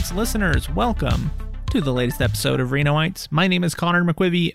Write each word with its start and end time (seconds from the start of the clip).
Listeners. 0.00 0.68
Welcome 0.70 1.30
to 1.70 1.80
the 1.80 1.92
latest 1.92 2.20
episode 2.22 2.58
of 2.58 2.70
Renoites. 2.70 3.28
My 3.30 3.46
name 3.46 3.62
is 3.62 3.74
Connor 3.74 4.02
McQuivey. 4.02 4.54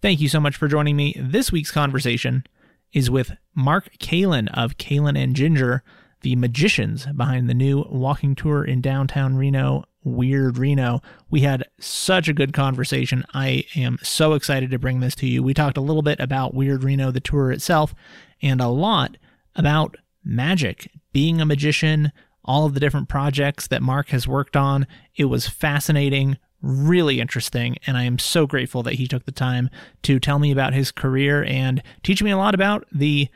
Thank 0.00 0.20
you 0.20 0.28
so 0.28 0.40
much 0.40 0.56
for 0.56 0.66
joining 0.66 0.96
me. 0.96 1.14
This 1.20 1.52
week's 1.52 1.70
conversation 1.70 2.44
is 2.92 3.10
with 3.10 3.32
Mark 3.54 3.90
Kalin 3.98 4.48
of 4.54 4.78
Kalin 4.78 5.16
and 5.16 5.36
Ginger, 5.36 5.84
the 6.22 6.36
magicians 6.36 7.06
behind 7.06 7.48
the 7.48 7.54
new 7.54 7.86
walking 7.90 8.34
tour 8.34 8.64
in 8.64 8.80
downtown 8.80 9.36
Reno, 9.36 9.84
Weird 10.02 10.58
Reno. 10.58 11.00
We 11.30 11.42
had 11.42 11.68
such 11.78 12.26
a 12.26 12.34
good 12.34 12.52
conversation. 12.52 13.24
I 13.34 13.64
am 13.76 13.98
so 14.02 14.32
excited 14.32 14.70
to 14.70 14.78
bring 14.78 15.00
this 15.00 15.14
to 15.16 15.26
you. 15.26 15.42
We 15.42 15.54
talked 15.54 15.76
a 15.76 15.82
little 15.82 16.02
bit 16.02 16.18
about 16.18 16.54
Weird 16.54 16.82
Reno, 16.82 17.10
the 17.10 17.20
tour 17.20 17.52
itself, 17.52 17.94
and 18.40 18.60
a 18.60 18.68
lot 18.68 19.18
about 19.54 19.96
magic, 20.24 20.90
being 21.12 21.40
a 21.40 21.46
magician, 21.46 22.10
all 22.44 22.66
of 22.66 22.74
the 22.74 22.80
different 22.80 23.08
projects 23.08 23.66
that 23.68 23.82
Mark 23.82 24.08
has 24.08 24.26
worked 24.26 24.56
on. 24.56 24.86
It 25.16 25.26
was 25.26 25.48
fascinating, 25.48 26.38
really 26.60 27.20
interesting, 27.20 27.76
and 27.86 27.96
I 27.96 28.04
am 28.04 28.18
so 28.18 28.46
grateful 28.46 28.82
that 28.82 28.94
he 28.94 29.06
took 29.06 29.24
the 29.24 29.32
time 29.32 29.70
to 30.02 30.18
tell 30.18 30.38
me 30.38 30.50
about 30.50 30.74
his 30.74 30.90
career 30.90 31.44
and 31.44 31.82
teach 32.02 32.22
me 32.22 32.30
a 32.30 32.36
lot 32.36 32.54
about 32.54 32.86
the 32.92 33.28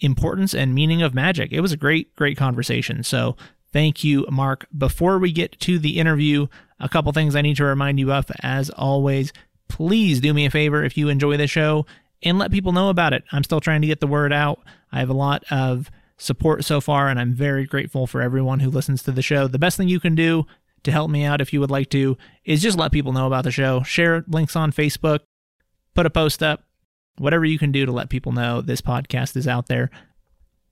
importance 0.00 0.54
and 0.54 0.74
meaning 0.74 1.02
of 1.02 1.14
magic. 1.14 1.52
It 1.52 1.60
was 1.60 1.72
a 1.72 1.76
great, 1.76 2.14
great 2.16 2.36
conversation. 2.36 3.02
So 3.02 3.36
thank 3.72 4.02
you, 4.04 4.26
Mark. 4.30 4.66
Before 4.76 5.18
we 5.18 5.32
get 5.32 5.58
to 5.60 5.78
the 5.78 5.98
interview, 5.98 6.48
a 6.80 6.88
couple 6.88 7.12
things 7.12 7.36
I 7.36 7.42
need 7.42 7.56
to 7.56 7.64
remind 7.64 8.00
you 8.00 8.12
of. 8.12 8.26
As 8.42 8.70
always, 8.70 9.32
please 9.68 10.20
do 10.20 10.34
me 10.34 10.44
a 10.44 10.50
favor 10.50 10.84
if 10.84 10.96
you 10.96 11.08
enjoy 11.08 11.36
the 11.36 11.46
show 11.46 11.86
and 12.22 12.38
let 12.38 12.50
people 12.50 12.72
know 12.72 12.88
about 12.88 13.12
it. 13.12 13.24
I'm 13.32 13.44
still 13.44 13.60
trying 13.60 13.80
to 13.82 13.86
get 13.86 14.00
the 14.00 14.06
word 14.06 14.32
out. 14.32 14.60
I 14.90 14.98
have 14.98 15.10
a 15.10 15.14
lot 15.14 15.44
of 15.50 15.90
support 16.22 16.64
so 16.64 16.80
far, 16.80 17.08
and 17.08 17.18
I'm 17.18 17.32
very 17.32 17.66
grateful 17.66 18.06
for 18.06 18.22
everyone 18.22 18.60
who 18.60 18.70
listens 18.70 19.02
to 19.02 19.12
the 19.12 19.22
show. 19.22 19.48
The 19.48 19.58
best 19.58 19.76
thing 19.76 19.88
you 19.88 20.00
can 20.00 20.14
do 20.14 20.46
to 20.84 20.92
help 20.92 21.10
me 21.10 21.24
out, 21.24 21.40
if 21.40 21.52
you 21.52 21.60
would 21.60 21.70
like 21.70 21.90
to, 21.90 22.16
is 22.44 22.62
just 22.62 22.78
let 22.78 22.92
people 22.92 23.12
know 23.12 23.26
about 23.26 23.44
the 23.44 23.50
show. 23.50 23.82
Share 23.82 24.24
links 24.28 24.56
on 24.56 24.72
Facebook, 24.72 25.20
put 25.94 26.06
a 26.06 26.10
post 26.10 26.42
up, 26.42 26.64
whatever 27.18 27.44
you 27.44 27.58
can 27.58 27.72
do 27.72 27.86
to 27.86 27.92
let 27.92 28.08
people 28.08 28.32
know 28.32 28.60
this 28.60 28.80
podcast 28.80 29.36
is 29.36 29.48
out 29.48 29.66
there. 29.66 29.90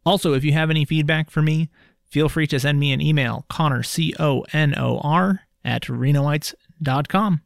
Also, 0.06 0.32
if 0.32 0.44
you 0.44 0.52
have 0.52 0.70
any 0.70 0.84
feedback 0.84 1.30
for 1.30 1.42
me, 1.42 1.68
feel 2.06 2.28
free 2.28 2.46
to 2.46 2.60
send 2.60 2.80
me 2.80 2.92
an 2.92 3.00
email, 3.00 3.44
Connor, 3.48 3.82
C 3.82 4.14
O 4.18 4.44
N 4.52 4.74
O 4.78 4.98
R, 4.98 5.42
at 5.64 5.82
renoites.com. 5.82 7.42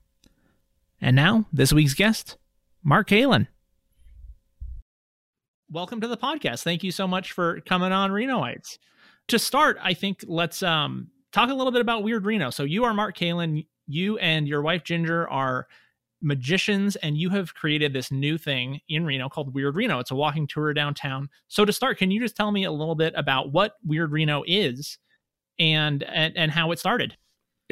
And 1.01 1.17
now, 1.17 1.47
this 1.53 1.73
week's 1.73 1.95
guest, 1.95 2.39
Mark 2.83 3.09
Kalin 3.09 3.49
welcome 5.71 6.01
to 6.01 6.09
the 6.09 6.17
podcast. 6.17 6.63
Thank 6.63 6.83
you 6.83 6.91
so 6.91 7.07
much 7.07 7.33
for 7.33 7.61
coming 7.61 7.93
on 7.93 8.11
Renoites. 8.11 8.79
To 9.29 9.39
start, 9.39 9.79
I 9.83 9.95
think 9.95 10.25
let's 10.27 10.63
um, 10.63 11.09
talk 11.33 11.51
a 11.51 11.55
little 11.55 11.73
bit 11.73 11.81
about 11.81 12.03
Weird 12.03 12.25
Reno. 12.27 12.51
So 12.51 12.65
you 12.65 12.85
are 12.85 12.95
Mark 12.95 13.17
Kalin. 13.17 13.67
You 13.87 14.19
and 14.19 14.49
your 14.49 14.63
wife 14.63 14.85
Ginger 14.85 15.29
are 15.29 15.67
magicians, 16.23 16.97
and 16.97 17.17
you 17.17 17.31
have 17.31 17.55
created 17.55 17.93
this 17.93 18.11
new 18.11 18.39
thing 18.39 18.81
in 18.89 19.05
Reno 19.05 19.29
called 19.29 19.55
Weird 19.55 19.77
Reno. 19.77 19.99
It's 19.99 20.11
a 20.11 20.15
walking 20.15 20.47
tour 20.47 20.73
downtown. 20.73 21.29
So 21.49 21.65
to 21.65 21.73
start, 21.73 21.99
can 21.99 22.11
you 22.11 22.21
just 22.21 22.37
tell 22.37 22.51
me 22.51 22.65
a 22.65 22.73
little 22.73 22.95
bit 22.95 23.13
about 23.17 23.53
what 23.53 23.75
Weird 23.85 24.13
Reno 24.13 24.43
is 24.47 24.99
and 25.59 26.03
and, 26.05 26.37
and 26.37 26.51
how 26.51 26.73
it 26.73 26.79
started? 26.79 27.17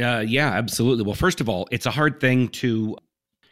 Uh, 0.01 0.25
yeah, 0.27 0.49
absolutely. 0.49 1.05
Well, 1.05 1.15
first 1.15 1.41
of 1.41 1.49
all, 1.49 1.69
it's 1.71 1.87
a 1.87 1.91
hard 1.91 2.21
thing 2.21 2.49
to 2.49 2.97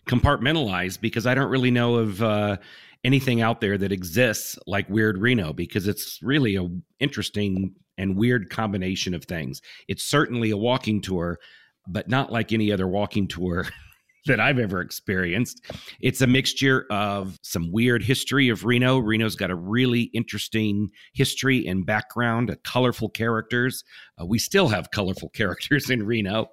compartmentalize 0.06 1.00
because 1.00 1.26
I 1.26 1.34
don't 1.34 1.50
really 1.50 1.70
know 1.70 1.96
of 1.96 2.22
uh, 2.22 2.56
anything 3.04 3.40
out 3.40 3.60
there 3.60 3.78
that 3.78 3.92
exists 3.92 4.58
like 4.66 4.88
Weird 4.88 5.18
Reno 5.18 5.52
because 5.52 5.88
it's 5.88 6.18
really 6.22 6.56
a 6.56 6.68
interesting 6.98 7.74
and 7.98 8.16
weird 8.16 8.50
combination 8.50 9.14
of 9.14 9.24
things. 9.24 9.60
It's 9.88 10.04
certainly 10.04 10.50
a 10.50 10.56
walking 10.56 11.00
tour, 11.02 11.38
but 11.86 12.08
not 12.08 12.32
like 12.32 12.52
any 12.52 12.72
other 12.72 12.88
walking 12.88 13.28
tour 13.28 13.66
that 14.26 14.40
I've 14.40 14.58
ever 14.58 14.80
experienced. 14.80 15.62
It's 16.00 16.20
a 16.20 16.26
mixture 16.26 16.86
of 16.90 17.38
some 17.42 17.70
weird 17.72 18.02
history 18.02 18.48
of 18.48 18.64
Reno. 18.64 18.98
Reno's 18.98 19.36
got 19.36 19.50
a 19.50 19.54
really 19.54 20.04
interesting 20.14 20.90
history 21.12 21.66
and 21.66 21.86
background, 21.86 22.50
a 22.50 22.56
colorful 22.56 23.08
characters. 23.08 23.84
Uh, 24.20 24.26
we 24.26 24.38
still 24.38 24.68
have 24.68 24.90
colorful 24.90 25.28
characters 25.34 25.90
in 25.90 26.04
Reno, 26.04 26.48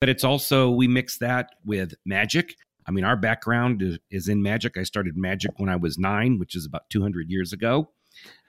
but 0.00 0.08
it's 0.08 0.24
also, 0.24 0.70
we 0.70 0.88
mix 0.88 1.18
that 1.18 1.50
with 1.64 1.94
magic. 2.04 2.54
I 2.86 2.90
mean, 2.90 3.04
our 3.04 3.16
background 3.16 3.98
is 4.10 4.28
in 4.28 4.42
magic. 4.42 4.76
I 4.76 4.82
started 4.82 5.16
magic 5.16 5.52
when 5.58 5.68
I 5.68 5.76
was 5.76 5.98
nine, 5.98 6.38
which 6.38 6.56
is 6.56 6.66
about 6.66 6.88
200 6.90 7.30
years 7.30 7.52
ago. 7.52 7.90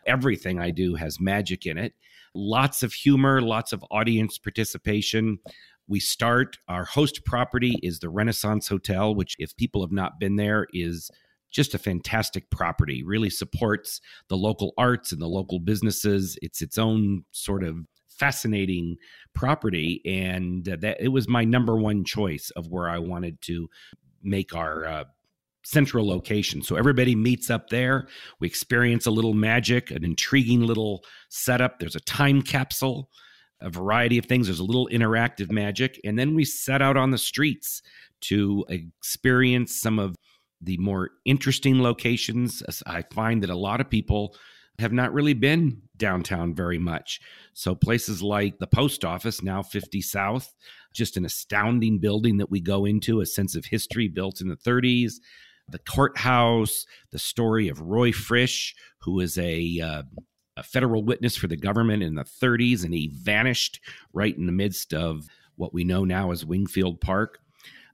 Everything 0.06 0.60
I 0.60 0.72
do 0.72 0.96
has 0.96 1.20
magic 1.20 1.66
in 1.66 1.78
it. 1.78 1.94
Lots 2.36 2.84
of 2.84 2.94
humor, 2.94 3.42
lots 3.42 3.74
of 3.74 3.86
audience 3.92 4.38
participation. 4.38 5.40
We 5.88 6.00
start, 6.00 6.58
our 6.68 6.86
host 6.86 7.26
property 7.26 7.78
is 7.84 8.00
the 8.00 8.10
Renaissance 8.10 8.68
Hotel, 8.68 9.14
which, 9.14 9.36
if 9.38 9.56
people 9.56 9.82
have 9.82 9.92
not 9.92 10.20
been 10.20 10.38
there, 10.38 10.68
is 10.74 11.12
just 11.52 11.76
a 11.76 11.78
fantastic 11.78 12.50
property. 12.50 13.04
Really 13.04 13.30
supports 13.30 14.02
the 14.28 14.38
local 14.38 14.74
arts 14.78 15.12
and 15.12 15.22
the 15.22 15.28
local 15.28 15.60
businesses. 15.60 16.38
It's 16.42 16.62
its 16.62 16.78
own 16.78 17.24
sort 17.32 17.64
of 17.64 17.86
fascinating 18.10 18.98
property 19.34 20.02
and 20.06 20.68
uh, 20.70 20.78
that 20.80 20.98
it 21.00 21.10
was 21.10 21.28
my 21.28 21.44
number 21.44 21.76
one 21.76 22.04
choice 22.04 22.52
of 22.56 22.68
where 22.68 22.90
I 22.90 23.00
wanted 23.00 23.42
to 23.42 23.70
make 24.24 24.56
our 24.56 24.86
uh, 24.86 25.04
central 25.64 26.08
location. 26.08 26.62
So 26.62 26.76
everybody 26.76 27.16
meets 27.16 27.50
up 27.50 27.70
there. 27.70 28.08
We 28.40 28.48
experience 28.48 29.06
a 29.06 29.12
little 29.12 29.34
magic, 29.34 29.92
an 29.92 30.04
intriguing 30.04 30.62
little 30.62 31.04
setup. 31.30 31.80
There's 31.80 31.96
a 31.96 32.02
time 32.02 32.42
capsule, 32.42 33.10
a 33.62 33.70
variety 33.70 34.18
of 34.18 34.26
things. 34.26 34.48
There's 34.48 34.60
a 34.60 34.66
little 34.66 34.90
interactive 34.92 35.52
magic. 35.52 36.00
And 36.04 36.20
then 36.20 36.36
we 36.36 36.46
set 36.46 36.82
out 36.82 36.98
on 36.98 37.12
the 37.12 37.18
streets 37.18 37.82
to 38.22 38.66
experience 38.70 39.80
some 39.80 40.00
of 40.00 40.16
the 40.62 40.78
more 40.78 41.12
interesting 41.26 41.82
locations. 41.82 42.64
I 42.86 43.04
find 43.14 43.44
that 43.44 43.50
a 43.50 43.56
lot 43.56 43.82
of 43.82 43.90
people 43.90 44.36
have 44.80 44.94
not 44.94 45.14
really 45.14 45.34
been 45.34 45.82
downtown 45.98 46.56
very 46.56 46.80
much. 46.80 47.20
So 47.54 47.76
places 47.76 48.22
like 48.22 48.58
the 48.58 48.68
post 48.68 49.06
office, 49.06 49.44
now 49.44 49.62
50 49.62 50.02
South, 50.02 50.54
just 50.94 51.18
an 51.18 51.26
astounding 51.26 52.00
building 52.00 52.38
that 52.38 52.50
we 52.50 52.60
go 52.60 52.86
into, 52.86 53.22
a 53.22 53.26
sense 53.26 53.56
of 53.56 53.66
history 53.66 54.08
built 54.08 54.42
in 54.42 54.48
the 54.48 54.56
30s. 54.56 55.14
The 55.70 55.80
courthouse, 55.80 56.86
the 57.12 57.20
story 57.20 57.70
of 57.70 57.82
Roy 57.82 58.12
Frisch, 58.12 58.76
who 59.00 59.14
was 59.14 59.38
a, 59.38 59.80
uh, 59.80 60.04
a 60.58 60.64
federal 60.64 61.04
witness 61.04 61.38
for 61.38 61.48
the 61.48 61.56
government 61.56 62.04
in 62.04 62.16
the 62.16 62.26
30s, 62.26 62.84
and 62.84 62.94
he 62.94 63.12
vanished 63.14 63.80
right 64.12 64.36
in 64.36 64.46
the 64.46 64.52
midst 64.52 64.94
of 64.94 65.28
what 65.56 65.74
we 65.74 65.84
know 65.84 66.04
now 66.04 66.32
as 66.32 66.46
Wingfield 66.46 67.00
Park. 67.00 67.40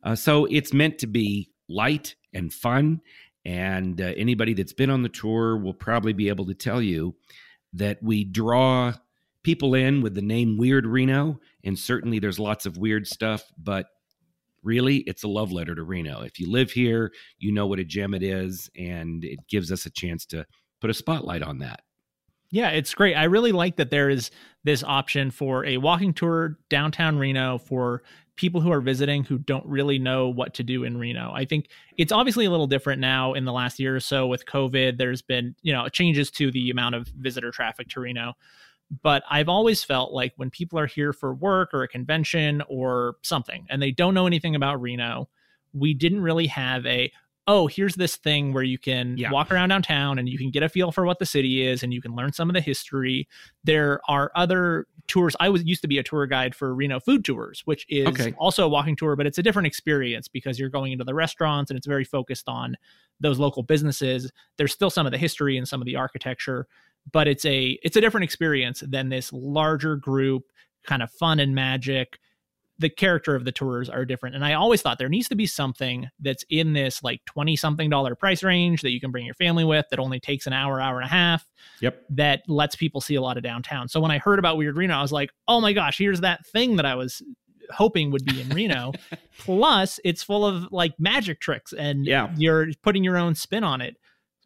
Uh, 0.04 0.16
so 0.16 0.46
it's 0.46 0.74
meant 0.74 0.98
to 1.00 1.08
be 1.08 1.52
light 1.68 2.16
and 2.34 2.54
fun. 2.54 3.02
And 3.50 4.00
uh, 4.00 4.14
anybody 4.16 4.54
that's 4.54 4.74
been 4.74 4.92
on 4.92 5.02
the 5.02 5.10
tour 5.10 5.58
will 5.58 5.74
probably 5.74 6.14
be 6.14 6.30
able 6.30 6.46
to 6.46 6.54
tell 6.54 6.84
you 6.84 7.16
that 7.74 7.98
we 8.04 8.24
draw 8.24 8.94
people 9.42 9.74
in 9.74 10.04
with 10.04 10.14
the 10.14 10.22
name 10.22 10.56
Weird 10.56 10.86
Reno, 10.86 11.40
and 11.64 11.78
certainly 11.78 12.20
there's 12.20 12.38
lots 12.38 12.68
of 12.68 12.78
weird 12.78 13.08
stuff, 13.08 13.44
but 13.58 13.88
really 14.62 14.98
it's 15.08 15.24
a 15.24 15.28
love 15.28 15.52
letter 15.52 15.74
to 15.74 15.82
Reno. 15.82 16.22
If 16.22 16.40
you 16.40 16.52
live 16.52 16.70
here, 16.70 17.12
you 17.40 17.52
know 17.52 17.66
what 17.66 17.80
a 17.80 17.84
gem 17.84 18.14
it 18.14 18.22
is, 18.22 18.70
and 18.78 19.26
it 19.26 19.40
gives 19.48 19.72
us 19.72 19.88
a 19.88 19.92
chance 19.92 20.28
to 20.28 20.46
put 20.80 20.92
a 20.92 20.94
spotlight 20.94 21.42
on 21.42 21.58
that. 21.58 21.80
Yeah, 22.52 22.70
it's 22.70 22.94
great. 22.94 23.16
I 23.16 23.26
really 23.26 23.52
like 23.52 23.76
that 23.76 23.92
there 23.92 24.10
is 24.10 24.32
this 24.64 24.84
option 24.84 25.32
for 25.32 25.66
a 25.66 25.78
walking 25.78 26.14
tour 26.14 26.58
downtown 26.70 27.18
Reno 27.18 27.58
for 27.60 28.02
people 28.36 28.62
who 28.62 28.72
are 28.72 28.82
visiting 28.82 29.24
who 29.24 29.38
don't 29.38 29.66
really 29.66 30.00
know 30.00 30.30
what 30.30 30.54
to 30.56 30.64
do 30.64 30.84
in 30.84 30.98
Reno. 30.98 31.32
I 31.34 31.46
think 31.46 31.68
it's 31.98 32.12
obviously 32.12 32.46
a 32.46 32.50
little 32.50 32.68
different 32.68 33.02
now 33.02 33.34
in 33.34 33.46
the 33.46 33.52
last 33.52 33.80
year 33.80 33.96
or 33.96 34.00
so 34.00 34.28
with 34.28 34.46
COVID. 34.46 34.98
There's 34.98 35.22
been, 35.22 35.56
you 35.62 35.74
know, 35.74 35.88
changes 35.90 36.32
to 36.32 36.50
the 36.50 36.70
amount 36.70 36.96
of 36.96 37.08
visitor 37.08 37.52
traffic 37.52 37.90
to 37.90 38.00
Reno. 38.00 38.34
But 39.04 39.24
I've 39.30 39.50
always 39.50 39.84
felt 39.84 40.14
like 40.14 40.34
when 40.38 40.50
people 40.50 40.80
are 40.80 40.88
here 40.88 41.14
for 41.14 41.34
work 41.34 41.74
or 41.74 41.84
a 41.84 41.88
convention 41.88 42.64
or 42.68 43.18
something 43.22 43.68
and 43.70 43.82
they 43.82 43.92
don't 43.92 44.16
know 44.16 44.26
anything 44.26 44.56
about 44.56 44.82
Reno, 44.82 45.30
we 45.74 45.94
didn't 45.94 46.22
really 46.22 46.48
have 46.48 46.86
a, 46.86 47.12
oh, 47.50 47.66
here's 47.66 47.96
this 47.96 48.16
thing 48.16 48.54
where 48.54 48.62
you 48.62 48.78
can 48.78 49.18
yeah. 49.18 49.32
walk 49.32 49.52
around 49.52 49.70
downtown 49.70 50.20
and 50.20 50.30
you 50.30 50.38
can 50.38 50.52
get 50.52 50.62
a 50.62 50.70
feel 50.70 50.92
for 50.92 51.04
what 51.04 51.18
the 51.18 51.26
city 51.26 51.66
is 51.66 51.82
and 51.82 51.92
you 51.92 52.00
can 52.00 52.16
learn 52.16 52.32
some 52.32 52.48
of 52.48 52.54
the 52.54 52.62
history. 52.62 53.28
There 53.64 54.00
are 54.08 54.32
other 54.36 54.86
tours. 55.08 55.36
I 55.40 55.50
was 55.50 55.64
used 55.64 55.82
to 55.82 55.88
be 55.88 55.98
a 55.98 56.04
tour 56.04 56.28
guide 56.28 56.54
for 56.54 56.76
Reno 56.76 57.00
food 57.00 57.26
tours, 57.26 57.64
which 57.66 57.88
is 57.90 58.06
okay. 58.06 58.36
also 58.38 58.66
a 58.66 58.70
walking 58.70 58.96
tour, 58.96 59.16
but 59.16 59.26
it's 59.26 59.40
a 59.40 59.44
different 59.44 59.66
experience 59.66 60.28
because 60.28 60.60
you're 60.60 60.70
going 60.70 60.92
into 60.92 61.04
the 61.04 61.16
restaurants 61.16 61.72
and 61.72 61.78
it's 61.78 61.88
very 61.88 62.04
focused 62.04 62.48
on 62.48 62.78
those 63.20 63.40
local 63.40 63.64
businesses. 63.64 64.32
There's 64.58 64.72
still 64.72 64.92
some 64.92 65.08
of 65.08 65.12
the 65.12 65.18
history 65.18 65.58
and 65.58 65.68
some 65.68 65.82
of 65.82 65.88
the 65.88 65.96
architecture, 65.96 66.68
but 67.12 67.28
it's 67.28 67.46
a 67.46 67.80
it's 67.82 67.98
a 67.98 68.02
different 68.02 68.26
experience 68.26 68.84
than 68.88 69.10
this 69.10 69.34
larger 69.34 69.96
group 69.96 70.44
kind 70.86 71.02
of 71.02 71.10
fun 71.12 71.40
and 71.40 71.56
magic 71.56 72.20
the 72.80 72.90
character 72.90 73.36
of 73.36 73.44
the 73.46 73.52
tours 73.52 73.90
are 73.90 74.06
different 74.06 74.36
and 74.36 74.44
i 74.46 74.54
always 74.54 74.82
thought 74.82 74.98
there 74.98 75.10
needs 75.10 75.28
to 75.28 75.36
be 75.36 75.46
something 75.46 76.08
that's 76.20 76.44
in 76.50 76.74
this 76.74 77.04
like 77.04 77.24
20 77.26 77.56
something 77.56 77.90
dollar 77.90 78.16
price 78.16 78.42
range 78.44 78.82
that 78.82 78.92
you 78.92 79.00
can 79.00 79.12
bring 79.12 79.26
your 79.26 79.36
family 79.36 79.64
with 79.66 79.86
that 79.90 80.00
only 80.00 80.20
takes 80.20 80.48
an 80.48 80.54
hour 80.54 80.80
hour 80.82 80.98
and 81.00 81.06
a 81.06 81.10
half 81.12 81.46
yep 81.82 82.04
that 82.10 82.42
lets 82.48 82.76
people 82.76 83.02
see 83.02 83.16
a 83.16 83.22
lot 83.22 83.38
of 83.38 83.44
downtown 83.44 83.88
so 83.88 84.00
when 84.00 84.12
i 84.12 84.18
heard 84.18 84.40
about 84.40 84.58
weird 84.58 84.78
reno 84.78 84.96
i 84.96 85.02
was 85.02 85.12
like 85.12 85.30
oh 85.48 85.60
my 85.62 85.74
gosh 85.74 85.98
here's 85.98 86.22
that 86.22 86.46
thing 86.48 86.78
that 86.78 86.86
i 86.86 86.96
was 86.96 87.22
hoping 87.72 88.10
would 88.10 88.26
be 88.26 88.42
in 88.42 88.50
Reno. 88.50 88.92
Plus, 89.38 90.00
it's 90.04 90.24
full 90.24 90.44
of 90.44 90.72
like 90.72 90.94
magic 91.00 91.40
tricks 91.40 91.72
and 91.72 92.04
Yeah. 92.04 92.34
you're 92.36 92.70
putting 92.82 93.04
your 93.04 93.16
own 93.16 93.36
spin 93.36 93.64
on 93.64 93.80
it, 93.80 93.96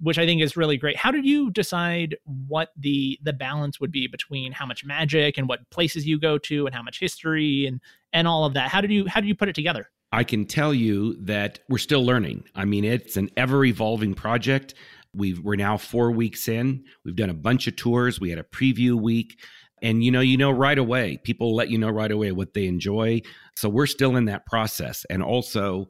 which 0.02 0.18
I 0.20 0.26
think 0.26 0.42
is 0.42 0.58
really 0.58 0.76
great. 0.76 0.98
How 0.98 1.10
did 1.10 1.26
you 1.26 1.50
decide 1.50 2.18
what 2.26 2.72
the 2.78 3.18
the 3.24 3.32
balance 3.32 3.80
would 3.80 3.94
be 3.94 4.08
between 4.08 4.52
how 4.52 4.66
much 4.66 4.84
magic 4.84 5.38
and 5.38 5.48
what 5.48 5.70
places 5.70 6.06
you 6.06 6.20
go 6.20 6.38
to 6.40 6.66
and 6.66 6.76
how 6.76 6.82
much 6.84 7.00
history 7.00 7.66
and 7.66 7.80
and 8.14 8.28
all 8.28 8.46
of 8.46 8.54
that? 8.54 8.70
How 8.70 8.82
did 8.82 8.92
you 8.92 9.08
how 9.08 9.20
did 9.20 9.28
you 9.28 9.36
put 9.36 9.50
it 9.50 9.56
together? 9.56 9.90
I 10.14 10.24
can 10.24 10.46
tell 10.46 10.76
you 10.76 11.18
that 11.24 11.60
we're 11.70 11.80
still 11.80 12.06
learning. 12.06 12.44
I 12.54 12.66
mean, 12.66 12.86
it's 12.86 13.18
an 13.18 13.32
ever 13.36 13.66
evolving 13.66 14.14
project. 14.14 14.76
We've, 15.16 15.40
we're 15.40 15.56
now 15.56 15.76
four 15.78 16.12
weeks 16.12 16.48
in. 16.48 16.84
We've 17.04 17.16
done 17.16 17.32
a 17.32 17.36
bunch 17.36 17.66
of 17.66 17.76
tours. 17.76 18.20
We 18.20 18.30
had 18.30 18.38
a 18.38 18.44
preview 18.44 18.94
week. 18.94 19.40
And 19.82 20.04
you 20.04 20.12
know, 20.12 20.22
you 20.22 20.38
know 20.38 20.52
right 20.52 20.78
away. 20.78 21.18
People 21.24 21.56
let 21.56 21.70
you 21.70 21.80
know 21.80 21.90
right 21.90 22.12
away 22.12 22.32
what 22.32 22.54
they 22.54 22.68
enjoy. 22.68 23.22
So 23.58 23.70
we're 23.70 23.88
still 23.88 24.16
in 24.16 24.26
that 24.26 24.46
process. 24.46 25.04
And 25.10 25.24
also, 25.24 25.88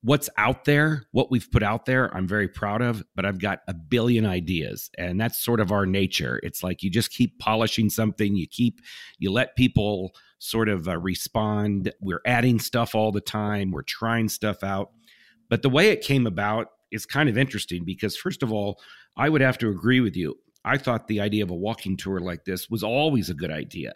what's 0.00 0.30
out 0.38 0.64
there, 0.64 1.06
what 1.12 1.30
we've 1.30 1.50
put 1.52 1.62
out 1.62 1.84
there, 1.84 2.14
I'm 2.16 2.26
very 2.26 2.48
proud 2.48 2.82
of, 2.82 3.04
but 3.14 3.24
I've 3.24 3.38
got 3.38 3.60
a 3.68 3.74
billion 3.74 4.26
ideas. 4.26 4.90
And 4.98 5.20
that's 5.20 5.44
sort 5.44 5.60
of 5.60 5.70
our 5.70 5.86
nature. 5.86 6.40
It's 6.42 6.62
like 6.62 6.82
you 6.82 6.90
just 6.90 7.12
keep 7.12 7.38
polishing 7.38 7.90
something, 7.90 8.34
you 8.34 8.46
keep, 8.48 8.80
you 9.18 9.30
let 9.30 9.56
people 9.56 10.12
sort 10.42 10.68
of 10.68 10.88
uh, 10.88 10.98
respond. 10.98 11.92
We're 12.00 12.20
adding 12.26 12.58
stuff 12.58 12.96
all 12.96 13.12
the 13.12 13.20
time, 13.20 13.70
we're 13.70 13.82
trying 13.82 14.28
stuff 14.28 14.64
out. 14.64 14.90
But 15.48 15.62
the 15.62 15.70
way 15.70 15.90
it 15.90 16.00
came 16.00 16.26
about 16.26 16.68
is 16.90 17.06
kind 17.06 17.28
of 17.28 17.38
interesting 17.38 17.84
because, 17.84 18.16
first 18.16 18.42
of 18.42 18.52
all, 18.52 18.80
I 19.16 19.28
would 19.28 19.40
have 19.40 19.58
to 19.58 19.68
agree 19.68 20.00
with 20.00 20.16
you. 20.16 20.36
I 20.64 20.78
thought 20.78 21.06
the 21.06 21.20
idea 21.20 21.44
of 21.44 21.50
a 21.50 21.56
walking 21.56 21.96
tour 21.96 22.18
like 22.18 22.44
this 22.44 22.68
was 22.68 22.82
always 22.82 23.30
a 23.30 23.34
good 23.34 23.52
idea. 23.52 23.92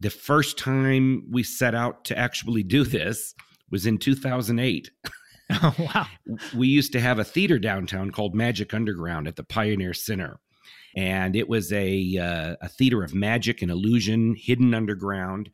The 0.00 0.10
first 0.10 0.58
time 0.58 1.24
we 1.30 1.42
set 1.42 1.74
out 1.74 2.04
to 2.06 2.18
actually 2.18 2.62
do 2.62 2.82
this 2.84 3.34
was 3.70 3.86
in 3.86 3.98
2008. 3.98 4.90
Oh 5.54 5.74
wow. 5.78 6.06
We 6.54 6.68
used 6.68 6.92
to 6.92 7.00
have 7.00 7.18
a 7.18 7.24
theater 7.24 7.58
downtown 7.58 8.10
called 8.10 8.34
Magic 8.34 8.72
Underground 8.72 9.28
at 9.28 9.36
the 9.36 9.42
Pioneer 9.42 9.92
Center. 9.92 10.40
And 10.96 11.36
it 11.36 11.48
was 11.48 11.72
a, 11.72 12.18
uh, 12.18 12.56
a 12.60 12.68
theater 12.68 13.02
of 13.02 13.14
magic 13.14 13.62
and 13.62 13.70
illusion 13.70 14.34
hidden 14.36 14.74
underground 14.74 15.50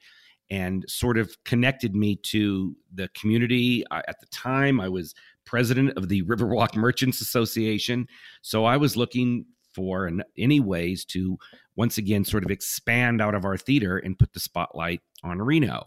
and 0.50 0.84
sort 0.88 1.18
of 1.18 1.36
connected 1.44 1.94
me 1.94 2.16
to 2.16 2.74
the 2.94 3.08
community. 3.08 3.84
I, 3.90 3.98
at 4.08 4.20
the 4.20 4.26
time, 4.26 4.80
I 4.80 4.88
was 4.88 5.14
president 5.44 5.96
of 5.96 6.08
the 6.08 6.22
Riverwalk 6.22 6.76
Merchants 6.76 7.20
Association. 7.20 8.06
So 8.42 8.64
I 8.64 8.76
was 8.76 8.96
looking 8.96 9.46
for 9.72 10.06
an, 10.06 10.22
any 10.36 10.60
ways 10.60 11.04
to 11.06 11.38
once 11.76 11.98
again 11.98 12.24
sort 12.24 12.44
of 12.44 12.50
expand 12.50 13.22
out 13.22 13.34
of 13.34 13.44
our 13.44 13.56
theater 13.56 13.98
and 13.98 14.18
put 14.18 14.32
the 14.32 14.40
spotlight 14.40 15.00
on 15.22 15.40
Reno. 15.40 15.86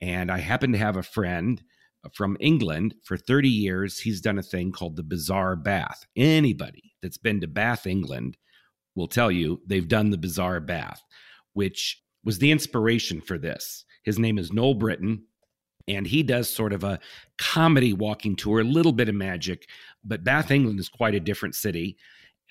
And 0.00 0.30
I 0.30 0.38
happened 0.38 0.74
to 0.74 0.78
have 0.78 0.96
a 0.96 1.02
friend 1.02 1.62
from 2.12 2.36
England 2.40 2.94
for 3.02 3.16
30 3.16 3.48
years. 3.48 3.98
He's 3.98 4.20
done 4.20 4.38
a 4.38 4.42
thing 4.42 4.72
called 4.72 4.96
the 4.96 5.02
Bizarre 5.02 5.56
Bath. 5.56 6.06
Anybody 6.16 6.92
that's 7.02 7.18
been 7.18 7.40
to 7.40 7.48
Bath, 7.48 7.86
England, 7.86 8.36
will 8.94 9.08
tell 9.08 9.30
you 9.30 9.60
they've 9.66 9.88
done 9.88 10.10
the 10.10 10.18
Bizarre 10.18 10.60
Bath, 10.60 11.02
which 11.52 12.02
was 12.24 12.38
the 12.38 12.50
inspiration 12.50 13.20
for 13.20 13.38
this. 13.38 13.84
His 14.02 14.18
name 14.18 14.38
is 14.38 14.52
Noel 14.52 14.74
Britton, 14.74 15.24
and 15.88 16.06
he 16.06 16.22
does 16.22 16.48
sort 16.48 16.72
of 16.72 16.84
a 16.84 17.00
comedy 17.38 17.92
walking 17.92 18.36
tour, 18.36 18.60
a 18.60 18.64
little 18.64 18.92
bit 18.92 19.08
of 19.08 19.14
magic. 19.14 19.68
But 20.04 20.24
Bath, 20.24 20.50
England 20.50 20.80
is 20.80 20.88
quite 20.88 21.14
a 21.14 21.20
different 21.20 21.54
city. 21.54 21.96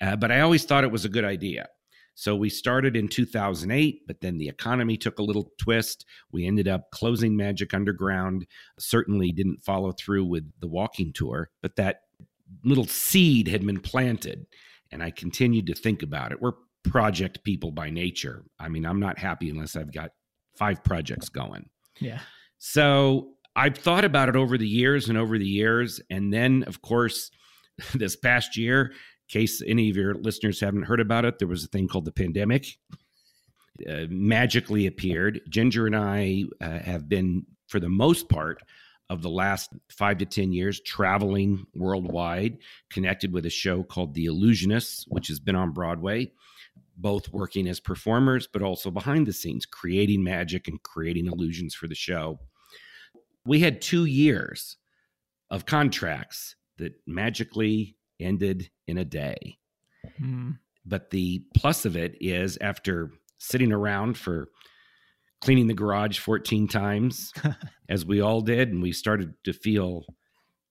Uh, 0.00 0.16
but 0.16 0.30
I 0.30 0.40
always 0.40 0.64
thought 0.64 0.84
it 0.84 0.90
was 0.90 1.04
a 1.04 1.10
good 1.10 1.24
idea. 1.24 1.68
So 2.16 2.36
we 2.36 2.48
started 2.48 2.96
in 2.96 3.08
2008, 3.08 4.06
but 4.06 4.20
then 4.20 4.38
the 4.38 4.48
economy 4.48 4.96
took 4.96 5.18
a 5.18 5.22
little 5.22 5.50
twist. 5.58 6.04
We 6.30 6.46
ended 6.46 6.68
up 6.68 6.90
closing 6.92 7.36
Magic 7.36 7.74
Underground. 7.74 8.46
Certainly 8.78 9.32
didn't 9.32 9.64
follow 9.64 9.92
through 9.92 10.24
with 10.26 10.48
the 10.60 10.68
walking 10.68 11.12
tour, 11.12 11.50
but 11.60 11.74
that 11.76 12.02
little 12.64 12.86
seed 12.86 13.48
had 13.48 13.66
been 13.66 13.80
planted. 13.80 14.46
And 14.94 15.02
I 15.02 15.10
continued 15.10 15.66
to 15.66 15.74
think 15.74 16.02
about 16.02 16.32
it. 16.32 16.40
We're 16.40 16.52
project 16.84 17.42
people 17.42 17.72
by 17.72 17.90
nature. 17.90 18.44
I 18.60 18.68
mean, 18.68 18.86
I'm 18.86 19.00
not 19.00 19.18
happy 19.18 19.50
unless 19.50 19.74
I've 19.74 19.92
got 19.92 20.12
five 20.56 20.84
projects 20.84 21.28
going. 21.28 21.68
Yeah. 22.00 22.20
So 22.58 23.32
I've 23.56 23.76
thought 23.76 24.04
about 24.04 24.28
it 24.28 24.36
over 24.36 24.56
the 24.56 24.68
years 24.68 25.08
and 25.08 25.18
over 25.18 25.36
the 25.36 25.46
years. 25.46 26.00
And 26.10 26.32
then, 26.32 26.62
of 26.68 26.80
course, 26.80 27.30
this 27.94 28.14
past 28.14 28.56
year, 28.56 28.92
in 28.92 29.40
case 29.40 29.60
any 29.66 29.90
of 29.90 29.96
your 29.96 30.14
listeners 30.14 30.60
haven't 30.60 30.84
heard 30.84 31.00
about 31.00 31.24
it, 31.24 31.38
there 31.38 31.48
was 31.48 31.64
a 31.64 31.68
thing 31.68 31.88
called 31.88 32.04
the 32.04 32.12
pandemic. 32.12 32.66
Uh, 33.90 34.04
magically 34.08 34.86
appeared. 34.86 35.40
Ginger 35.48 35.86
and 35.86 35.96
I 35.96 36.44
uh, 36.60 36.78
have 36.78 37.08
been, 37.08 37.44
for 37.66 37.80
the 37.80 37.88
most 37.88 38.28
part, 38.28 38.62
of 39.10 39.22
the 39.22 39.30
last 39.30 39.70
five 39.90 40.18
to 40.18 40.26
10 40.26 40.52
years, 40.52 40.80
traveling 40.80 41.66
worldwide, 41.74 42.58
connected 42.90 43.32
with 43.32 43.44
a 43.46 43.50
show 43.50 43.82
called 43.82 44.14
The 44.14 44.26
Illusionists, 44.26 45.04
which 45.08 45.28
has 45.28 45.38
been 45.40 45.56
on 45.56 45.72
Broadway, 45.72 46.32
both 46.96 47.32
working 47.32 47.68
as 47.68 47.80
performers, 47.80 48.46
but 48.46 48.62
also 48.62 48.90
behind 48.90 49.26
the 49.26 49.32
scenes, 49.32 49.66
creating 49.66 50.24
magic 50.24 50.68
and 50.68 50.82
creating 50.82 51.26
illusions 51.26 51.74
for 51.74 51.86
the 51.86 51.94
show. 51.94 52.40
We 53.44 53.60
had 53.60 53.82
two 53.82 54.06
years 54.06 54.78
of 55.50 55.66
contracts 55.66 56.56
that 56.78 56.94
magically 57.06 57.96
ended 58.18 58.70
in 58.86 58.98
a 58.98 59.04
day. 59.04 59.58
Mm. 60.20 60.58
But 60.86 61.10
the 61.10 61.44
plus 61.54 61.84
of 61.84 61.96
it 61.96 62.16
is 62.20 62.58
after 62.60 63.10
sitting 63.38 63.72
around 63.72 64.16
for 64.16 64.48
cleaning 65.44 65.66
the 65.66 65.74
garage 65.74 66.18
14 66.18 66.66
times, 66.68 67.30
as 67.90 68.06
we 68.06 68.22
all 68.22 68.40
did, 68.40 68.70
and 68.70 68.82
we 68.82 68.92
started 68.92 69.34
to 69.44 69.52
feel 69.52 70.06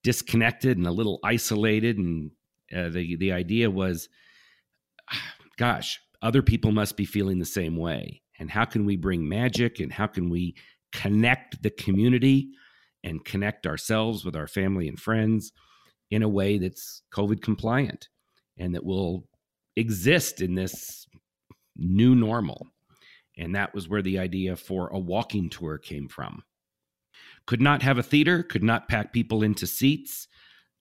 disconnected 0.02 0.76
and 0.76 0.86
a 0.86 0.90
little 0.90 1.20
isolated. 1.22 1.96
And 1.96 2.32
uh, 2.74 2.88
the 2.88 3.16
the 3.16 3.32
idea 3.32 3.70
was, 3.70 4.08
gosh, 5.58 6.00
other 6.20 6.42
people 6.42 6.72
must 6.72 6.96
be 6.96 7.04
feeling 7.04 7.38
the 7.38 7.44
same 7.44 7.76
way. 7.76 8.22
And 8.40 8.50
how 8.50 8.64
can 8.64 8.84
we 8.84 8.96
bring 8.96 9.28
magic? 9.28 9.78
And 9.78 9.92
how 9.92 10.08
can 10.08 10.28
we 10.28 10.56
connect 10.92 11.62
the 11.62 11.70
community 11.70 12.48
and 13.04 13.24
connect 13.24 13.66
ourselves 13.66 14.24
with 14.24 14.34
our 14.34 14.48
family 14.48 14.88
and 14.88 14.98
friends 14.98 15.52
in 16.10 16.24
a 16.24 16.28
way 16.28 16.58
that's 16.58 17.02
COVID 17.14 17.42
compliant 17.42 18.08
and 18.58 18.74
that 18.74 18.84
will 18.84 19.28
exist 19.76 20.40
in 20.40 20.56
this 20.56 21.06
new 21.76 22.16
normal? 22.16 22.73
And 23.36 23.54
that 23.54 23.74
was 23.74 23.88
where 23.88 24.02
the 24.02 24.18
idea 24.18 24.56
for 24.56 24.88
a 24.88 24.98
walking 24.98 25.50
tour 25.50 25.78
came 25.78 26.08
from. 26.08 26.42
Could 27.46 27.60
not 27.60 27.82
have 27.82 27.98
a 27.98 28.02
theater, 28.02 28.42
could 28.42 28.62
not 28.62 28.88
pack 28.88 29.12
people 29.12 29.42
into 29.42 29.66
seats, 29.66 30.28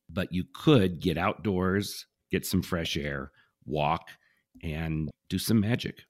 but 0.10 0.32
you 0.32 0.44
could 0.54 1.00
get 1.02 1.18
outdoors, 1.18 2.06
get 2.32 2.46
some 2.46 2.62
fresh 2.62 2.96
air, 2.96 3.32
walk, 3.66 4.08
and 4.62 5.10
do 5.30 5.38
some 5.38 5.60
magic. 5.60 6.04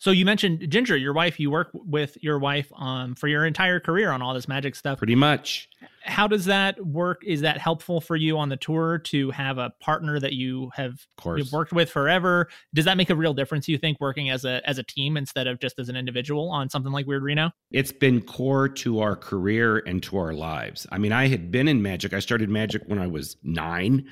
So 0.00 0.12
you 0.12 0.24
mentioned 0.24 0.70
Ginger, 0.70 0.96
your 0.96 1.12
wife. 1.12 1.40
You 1.40 1.50
work 1.50 1.70
with 1.72 2.16
your 2.22 2.38
wife 2.38 2.70
um, 2.76 3.16
for 3.16 3.26
your 3.26 3.44
entire 3.44 3.80
career 3.80 4.12
on 4.12 4.22
all 4.22 4.32
this 4.32 4.46
magic 4.46 4.76
stuff. 4.76 4.98
Pretty 4.98 5.16
much. 5.16 5.68
How 6.02 6.28
does 6.28 6.44
that 6.44 6.84
work? 6.86 7.22
Is 7.26 7.40
that 7.40 7.58
helpful 7.58 8.00
for 8.00 8.14
you 8.14 8.38
on 8.38 8.48
the 8.48 8.56
tour 8.56 8.98
to 8.98 9.30
have 9.32 9.58
a 9.58 9.70
partner 9.80 10.20
that 10.20 10.34
you 10.34 10.70
have 10.74 11.04
you've 11.36 11.52
worked 11.52 11.72
with 11.72 11.90
forever? 11.90 12.48
Does 12.74 12.84
that 12.84 12.96
make 12.96 13.10
a 13.10 13.16
real 13.16 13.34
difference? 13.34 13.68
You 13.68 13.76
think 13.76 14.00
working 14.00 14.30
as 14.30 14.44
a 14.44 14.62
as 14.68 14.78
a 14.78 14.84
team 14.84 15.16
instead 15.16 15.48
of 15.48 15.58
just 15.58 15.80
as 15.80 15.88
an 15.88 15.96
individual 15.96 16.48
on 16.48 16.70
something 16.70 16.92
like 16.92 17.06
Weird 17.06 17.24
Reno? 17.24 17.50
It's 17.72 17.92
been 17.92 18.22
core 18.22 18.68
to 18.68 19.00
our 19.00 19.16
career 19.16 19.78
and 19.78 20.00
to 20.04 20.16
our 20.16 20.32
lives. 20.32 20.86
I 20.92 20.98
mean, 20.98 21.12
I 21.12 21.26
had 21.26 21.50
been 21.50 21.66
in 21.66 21.82
magic. 21.82 22.12
I 22.12 22.20
started 22.20 22.48
magic 22.48 22.82
when 22.86 23.00
I 23.00 23.08
was 23.08 23.36
nine, 23.42 24.08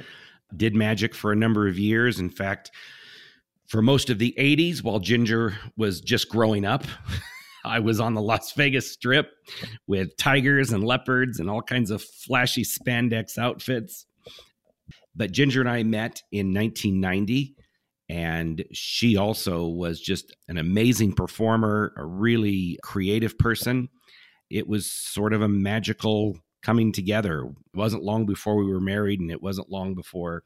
did 0.56 0.74
magic 0.74 1.14
for 1.14 1.30
a 1.30 1.36
number 1.36 1.68
of 1.68 1.78
years. 1.78 2.18
In 2.18 2.28
fact, 2.28 2.72
for 3.68 3.82
most 3.82 4.11
of 4.11 4.18
the 4.18 4.35
80s, 4.38 4.82
while 4.82 5.00
Ginger 5.00 5.56
was 5.76 6.00
just 6.00 6.28
growing 6.28 6.64
up, 6.64 6.85
I 7.64 7.80
was 7.80 7.99
on 7.99 8.14
the 8.14 8.23
Las 8.23 8.52
Vegas 8.52 8.92
Strip 8.92 9.28
with 9.88 10.16
tigers 10.16 10.73
and 10.73 10.85
leopards 10.85 11.40
and 11.40 11.50
all 11.50 11.62
kinds 11.62 11.90
of 11.90 12.02
flashy 12.02 12.64
spandex 12.64 13.38
outfits. 13.38 14.06
But 15.16 15.32
Ginger 15.32 15.61
and 15.61 15.68
I 15.68 15.82
met 15.82 16.23
in 16.30 16.54
1990, 16.54 17.56
and 18.08 18.64
she 18.73 19.16
also 19.16 19.66
was 19.66 20.00
just 20.00 20.37
an 20.46 20.58
amazing 20.58 21.14
performer, 21.14 21.92
a 21.96 22.04
really 22.04 22.78
creative 22.82 23.37
person. 23.37 23.88
It 24.49 24.68
was 24.68 24.90
sort 24.90 25.32
of 25.32 25.42
a 25.42 25.49
magical 25.49 26.38
coming 26.62 26.92
together. 26.92 27.46
It 27.46 27.76
wasn't 27.76 28.04
long 28.04 28.26
before 28.26 28.56
we 28.56 28.70
were 28.70 28.80
married, 28.80 29.18
and 29.20 29.30
it 29.30 29.42
wasn't 29.42 29.70
long 29.70 29.94
before 29.94 30.44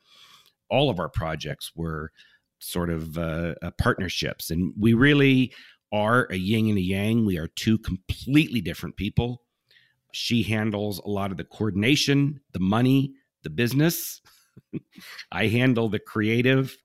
all 0.70 0.88
of 0.88 1.00
our 1.00 1.08
projects 1.08 1.72
were 1.74 2.12
sort 2.60 2.90
of 2.90 3.18
uh, 3.18 3.54
uh, 3.62 3.70
partnerships. 3.78 4.50
And 4.50 4.72
we 4.78 4.94
really 4.94 5.52
are 5.92 6.26
a 6.30 6.36
yin 6.36 6.68
and 6.68 6.78
a 6.78 6.82
yang. 6.82 7.26
We 7.26 7.38
are 7.38 7.48
two 7.48 7.78
completely 7.78 8.60
different 8.60 8.96
people. 8.96 9.42
She 10.12 10.42
handles 10.42 10.98
a 10.98 11.08
lot 11.08 11.30
of 11.30 11.36
the 11.36 11.44
coordination, 11.44 12.40
the 12.52 12.60
money, 12.60 13.14
the 13.42 13.50
business. 13.50 14.20
I 15.32 15.46
handle 15.46 15.88
the 15.88 15.98
creative. 15.98 16.76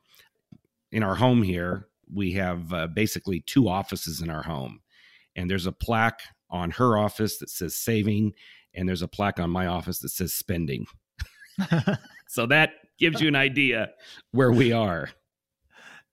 In 0.92 1.04
our 1.04 1.16
home 1.16 1.44
here, 1.44 1.88
we 2.14 2.34
have 2.34 2.74
uh, 2.74 2.88
basically 2.88 3.42
two 3.42 3.68
offices 3.68 4.22
in 4.22 4.30
our 4.30 4.44
home. 4.44 4.80
And 5.36 5.50
there's 5.50 5.66
a 5.66 5.72
plaque 5.72 6.22
on 6.50 6.72
her 6.72 6.98
office 6.98 7.40
that 7.40 7.50
says 7.50 7.76
saving, 7.76 8.34
and 8.74 8.88
there's 8.88 9.02
a 9.02 9.08
plaque 9.08 9.40
on 9.40 9.50
my 9.50 9.68
office 9.68 10.00
that 10.00 10.10
says 10.10 10.34
spending. 10.34 10.86
so 12.28 12.46
that 12.46 12.72
gives 12.98 13.20
you 13.20 13.28
an 13.28 13.36
idea 13.36 13.90
where 14.32 14.52
we 14.52 14.72
are. 14.72 15.10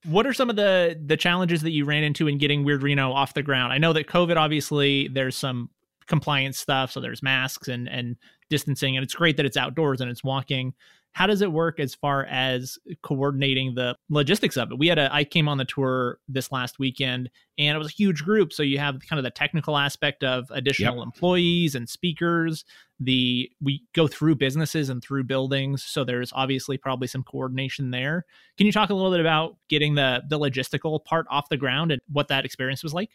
What 0.04 0.26
are 0.26 0.32
some 0.32 0.50
of 0.50 0.56
the 0.56 1.00
the 1.04 1.16
challenges 1.16 1.62
that 1.62 1.70
you 1.70 1.84
ran 1.84 2.02
into 2.02 2.26
in 2.26 2.38
getting 2.38 2.64
Weird 2.64 2.82
Reno 2.82 3.12
off 3.12 3.34
the 3.34 3.42
ground? 3.42 3.72
I 3.72 3.78
know 3.78 3.92
that 3.92 4.08
COVID 4.08 4.36
obviously 4.36 5.08
there's 5.08 5.36
some 5.36 5.70
compliance 6.06 6.58
stuff, 6.58 6.90
so 6.90 7.00
there's 7.00 7.22
masks 7.22 7.68
and 7.68 7.88
and 7.88 8.16
distancing, 8.50 8.96
and 8.96 9.04
it's 9.04 9.14
great 9.14 9.36
that 9.36 9.46
it's 9.46 9.56
outdoors 9.56 10.00
and 10.00 10.10
it's 10.10 10.24
walking. 10.24 10.74
How 11.12 11.26
does 11.26 11.42
it 11.42 11.52
work 11.52 11.78
as 11.78 11.94
far 11.94 12.24
as 12.24 12.78
coordinating 13.02 13.74
the 13.74 13.96
logistics 14.08 14.56
of 14.56 14.72
it? 14.72 14.78
We 14.78 14.88
had 14.88 14.98
a 14.98 15.12
I 15.14 15.24
came 15.24 15.48
on 15.48 15.58
the 15.58 15.64
tour 15.64 16.18
this 16.26 16.50
last 16.50 16.78
weekend 16.78 17.30
and 17.58 17.74
it 17.74 17.78
was 17.78 17.88
a 17.88 17.92
huge 17.94 18.24
group. 18.24 18.52
So 18.52 18.62
you 18.62 18.78
have 18.78 18.98
kind 19.08 19.18
of 19.18 19.24
the 19.24 19.30
technical 19.30 19.76
aspect 19.76 20.24
of 20.24 20.46
additional 20.50 20.96
yep. 20.96 21.04
employees 21.04 21.74
and 21.74 21.88
speakers. 21.88 22.64
The 22.98 23.50
we 23.60 23.82
go 23.94 24.06
through 24.06 24.36
businesses 24.36 24.88
and 24.88 25.02
through 25.02 25.24
buildings. 25.24 25.82
So 25.82 26.02
there's 26.02 26.32
obviously 26.32 26.78
probably 26.78 27.08
some 27.08 27.22
coordination 27.22 27.90
there. 27.90 28.24
Can 28.56 28.66
you 28.66 28.72
talk 28.72 28.90
a 28.90 28.94
little 28.94 29.10
bit 29.10 29.20
about 29.20 29.56
getting 29.68 29.94
the 29.94 30.22
the 30.28 30.38
logistical 30.38 31.04
part 31.04 31.26
off 31.30 31.48
the 31.50 31.56
ground 31.56 31.92
and 31.92 32.00
what 32.10 32.28
that 32.28 32.44
experience 32.44 32.82
was 32.82 32.94
like? 32.94 33.10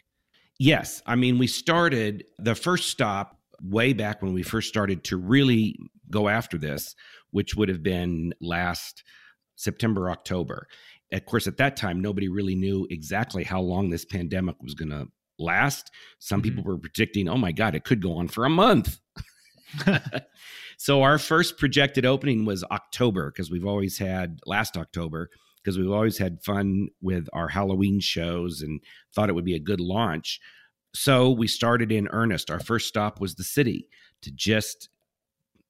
Yes. 0.58 1.02
I 1.06 1.16
mean, 1.16 1.38
we 1.38 1.46
started 1.46 2.24
the 2.38 2.54
first 2.54 2.90
stop 2.90 3.38
way 3.62 3.92
back 3.92 4.22
when 4.22 4.32
we 4.32 4.42
first 4.42 4.68
started 4.68 5.04
to 5.04 5.16
really 5.16 5.76
go 6.10 6.28
after 6.28 6.58
this 6.58 6.94
which 7.30 7.54
would 7.54 7.68
have 7.68 7.82
been 7.82 8.34
last 8.40 9.02
September, 9.56 10.10
October. 10.10 10.66
Of 11.12 11.26
course, 11.26 11.46
at 11.46 11.56
that 11.56 11.76
time, 11.76 12.00
nobody 12.00 12.28
really 12.28 12.54
knew 12.54 12.86
exactly 12.90 13.44
how 13.44 13.60
long 13.60 13.90
this 13.90 14.04
pandemic 14.04 14.56
was 14.62 14.74
going 14.74 14.90
to 14.90 15.08
last. 15.38 15.90
Some 16.18 16.40
mm-hmm. 16.40 16.48
people 16.48 16.64
were 16.64 16.78
predicting, 16.78 17.28
oh 17.28 17.36
my 17.36 17.52
God, 17.52 17.74
it 17.74 17.84
could 17.84 18.02
go 18.02 18.16
on 18.16 18.28
for 18.28 18.44
a 18.44 18.50
month. 18.50 18.98
so 20.78 21.02
our 21.02 21.18
first 21.18 21.58
projected 21.58 22.06
opening 22.06 22.44
was 22.44 22.64
October 22.64 23.30
because 23.30 23.50
we've 23.50 23.66
always 23.66 23.98
had 23.98 24.40
last 24.46 24.76
October 24.76 25.30
because 25.62 25.78
we've 25.78 25.90
always 25.90 26.18
had 26.18 26.42
fun 26.42 26.88
with 27.02 27.28
our 27.32 27.48
Halloween 27.48 28.00
shows 28.00 28.62
and 28.62 28.80
thought 29.14 29.28
it 29.28 29.34
would 29.34 29.44
be 29.44 29.56
a 29.56 29.60
good 29.60 29.80
launch. 29.80 30.40
So 30.94 31.30
we 31.30 31.46
started 31.46 31.92
in 31.92 32.08
earnest. 32.08 32.50
Our 32.50 32.60
first 32.60 32.88
stop 32.88 33.20
was 33.20 33.34
the 33.34 33.44
city 33.44 33.88
to 34.22 34.30
just 34.30 34.88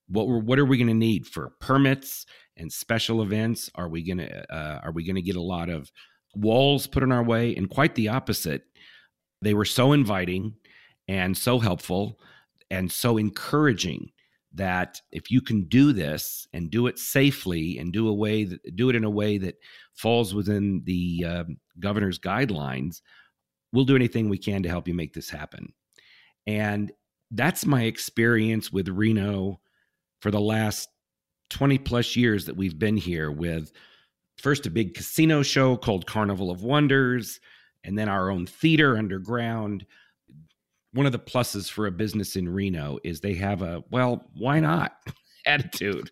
what 0.08 0.26
what 0.26 0.58
are 0.58 0.64
we 0.64 0.78
going 0.78 0.88
to 0.88 0.94
need 0.94 1.26
for 1.26 1.52
permits 1.60 2.26
and 2.56 2.72
special 2.72 3.22
events? 3.22 3.70
Are 3.74 3.88
we 3.88 4.02
going 4.02 4.18
to 4.18 4.54
uh, 4.54 4.80
are 4.84 4.92
we 4.92 5.04
going 5.04 5.16
to 5.16 5.22
get 5.22 5.36
a 5.36 5.42
lot 5.42 5.68
of 5.68 5.90
walls 6.34 6.86
put 6.86 7.02
in 7.02 7.12
our 7.12 7.22
way? 7.22 7.54
And 7.54 7.70
quite 7.70 7.94
the 7.94 8.08
opposite. 8.08 8.62
They 9.40 9.54
were 9.54 9.64
so 9.64 9.92
inviting 9.92 10.54
and 11.06 11.36
so 11.36 11.58
helpful 11.58 12.18
and 12.70 12.90
so 12.90 13.16
encouraging 13.16 14.10
that 14.54 15.00
if 15.12 15.30
you 15.30 15.40
can 15.40 15.64
do 15.64 15.92
this 15.92 16.46
and 16.52 16.70
do 16.70 16.86
it 16.86 16.98
safely 16.98 17.78
and 17.78 17.92
do 17.92 18.08
a 18.08 18.14
way 18.14 18.44
that, 18.44 18.76
do 18.76 18.88
it 18.88 18.96
in 18.96 19.04
a 19.04 19.10
way 19.10 19.38
that 19.38 19.56
falls 19.94 20.34
within 20.34 20.82
the 20.84 21.24
uh, 21.26 21.44
governor's 21.78 22.18
guidelines, 22.18 23.00
we'll 23.72 23.84
do 23.84 23.96
anything 23.96 24.28
we 24.28 24.38
can 24.38 24.62
to 24.62 24.68
help 24.68 24.88
you 24.88 24.94
make 24.94 25.12
this 25.12 25.30
happen. 25.30 25.72
And 26.46 26.90
that's 27.30 27.66
my 27.66 27.82
experience 27.82 28.72
with 28.72 28.88
Reno 28.88 29.60
for 30.20 30.30
the 30.30 30.40
last 30.40 30.88
20 31.50 31.78
plus 31.78 32.16
years 32.16 32.46
that 32.46 32.56
we've 32.56 32.78
been 32.78 32.96
here 32.96 33.30
with 33.30 33.72
first 34.36 34.66
a 34.66 34.70
big 34.70 34.94
casino 34.94 35.42
show 35.42 35.76
called 35.76 36.06
Carnival 36.06 36.50
of 36.50 36.62
Wonders, 36.62 37.40
and 37.84 37.98
then 37.98 38.08
our 38.08 38.30
own 38.30 38.46
theater 38.46 38.96
underground. 38.96 39.86
One 40.92 41.06
of 41.06 41.12
the 41.12 41.18
pluses 41.18 41.70
for 41.70 41.86
a 41.86 41.90
business 41.90 42.34
in 42.36 42.48
Reno 42.48 42.98
is 43.04 43.20
they 43.20 43.34
have 43.34 43.62
a, 43.62 43.84
well, 43.90 44.24
why 44.34 44.58
not 44.60 44.96
attitude. 45.46 46.10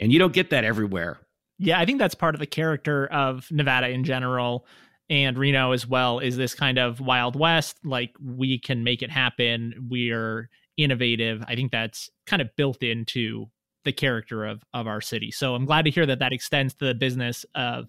And 0.00 0.12
you 0.12 0.18
don't 0.18 0.32
get 0.32 0.50
that 0.50 0.64
everywhere. 0.64 1.18
Yeah, 1.58 1.80
I 1.80 1.84
think 1.84 1.98
that's 1.98 2.14
part 2.14 2.34
of 2.34 2.38
the 2.38 2.46
character 2.46 3.06
of 3.06 3.50
Nevada 3.50 3.88
in 3.88 4.04
general 4.04 4.66
and 5.08 5.38
Reno 5.38 5.72
as 5.72 5.86
well 5.86 6.18
is 6.18 6.36
this 6.36 6.54
kind 6.54 6.78
of 6.78 7.00
wild 7.00 7.38
west 7.38 7.78
like 7.84 8.14
we 8.20 8.58
can 8.58 8.82
make 8.82 9.02
it 9.02 9.10
happen 9.10 9.86
we're 9.88 10.48
innovative. 10.76 11.42
I 11.46 11.54
think 11.54 11.72
that's 11.72 12.10
kind 12.26 12.42
of 12.42 12.54
built 12.56 12.82
into 12.82 13.46
the 13.84 13.92
character 13.92 14.44
of 14.44 14.62
of 14.74 14.86
our 14.86 15.00
city. 15.00 15.30
So 15.30 15.54
I'm 15.54 15.64
glad 15.64 15.84
to 15.86 15.90
hear 15.90 16.06
that 16.06 16.18
that 16.18 16.32
extends 16.32 16.74
to 16.74 16.86
the 16.86 16.94
business 16.94 17.46
of 17.54 17.86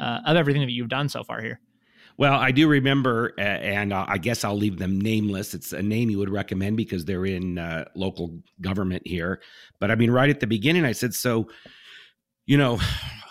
uh, 0.00 0.20
of 0.26 0.36
everything 0.36 0.62
that 0.62 0.72
you've 0.72 0.88
done 0.88 1.08
so 1.08 1.22
far 1.22 1.40
here. 1.40 1.60
Well, 2.16 2.34
I 2.34 2.52
do 2.52 2.68
remember, 2.68 3.32
and 3.38 3.92
uh, 3.92 4.06
I 4.08 4.18
guess 4.18 4.44
I'll 4.44 4.56
leave 4.56 4.78
them 4.78 5.00
nameless. 5.00 5.52
It's 5.52 5.72
a 5.72 5.82
name 5.82 6.10
you 6.10 6.18
would 6.18 6.30
recommend 6.30 6.76
because 6.76 7.04
they're 7.04 7.26
in 7.26 7.58
uh, 7.58 7.86
local 7.96 8.38
government 8.60 9.02
here. 9.04 9.40
But 9.80 9.90
I 9.90 9.96
mean, 9.96 10.12
right 10.12 10.30
at 10.30 10.38
the 10.38 10.46
beginning, 10.46 10.84
I 10.84 10.92
said, 10.92 11.12
"So, 11.12 11.48
you 12.46 12.56
know, 12.56 12.78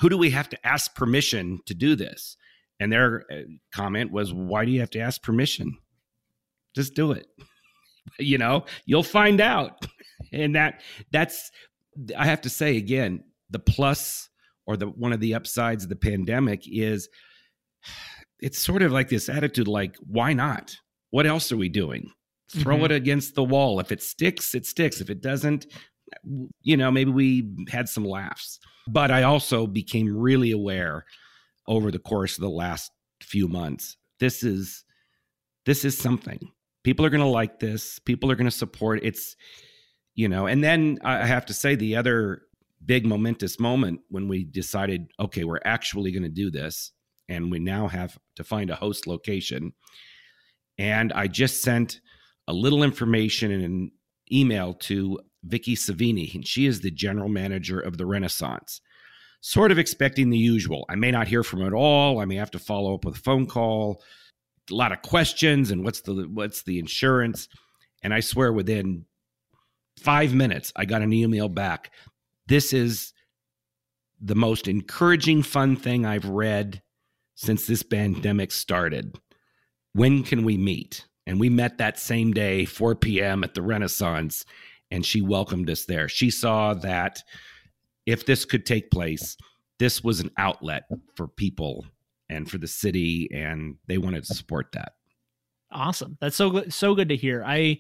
who 0.01 0.09
do 0.09 0.17
we 0.17 0.31
have 0.31 0.49
to 0.49 0.67
ask 0.67 0.95
permission 0.95 1.59
to 1.65 1.73
do 1.73 1.95
this?" 1.95 2.35
And 2.79 2.91
their 2.91 3.23
uh, 3.31 3.43
comment 3.73 4.11
was, 4.11 4.33
"Why 4.33 4.65
do 4.65 4.71
you 4.71 4.81
have 4.81 4.91
to 4.91 4.99
ask 4.99 5.21
permission? 5.21 5.77
Just 6.75 6.93
do 6.93 7.13
it." 7.13 7.27
You 8.19 8.37
know, 8.37 8.65
you'll 8.85 9.03
find 9.03 9.41
out. 9.41 9.85
And 10.31 10.55
that 10.55 10.81
that's 11.11 11.51
I 12.17 12.25
have 12.25 12.41
to 12.41 12.49
say 12.49 12.77
again, 12.77 13.23
the 13.49 13.59
plus 13.59 14.29
or 14.65 14.77
the 14.77 14.87
one 14.87 15.13
of 15.13 15.19
the 15.19 15.35
upsides 15.35 15.83
of 15.83 15.89
the 15.89 15.95
pandemic 15.95 16.63
is 16.65 17.09
it's 18.39 18.57
sort 18.57 18.81
of 18.81 18.91
like 18.91 19.09
this 19.09 19.29
attitude 19.29 19.67
like 19.67 19.95
why 19.99 20.33
not? 20.33 20.75
What 21.11 21.27
else 21.27 21.51
are 21.51 21.57
we 21.57 21.69
doing? 21.69 22.11
Throw 22.49 22.75
mm-hmm. 22.75 22.85
it 22.85 22.91
against 22.91 23.35
the 23.35 23.43
wall. 23.43 23.79
If 23.79 23.91
it 23.91 24.01
sticks, 24.01 24.53
it 24.53 24.65
sticks. 24.65 25.01
If 25.01 25.09
it 25.09 25.21
doesn't, 25.21 25.67
you 26.61 26.77
know, 26.77 26.91
maybe 26.91 27.11
we 27.11 27.55
had 27.69 27.89
some 27.89 28.05
laughs. 28.05 28.59
But 28.87 29.11
I 29.11 29.23
also 29.23 29.65
became 29.65 30.15
really 30.15 30.51
aware 30.51 31.05
over 31.67 31.91
the 31.91 31.99
course 31.99 32.37
of 32.37 32.41
the 32.41 32.49
last 32.49 32.91
few 33.21 33.47
months. 33.47 33.97
This 34.19 34.43
is 34.43 34.83
this 35.65 35.85
is 35.85 35.97
something 35.97 36.39
people 36.83 37.05
are 37.05 37.09
going 37.09 37.21
to 37.21 37.27
like 37.27 37.59
this 37.59 37.99
people 37.99 38.31
are 38.31 38.35
going 38.35 38.49
to 38.49 38.51
support 38.51 38.99
it's 39.03 39.35
you 40.15 40.27
know 40.27 40.47
and 40.47 40.63
then 40.63 40.97
i 41.03 41.25
have 41.25 41.45
to 41.45 41.53
say 41.53 41.75
the 41.75 41.95
other 41.95 42.43
big 42.85 43.05
momentous 43.05 43.59
moment 43.59 43.99
when 44.09 44.27
we 44.27 44.43
decided 44.43 45.07
okay 45.19 45.43
we're 45.43 45.59
actually 45.65 46.11
going 46.11 46.23
to 46.23 46.29
do 46.29 46.51
this 46.51 46.91
and 47.29 47.49
we 47.49 47.59
now 47.59 47.87
have 47.87 48.17
to 48.35 48.43
find 48.43 48.69
a 48.69 48.75
host 48.75 49.07
location 49.07 49.71
and 50.77 51.13
i 51.13 51.27
just 51.27 51.61
sent 51.61 52.01
a 52.47 52.53
little 52.53 52.83
information 52.83 53.51
in 53.51 53.61
an 53.61 53.91
email 54.31 54.73
to 54.73 55.19
Vicky 55.43 55.75
Savini, 55.75 56.33
and 56.33 56.45
she 56.47 56.65
is 56.65 56.81
the 56.81 56.91
general 56.91 57.29
manager 57.29 57.79
of 57.79 57.97
the 57.97 58.05
Renaissance. 58.05 58.81
Sort 59.41 59.71
of 59.71 59.79
expecting 59.79 60.29
the 60.29 60.37
usual. 60.37 60.85
I 60.89 60.95
may 60.95 61.11
not 61.11 61.27
hear 61.27 61.43
from 61.43 61.59
her 61.61 61.67
at 61.67 61.73
all. 61.73 62.19
I 62.19 62.25
may 62.25 62.35
have 62.35 62.51
to 62.51 62.59
follow 62.59 62.95
up 62.95 63.03
with 63.03 63.17
a 63.17 63.19
phone 63.19 63.45
call 63.45 64.01
a 64.71 64.75
lot 64.75 64.91
of 64.91 65.01
questions 65.01 65.71
and 65.71 65.83
what's 65.83 66.01
the 66.01 66.27
what's 66.31 66.63
the 66.63 66.79
insurance. 66.79 67.47
And 68.03 68.13
i 68.13 68.19
swear 68.19 68.51
within 68.51 69.05
five 69.99 70.33
minutes 70.33 70.73
i 70.75 70.85
got 70.85 71.01
an 71.01 71.13
email 71.13 71.49
back. 71.49 71.91
This 72.47 72.73
is 72.73 73.13
the 74.21 74.35
most 74.35 74.67
encouraging 74.67 75.43
fun 75.43 75.75
thing 75.75 76.05
i've 76.05 76.25
read 76.25 76.81
since 77.35 77.65
this 77.65 77.83
pandemic 77.83 78.51
started. 78.51 79.17
When 79.93 80.23
can 80.23 80.43
we 80.43 80.57
meet? 80.57 81.07
And 81.25 81.39
we 81.39 81.49
met 81.49 81.77
that 81.77 81.99
same 81.99 82.33
day 82.33 82.65
4 82.65 82.95
p.m 82.95 83.43
at 83.43 83.53
the 83.53 83.61
renaissance 83.61 84.45
and 84.91 85.05
she 85.05 85.21
welcomed 85.21 85.69
us 85.69 85.85
there. 85.85 86.07
She 86.07 86.29
saw 86.29 86.73
that 86.75 87.23
if 88.05 88.25
this 88.25 88.45
could 88.45 88.65
take 88.65 88.91
place 88.91 89.37
this 89.79 90.03
was 90.03 90.19
an 90.19 90.31
outlet 90.37 90.83
for 91.15 91.27
people 91.27 91.85
and 92.33 92.49
for 92.49 92.57
the 92.57 92.67
city, 92.67 93.29
and 93.31 93.77
they 93.87 93.97
wanted 93.97 94.25
to 94.25 94.33
support 94.33 94.71
that. 94.73 94.93
Awesome. 95.71 96.17
That's 96.21 96.35
so 96.35 96.49
good. 96.49 96.73
So 96.73 96.95
good 96.95 97.09
to 97.09 97.15
hear. 97.15 97.43
I 97.45 97.79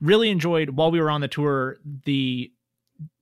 really 0.00 0.30
enjoyed 0.30 0.70
while 0.70 0.90
we 0.90 1.00
were 1.00 1.10
on 1.10 1.20
the 1.20 1.28
tour 1.28 1.76
the 2.04 2.52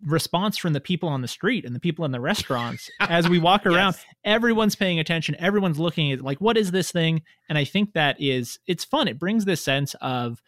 response 0.06 0.56
from 0.56 0.72
the 0.72 0.80
people 0.80 1.08
on 1.08 1.20
the 1.20 1.28
street 1.28 1.64
and 1.64 1.74
the 1.74 1.80
people 1.80 2.04
in 2.04 2.10
the 2.10 2.20
restaurants 2.20 2.90
as 3.00 3.28
we 3.28 3.38
walk 3.38 3.66
around 3.66 3.92
yes. 3.92 4.04
everyone's 4.24 4.74
paying 4.74 4.98
attention 4.98 5.36
everyone's 5.38 5.78
looking 5.78 6.12
at 6.12 6.22
like 6.22 6.40
what 6.40 6.56
is 6.56 6.70
this 6.70 6.90
thing 6.90 7.20
and 7.48 7.58
i 7.58 7.64
think 7.64 7.92
that 7.92 8.16
is 8.18 8.58
it's 8.66 8.84
fun 8.84 9.06
it 9.06 9.18
brings 9.18 9.44
this 9.44 9.62
sense 9.62 9.94
of 10.00 10.42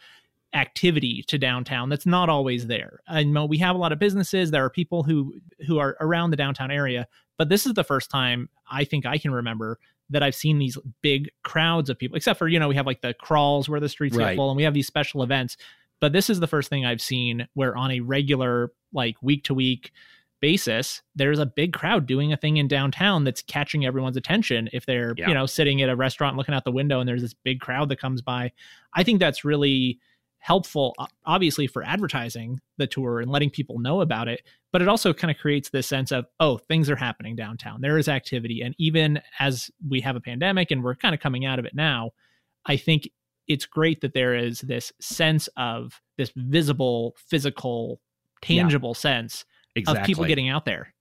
activity 0.55 1.23
to 1.29 1.37
downtown 1.37 1.91
that's 1.91 2.07
not 2.07 2.31
always 2.31 2.67
there 2.69 3.01
i 3.07 3.23
know 3.23 3.45
we 3.45 3.59
have 3.59 3.77
a 3.77 3.79
lot 3.79 3.93
of 3.93 3.99
businesses 3.99 4.51
there 4.51 4.65
are 4.65 4.71
people 4.71 5.03
who 5.03 5.35
who 5.67 5.79
are 5.79 5.97
around 6.01 6.31
the 6.31 6.37
downtown 6.37 6.71
area 6.71 7.07
but 7.37 7.51
this 7.51 7.67
is 7.67 7.75
the 7.75 7.85
first 7.85 8.11
time 8.11 8.49
i 8.71 8.83
think 8.83 9.05
i 9.05 9.19
can 9.19 9.31
remember 9.31 9.79
that 10.11 10.23
I've 10.23 10.35
seen 10.35 10.59
these 10.59 10.79
big 11.03 11.31
crowds 11.45 11.91
of 11.91 11.99
people, 11.99 12.17
except 12.17 12.39
for, 12.39 12.49
you 12.49 12.59
know, 12.59 12.69
we 12.69 12.75
have 12.75 12.87
like 12.87 13.03
the 13.03 13.15
crawls 13.15 13.69
where 13.69 13.81
the 13.81 13.89
streets 13.89 14.17
right. 14.17 14.31
get 14.31 14.37
full 14.37 14.51
and 14.51 14.57
we 14.57 14.63
have 14.63 14.75
these 14.75 14.87
special 14.87 15.23
events. 15.23 15.57
But 16.01 16.13
this 16.13 16.31
is 16.31 16.41
the 16.41 16.47
first 16.47 16.71
thing 16.71 16.87
I've 16.87 17.01
seen 17.01 17.49
where 17.55 17.77
on 17.77 17.91
a 17.91 18.01
regular, 18.01 18.73
like 18.93 19.17
week 19.23 19.45
to 19.45 19.55
week 19.55 19.93
basis, 20.41 21.03
there's 21.17 21.39
a 21.41 21.47
big 21.47 21.73
crowd 21.73 22.07
doing 22.07 22.33
a 22.33 22.37
thing 22.37 22.57
in 22.57 22.69
downtown 22.69 23.25
that's 23.25 23.43
catching 23.43 23.85
everyone's 23.85 24.17
attention. 24.17 24.69
If 24.73 24.87
they're, 24.87 25.15
yeah. 25.17 25.29
you 25.29 25.35
know, 25.35 25.47
sitting 25.47 25.83
at 25.83 25.89
a 25.89 25.97
restaurant 25.97 26.37
looking 26.37 26.55
out 26.55 26.65
the 26.65 26.73
window 26.73 27.01
and 27.01 27.09
there's 27.09 27.23
this 27.23 27.35
big 27.35 27.61
crowd 27.61 27.89
that 27.89 28.01
comes 28.01 28.23
by, 28.23 28.53
I 28.95 29.03
think 29.03 29.19
that's 29.19 29.45
really 29.45 29.99
helpful 30.39 30.95
obviously 31.27 31.67
for 31.67 31.83
advertising 31.83 32.61
the 32.77 32.87
tour 32.87 33.21
and 33.21 33.31
letting 33.31 33.51
people 33.51 33.79
know 33.79 34.01
about 34.01 34.29
it 34.29 34.43
but 34.73 34.81
it 34.81 34.89
also 34.89 35.13
kind 35.13 35.31
of 35.31 35.37
creates 35.37 35.71
this 35.71 35.87
sense 35.87 36.13
of 36.13 36.27
oh 36.41 36.59
things 36.59 36.89
are 36.91 36.97
happening 36.97 37.35
downtown. 37.35 37.81
There 37.81 37.99
is 37.99 38.09
activity 38.09 38.61
and 38.63 38.75
even 38.79 39.21
as 39.41 39.71
we 39.89 40.01
have 40.01 40.17
a 40.17 40.21
pandemic 40.21 40.71
and 40.71 40.83
we're 40.83 40.95
kind 40.95 41.15
of 41.15 41.21
coming 41.21 41.45
out 41.45 41.59
of 41.59 41.65
it 41.65 41.75
now 41.75 42.11
i 42.67 42.77
think 42.77 43.09
it's 43.49 43.65
great 43.65 44.03
that 44.03 44.13
there 44.13 44.35
is 44.35 44.61
this 44.61 44.93
sense 45.01 45.49
of 45.57 46.01
this 46.17 46.31
visible 46.37 47.17
physical 47.17 48.01
tangible 48.43 48.91
yeah, 48.91 49.01
sense 49.01 49.45
exactly. 49.75 50.01
of 50.01 50.07
people 50.07 50.25
getting 50.27 50.49
out 50.49 50.65
there. 50.65 50.95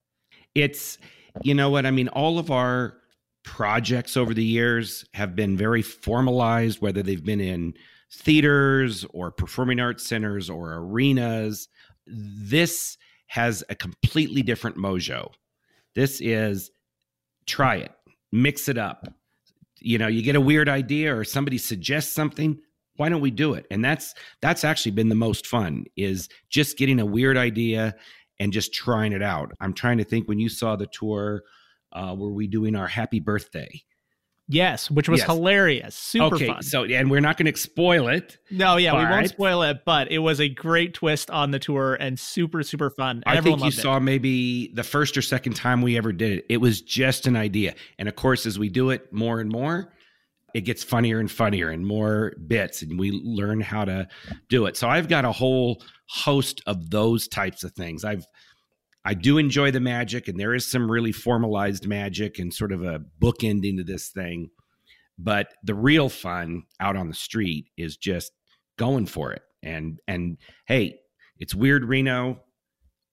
It's 0.56 0.98
you 1.44 1.54
know 1.54 1.70
what? 1.70 1.86
I 1.86 1.92
mean 1.92 2.08
all 2.10 2.40
of 2.40 2.50
our 2.50 2.98
projects 3.44 4.18
over 4.18 4.34
the 4.34 4.44
years 4.44 5.06
have 5.14 5.36
been 5.36 5.56
very 5.56 5.82
formalized 5.82 6.82
whether 6.82 7.02
they've 7.02 7.24
been 7.24 7.40
in 7.40 7.74
theaters 8.12 9.06
or 9.12 9.32
performing 9.32 9.80
arts 9.80 10.06
centers 10.06 10.50
or 10.50 10.74
arenas. 10.74 11.68
This 12.06 12.98
has 13.28 13.64
a 13.70 13.76
completely 13.76 14.42
different 14.42 14.78
mojo. 14.78 15.32
This 15.96 16.22
is 16.22 16.72
try 17.46 17.76
it, 17.76 17.92
mix 18.32 18.70
it 18.70 18.78
up. 18.78 19.08
You 19.80 19.98
know, 19.98 20.08
you 20.08 20.22
get 20.22 20.36
a 20.36 20.42
weird 20.42 20.70
idea 20.70 21.16
or 21.16 21.24
somebody 21.24 21.58
suggests 21.58 22.14
something, 22.14 22.60
why 22.96 23.10
don't 23.10 23.22
we 23.22 23.32
do 23.32 23.54
it? 23.54 23.66
And 23.70 23.84
that's 23.84 24.14
that's 24.42 24.64
actually 24.64 24.92
been 24.92 25.10
the 25.10 25.16
most 25.16 25.46
fun 25.46 25.86
is 25.96 26.30
just 26.50 26.78
getting 26.78 27.00
a 27.00 27.06
weird 27.06 27.38
idea 27.38 27.96
and 28.40 28.54
just 28.54 28.74
trying 28.74 29.14
it 29.14 29.22
out. 29.22 29.52
I'm 29.60 29.74
trying 29.74 29.98
to 30.00 30.04
think 30.04 30.28
when 30.28 30.40
you 30.40 30.50
saw 30.50 30.76
the 30.76 30.88
tour, 30.88 31.44
uh, 31.94 32.16
were 32.18 32.34
we 32.34 32.48
doing 32.48 32.76
our 32.76 32.88
happy 32.88 33.20
birthday? 33.20 33.82
Yes, 34.50 34.90
which 34.90 35.10
was 35.10 35.20
yes. 35.20 35.28
hilarious. 35.28 35.94
Super 35.94 36.36
okay, 36.36 36.48
fun. 36.48 36.64
So, 36.64 36.86
and 36.86 37.12
we're 37.12 37.20
not 37.20 37.38
going 37.38 37.52
to 37.52 37.60
spoil 37.60 38.08
it. 38.08 38.38
No, 38.50 38.78
yeah, 38.78 38.98
we 38.98 39.04
won't 39.04 39.28
spoil 39.28 39.62
it, 39.64 39.84
but 39.86 40.10
it 40.10 40.20
was 40.20 40.40
a 40.40 40.48
great 40.48 40.94
twist 40.94 41.30
on 41.30 41.52
the 41.52 41.60
tour 41.60 41.96
and 41.96 42.18
super, 42.18 42.64
super 42.64 42.90
fun. 42.90 43.24
I 43.26 43.42
think 43.42 43.62
you 43.62 43.72
saw 43.72 44.00
maybe 44.00 44.72
the 44.74 44.84
first 44.84 45.18
or 45.18 45.22
second 45.22 45.58
time 45.58 45.82
we 45.82 45.98
ever 45.98 46.14
did 46.14 46.40
it. 46.40 46.46
It 46.48 46.58
was 46.58 46.82
just 46.82 47.28
an 47.28 47.36
idea. 47.36 47.76
And 48.00 48.08
of 48.08 48.16
course, 48.16 48.46
as 48.46 48.58
we 48.58 48.70
do 48.70 48.90
it 48.90 49.12
more 49.12 49.42
and 49.42 49.52
more, 49.52 49.92
it 50.54 50.62
gets 50.62 50.82
funnier 50.82 51.20
and 51.20 51.30
funnier 51.30 51.70
and 51.70 51.86
more 51.86 52.34
bits, 52.48 52.82
and 52.82 52.98
we 52.98 53.12
learn 53.12 53.60
how 53.60 53.84
to 53.84 54.08
do 54.50 54.66
it. 54.66 54.78
So, 54.78 54.88
I've 54.88 55.10
got 55.10 55.26
a 55.26 55.32
whole 55.32 55.84
host 56.08 56.62
of 56.66 56.90
those 56.90 57.28
types 57.28 57.66
of 57.66 57.74
things. 57.74 58.06
I've 58.06 58.26
I 59.08 59.14
do 59.14 59.38
enjoy 59.38 59.72
the 59.72 59.80
magic, 59.80 60.28
and 60.28 60.38
there 60.38 60.54
is 60.54 60.70
some 60.70 60.92
really 60.92 61.14
formalized 61.14 61.88
magic 61.88 62.40
and 62.40 62.54
sort 62.54 62.74
of 62.74 62.84
a 62.84 63.00
book 63.20 63.42
ending 63.42 63.78
to 63.78 63.84
this 63.86 64.10
thing. 64.10 64.50
But 65.18 65.48
the 65.64 65.76
real 65.76 66.10
fun 66.10 66.64
out 66.82 66.98
on 66.98 67.08
the 67.08 67.14
street 67.14 67.68
is 67.78 67.96
just 67.96 68.34
going 68.78 69.06
for 69.06 69.32
it. 69.32 69.44
And 69.64 70.02
and 70.10 70.38
hey, 70.68 71.00
it's 71.38 71.56
weird 71.56 71.86
Reno. 71.86 72.42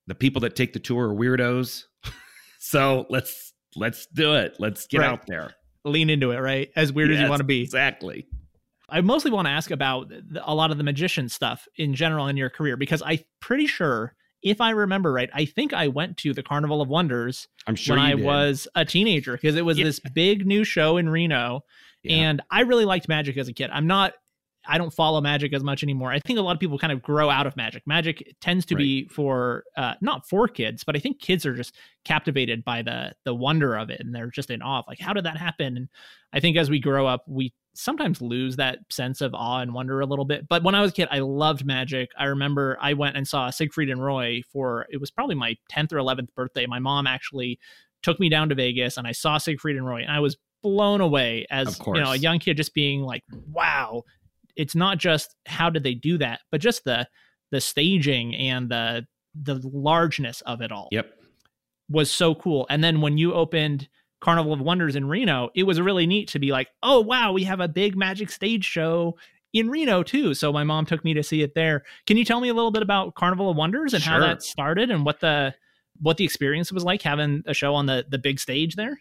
The 0.08 0.16
people 0.16 0.40
that 0.40 0.56
take 0.56 0.72
the 0.72 0.80
tour 0.80 1.10
are 1.10 1.14
weirdos. 1.14 1.84
so 2.58 3.06
let's 3.08 3.52
let's 3.76 4.06
do 4.06 4.34
it. 4.34 4.56
Let's 4.58 4.88
get 4.88 4.98
right. 4.98 5.10
out 5.10 5.28
there. 5.28 5.52
Lean 5.84 6.10
into 6.10 6.32
it, 6.32 6.38
right? 6.38 6.70
As 6.74 6.92
weird 6.92 7.10
yes, 7.10 7.18
as 7.18 7.22
you 7.22 7.28
want 7.28 7.38
to 7.38 7.44
be. 7.44 7.62
Exactly. 7.62 8.26
I 8.88 9.00
mostly 9.00 9.30
want 9.30 9.46
to 9.46 9.52
ask 9.52 9.70
about 9.70 10.10
a 10.42 10.56
lot 10.56 10.72
of 10.72 10.76
the 10.76 10.84
magician 10.84 11.28
stuff 11.28 11.68
in 11.76 11.94
general 11.94 12.26
in 12.26 12.36
your 12.36 12.50
career 12.50 12.76
because 12.76 13.00
I'm 13.06 13.20
pretty 13.40 13.68
sure 13.68 14.16
if 14.44 14.60
I 14.60 14.70
remember 14.70 15.12
right, 15.12 15.30
I 15.32 15.46
think 15.46 15.72
I 15.72 15.88
went 15.88 16.18
to 16.18 16.34
the 16.34 16.42
Carnival 16.42 16.82
of 16.82 16.88
Wonders 16.88 17.48
I'm 17.66 17.74
sure 17.74 17.96
when 17.96 18.04
I 18.04 18.14
did. 18.14 18.24
was 18.24 18.68
a 18.74 18.84
teenager 18.84 19.32
because 19.32 19.56
it 19.56 19.64
was 19.64 19.78
yeah. 19.78 19.84
this 19.84 20.00
big 20.00 20.46
new 20.46 20.62
show 20.64 20.98
in 20.98 21.08
Reno. 21.08 21.62
Yeah. 22.02 22.16
And 22.16 22.42
I 22.50 22.60
really 22.60 22.84
liked 22.84 23.08
magic 23.08 23.38
as 23.38 23.48
a 23.48 23.54
kid. 23.54 23.70
I'm 23.72 23.86
not 23.86 24.12
I 24.66 24.78
don't 24.78 24.92
follow 24.92 25.20
magic 25.20 25.52
as 25.52 25.62
much 25.62 25.82
anymore. 25.82 26.10
I 26.10 26.18
think 26.20 26.38
a 26.38 26.42
lot 26.42 26.52
of 26.52 26.60
people 26.60 26.78
kind 26.78 26.92
of 26.92 27.02
grow 27.02 27.30
out 27.30 27.46
of 27.46 27.56
magic. 27.56 27.86
Magic 27.86 28.36
tends 28.40 28.64
to 28.66 28.74
right. 28.74 28.80
be 28.80 29.08
for 29.08 29.64
uh, 29.76 29.94
not 30.00 30.28
for 30.28 30.48
kids, 30.48 30.84
but 30.84 30.96
I 30.96 30.98
think 30.98 31.20
kids 31.20 31.44
are 31.44 31.54
just 31.54 31.74
captivated 32.04 32.64
by 32.64 32.82
the 32.82 33.12
the 33.24 33.34
wonder 33.34 33.76
of 33.76 33.90
it, 33.90 34.00
and 34.00 34.14
they're 34.14 34.30
just 34.30 34.50
in 34.50 34.62
awe. 34.62 34.80
Of 34.80 34.84
like, 34.88 35.00
how 35.00 35.12
did 35.12 35.24
that 35.24 35.36
happen? 35.36 35.76
And 35.76 35.88
I 36.32 36.40
think 36.40 36.56
as 36.56 36.70
we 36.70 36.80
grow 36.80 37.06
up, 37.06 37.24
we 37.26 37.52
sometimes 37.74 38.22
lose 38.22 38.56
that 38.56 38.78
sense 38.90 39.20
of 39.20 39.34
awe 39.34 39.60
and 39.60 39.74
wonder 39.74 40.00
a 40.00 40.06
little 40.06 40.24
bit. 40.24 40.48
But 40.48 40.62
when 40.62 40.74
I 40.74 40.80
was 40.80 40.92
a 40.92 40.94
kid, 40.94 41.08
I 41.10 41.18
loved 41.18 41.64
magic. 41.64 42.10
I 42.16 42.26
remember 42.26 42.78
I 42.80 42.94
went 42.94 43.16
and 43.16 43.26
saw 43.26 43.50
Siegfried 43.50 43.90
and 43.90 44.02
Roy 44.02 44.42
for 44.52 44.86
it 44.90 45.00
was 45.00 45.10
probably 45.10 45.34
my 45.34 45.56
10th 45.72 45.92
or 45.92 45.96
11th 45.96 46.32
birthday. 46.34 46.66
My 46.66 46.78
mom 46.78 47.06
actually 47.06 47.58
took 48.02 48.20
me 48.20 48.28
down 48.28 48.48
to 48.50 48.54
Vegas 48.54 48.96
and 48.96 49.06
I 49.06 49.12
saw 49.12 49.38
Siegfried 49.38 49.76
and 49.76 49.86
Roy 49.86 50.02
and 50.02 50.10
I 50.12 50.20
was 50.20 50.36
blown 50.62 51.02
away 51.02 51.46
as 51.50 51.78
you 51.86 51.92
know 51.94 52.12
a 52.12 52.16
young 52.16 52.38
kid 52.38 52.56
just 52.56 52.72
being 52.72 53.02
like 53.02 53.22
wow 53.52 54.02
it's 54.56 54.74
not 54.74 54.98
just 54.98 55.36
how 55.46 55.70
did 55.70 55.82
they 55.82 55.94
do 55.94 56.18
that 56.18 56.40
but 56.50 56.60
just 56.60 56.84
the 56.84 57.06
the 57.50 57.60
staging 57.60 58.34
and 58.34 58.70
the 58.70 59.06
the 59.34 59.60
largeness 59.72 60.40
of 60.42 60.60
it 60.60 60.72
all 60.72 60.88
yep 60.90 61.14
was 61.88 62.10
so 62.10 62.34
cool 62.34 62.66
and 62.70 62.82
then 62.82 63.00
when 63.00 63.18
you 63.18 63.34
opened 63.34 63.88
Carnival 64.24 64.54
of 64.54 64.60
Wonders 64.60 64.96
in 64.96 65.06
Reno, 65.06 65.50
it 65.54 65.64
was 65.64 65.78
really 65.78 66.06
neat 66.06 66.28
to 66.28 66.38
be 66.38 66.50
like, 66.50 66.68
oh, 66.82 66.98
wow, 66.98 67.32
we 67.32 67.44
have 67.44 67.60
a 67.60 67.68
big 67.68 67.94
magic 67.94 68.30
stage 68.30 68.64
show 68.64 69.18
in 69.52 69.70
Reno 69.70 70.02
too. 70.02 70.32
So 70.34 70.52
my 70.52 70.64
mom 70.64 70.86
took 70.86 71.04
me 71.04 71.14
to 71.14 71.22
see 71.22 71.42
it 71.42 71.54
there. 71.54 71.84
Can 72.06 72.16
you 72.16 72.24
tell 72.24 72.40
me 72.40 72.48
a 72.48 72.54
little 72.54 72.70
bit 72.70 72.82
about 72.82 73.14
Carnival 73.14 73.50
of 73.50 73.56
Wonders 73.56 73.92
and 73.92 74.02
sure. 74.02 74.14
how 74.14 74.20
that 74.20 74.42
started 74.42 74.90
and 74.90 75.04
what 75.04 75.20
the 75.20 75.54
what 76.00 76.16
the 76.16 76.24
experience 76.24 76.72
was 76.72 76.84
like 76.84 77.02
having 77.02 77.42
a 77.46 77.54
show 77.54 77.74
on 77.74 77.86
the 77.86 78.04
the 78.08 78.18
big 78.18 78.40
stage 78.40 78.76
there? 78.76 79.00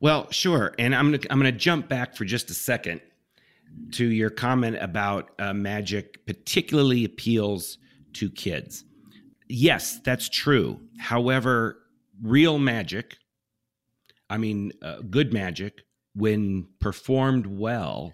Well, 0.00 0.30
sure. 0.30 0.74
And 0.78 0.94
I'm 0.94 1.10
gonna 1.10 1.22
I'm 1.30 1.38
gonna 1.38 1.52
jump 1.52 1.88
back 1.88 2.16
for 2.16 2.24
just 2.24 2.48
a 2.50 2.54
second 2.54 3.00
to 3.92 4.06
your 4.06 4.30
comment 4.30 4.76
about 4.80 5.30
uh, 5.38 5.52
magic, 5.52 6.24
particularly 6.26 7.04
appeals 7.04 7.78
to 8.14 8.30
kids. 8.30 8.84
Yes, 9.48 10.00
that's 10.04 10.28
true. 10.28 10.80
However, 10.98 11.78
real 12.22 12.58
magic 12.58 13.16
I 14.30 14.38
mean, 14.38 14.72
uh, 14.80 15.00
good 15.10 15.32
magic, 15.32 15.82
when 16.14 16.68
performed 16.78 17.46
well, 17.46 18.12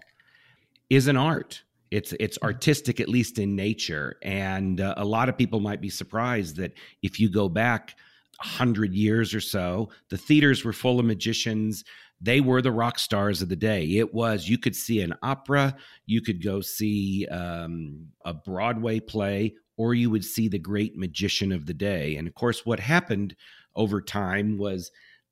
is 0.89 1.07
an 1.07 1.15
art. 1.15 1.63
It's 1.91 2.11
it's 2.19 2.37
artistic, 2.41 2.99
at 2.99 3.07
least 3.07 3.39
in 3.39 3.55
nature, 3.55 4.17
and 4.23 4.81
uh, 4.81 4.95
a 4.97 5.05
lot 5.05 5.29
of 5.29 5.37
people 5.37 5.61
might 5.61 5.79
be 5.79 5.89
surprised 5.89 6.57
that 6.57 6.73
if 7.01 7.17
you 7.19 7.29
go 7.29 7.47
back 7.47 7.95
hundred 8.39 8.93
years 8.93 9.33
or 9.33 9.41
so, 9.41 9.89
the 10.09 10.17
theaters 10.17 10.63
were 10.63 10.73
full 10.73 10.99
of 10.99 11.05
magicians. 11.05 11.83
They 12.19 12.41
were 12.41 12.61
the 12.61 12.71
rock 12.71 12.99
stars 12.99 13.41
of 13.41 13.49
the 13.49 13.55
day. 13.55 13.83
It 13.97 14.13
was 14.13 14.49
you 14.49 14.57
could 14.57 14.75
see 14.75 15.01
an 15.01 15.13
opera, 15.21 15.75
you 16.05 16.21
could 16.21 16.43
go 16.43 16.61
see 16.61 17.27
um, 17.27 18.07
a 18.25 18.33
Broadway 18.33 18.99
play, 18.99 19.55
or 19.77 19.93
you 19.93 20.09
would 20.09 20.25
see 20.25 20.47
the 20.47 20.59
great 20.59 20.97
magician 20.97 21.51
of 21.51 21.65
the 21.65 21.73
day. 21.73 22.15
And 22.15 22.27
of 22.27 22.33
course, 22.33 22.65
what 22.65 22.79
happened 22.79 23.35
over 23.75 24.01
time 24.01 24.57
was 24.57 24.91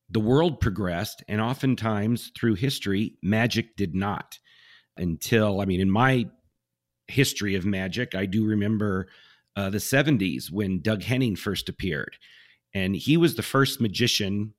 the 0.10 0.20
world 0.20 0.60
progressed, 0.60 1.24
and 1.28 1.42
oftentimes 1.42 2.32
through 2.36 2.56
history, 2.56 3.16
magic 3.24 3.76
did 3.76 3.96
not. 3.96 4.40
Until, 4.98 5.60
I 5.60 5.66
mean, 5.66 5.82
in 5.82 5.90
my 5.90 6.28
history 7.08 7.56
of 7.56 7.66
magic, 7.66 8.16
I 8.16 8.26
do 8.26 8.46
remember 8.46 9.08
uh, 9.56 9.70
the 9.70 9.78
70s 9.78 10.52
when 10.52 10.82
Doug 10.82 11.04
Henning 11.04 11.36
first 11.36 11.70
appeared. 11.70 12.18
And 12.76 12.96
he 12.96 13.18
was 13.18 13.36
the 13.36 13.42
first 13.42 13.82
magician 13.82 14.54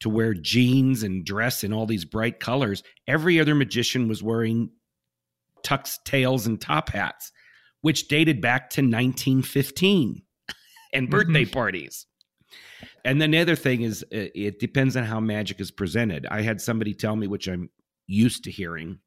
to 0.00 0.08
wear 0.08 0.32
jeans 0.34 1.02
and 1.02 1.24
dress 1.24 1.62
in 1.62 1.72
all 1.72 1.86
these 1.86 2.06
bright 2.06 2.40
colors. 2.40 2.82
Every 3.06 3.38
other 3.38 3.54
magician 3.54 4.08
was 4.08 4.22
wearing 4.22 4.70
tux 5.62 5.98
tails 6.04 6.46
and 6.46 6.58
top 6.58 6.88
hats, 6.88 7.30
which 7.82 8.08
dated 8.08 8.40
back 8.40 8.70
to 8.70 8.80
1915 8.80 10.22
and 10.94 11.10
birthday 11.10 11.44
mm-hmm. 11.44 11.52
parties. 11.52 12.06
And 13.04 13.20
then 13.20 13.30
the 13.30 13.38
other 13.38 13.56
thing 13.56 13.82
is, 13.82 14.02
uh, 14.04 14.32
it 14.34 14.58
depends 14.58 14.96
on 14.96 15.04
how 15.04 15.20
magic 15.20 15.60
is 15.60 15.70
presented. 15.70 16.26
I 16.26 16.40
had 16.40 16.62
somebody 16.62 16.94
tell 16.94 17.14
me, 17.14 17.26
which 17.26 17.46
I'm 17.46 17.68
used 18.06 18.44
to 18.44 18.50
hearing, 18.50 18.98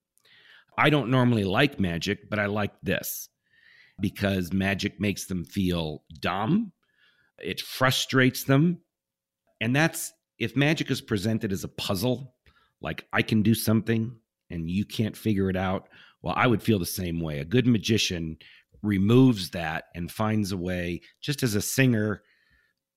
I 0.77 0.91
don't 0.91 1.09
normally 1.09 1.43
like 1.43 1.79
magic, 1.79 2.29
but 2.29 2.39
I 2.39 2.45
like 2.45 2.73
this 2.81 3.29
because 3.99 4.53
magic 4.53 4.99
makes 4.99 5.25
them 5.25 5.43
feel 5.43 6.03
dumb. 6.19 6.71
It 7.39 7.61
frustrates 7.61 8.43
them. 8.43 8.79
And 9.61 9.75
that's 9.75 10.13
if 10.39 10.55
magic 10.55 10.91
is 10.91 11.01
presented 11.01 11.51
as 11.51 11.63
a 11.63 11.69
puzzle, 11.69 12.35
like 12.81 13.05
I 13.13 13.21
can 13.21 13.43
do 13.43 13.53
something 13.53 14.17
and 14.49 14.69
you 14.69 14.85
can't 14.85 15.15
figure 15.15 15.49
it 15.49 15.55
out. 15.55 15.87
Well, 16.21 16.35
I 16.37 16.47
would 16.47 16.61
feel 16.61 16.79
the 16.79 16.85
same 16.85 17.19
way. 17.19 17.39
A 17.39 17.45
good 17.45 17.67
magician 17.67 18.37
removes 18.81 19.51
that 19.51 19.85
and 19.95 20.11
finds 20.11 20.51
a 20.51 20.57
way, 20.57 21.01
just 21.21 21.43
as 21.43 21.55
a 21.55 21.61
singer 21.61 22.21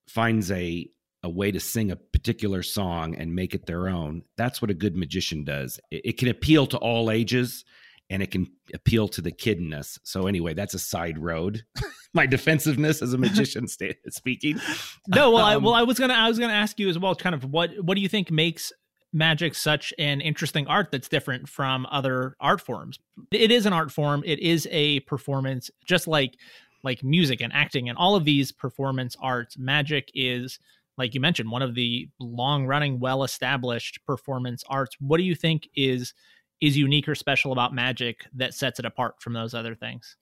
finds 0.09 0.51
a 0.51 0.89
a 1.23 1.29
way 1.29 1.51
to 1.51 1.59
sing 1.59 1.91
a 1.91 1.97
particular 1.97 2.63
song 2.63 3.17
and 3.17 3.35
make 3.35 3.53
it 3.53 3.67
their 3.67 3.89
own. 3.89 4.23
That's 4.37 4.63
what 4.63 4.71
a 4.71 4.75
good 4.75 4.97
magician 4.97 5.45
does. 5.45 5.81
It, 5.91 6.03
it 6.05 6.19
can 6.19 6.29
appeal 6.29 6.67
to 6.69 6.79
all 6.79 7.11
ages 7.11 7.65
and 8.09 8.23
it 8.23 8.31
can 8.31 8.47
appeal 8.73 9.09
to 9.09 9.21
the 9.21 9.33
kidness. 9.33 9.99
So 10.05 10.27
anyway, 10.27 10.55
that's 10.55 10.75
a 10.75 10.79
side 10.79 11.19
road. 11.19 11.65
My 12.15 12.27
defensiveness 12.27 13.03
as 13.03 13.13
a 13.13 13.19
magician 13.19 13.67
speaking. 14.09 14.61
No, 15.09 15.33
well, 15.33 15.45
um, 15.45 15.53
I, 15.53 15.57
well, 15.57 15.75
I 15.75 15.83
was 15.83 15.99
gonna, 15.99 16.15
I 16.15 16.29
was 16.29 16.39
gonna 16.39 16.53
ask 16.53 16.79
you 16.79 16.89
as 16.89 16.99
well, 16.99 17.15
kind 17.15 17.35
of 17.35 17.45
what, 17.45 17.71
what 17.83 17.95
do 17.95 18.01
you 18.01 18.09
think 18.09 18.31
makes 18.31 18.73
magic 19.13 19.55
such 19.55 19.93
an 19.99 20.21
interesting 20.21 20.67
art 20.67 20.91
that's 20.91 21.09
different 21.09 21.49
from 21.49 21.87
other 21.91 22.37
art 22.41 22.61
forms. 22.61 22.99
It 23.31 23.51
is 23.51 23.67
an 23.67 23.73
art 23.73 23.91
form, 23.91 24.23
it 24.27 24.39
is 24.39 24.69
a 24.71 25.01
performance 25.01 25.71
just 25.85 26.07
like 26.07 26.37
like 26.85 27.03
music 27.03 27.41
and 27.41 27.53
acting 27.53 27.89
and 27.89 27.99
all 27.99 28.15
of 28.15 28.25
these 28.25 28.53
performance 28.53 29.17
arts. 29.21 29.59
Magic 29.59 30.11
is 30.15 30.59
like 30.99 31.15
you 31.15 31.21
mentioned 31.21 31.51
one 31.51 31.63
of 31.63 31.75
the 31.75 32.09
long 32.21 32.67
running 32.67 33.01
well 33.01 33.25
established 33.25 34.01
performance 34.07 34.63
arts. 34.69 34.97
What 35.01 35.19
do 35.19 35.25
you 35.25 35.35
think 35.35 35.69
is 35.75 36.15
is 36.61 36.77
unique 36.77 37.09
or 37.09 37.15
special 37.15 37.53
about 37.53 37.75
magic 37.75 38.25
that 38.35 38.55
sets 38.55 38.79
it 38.79 38.85
apart 38.85 39.21
from 39.21 39.33
those 39.33 39.55
other 39.55 39.75
things? 39.75 40.17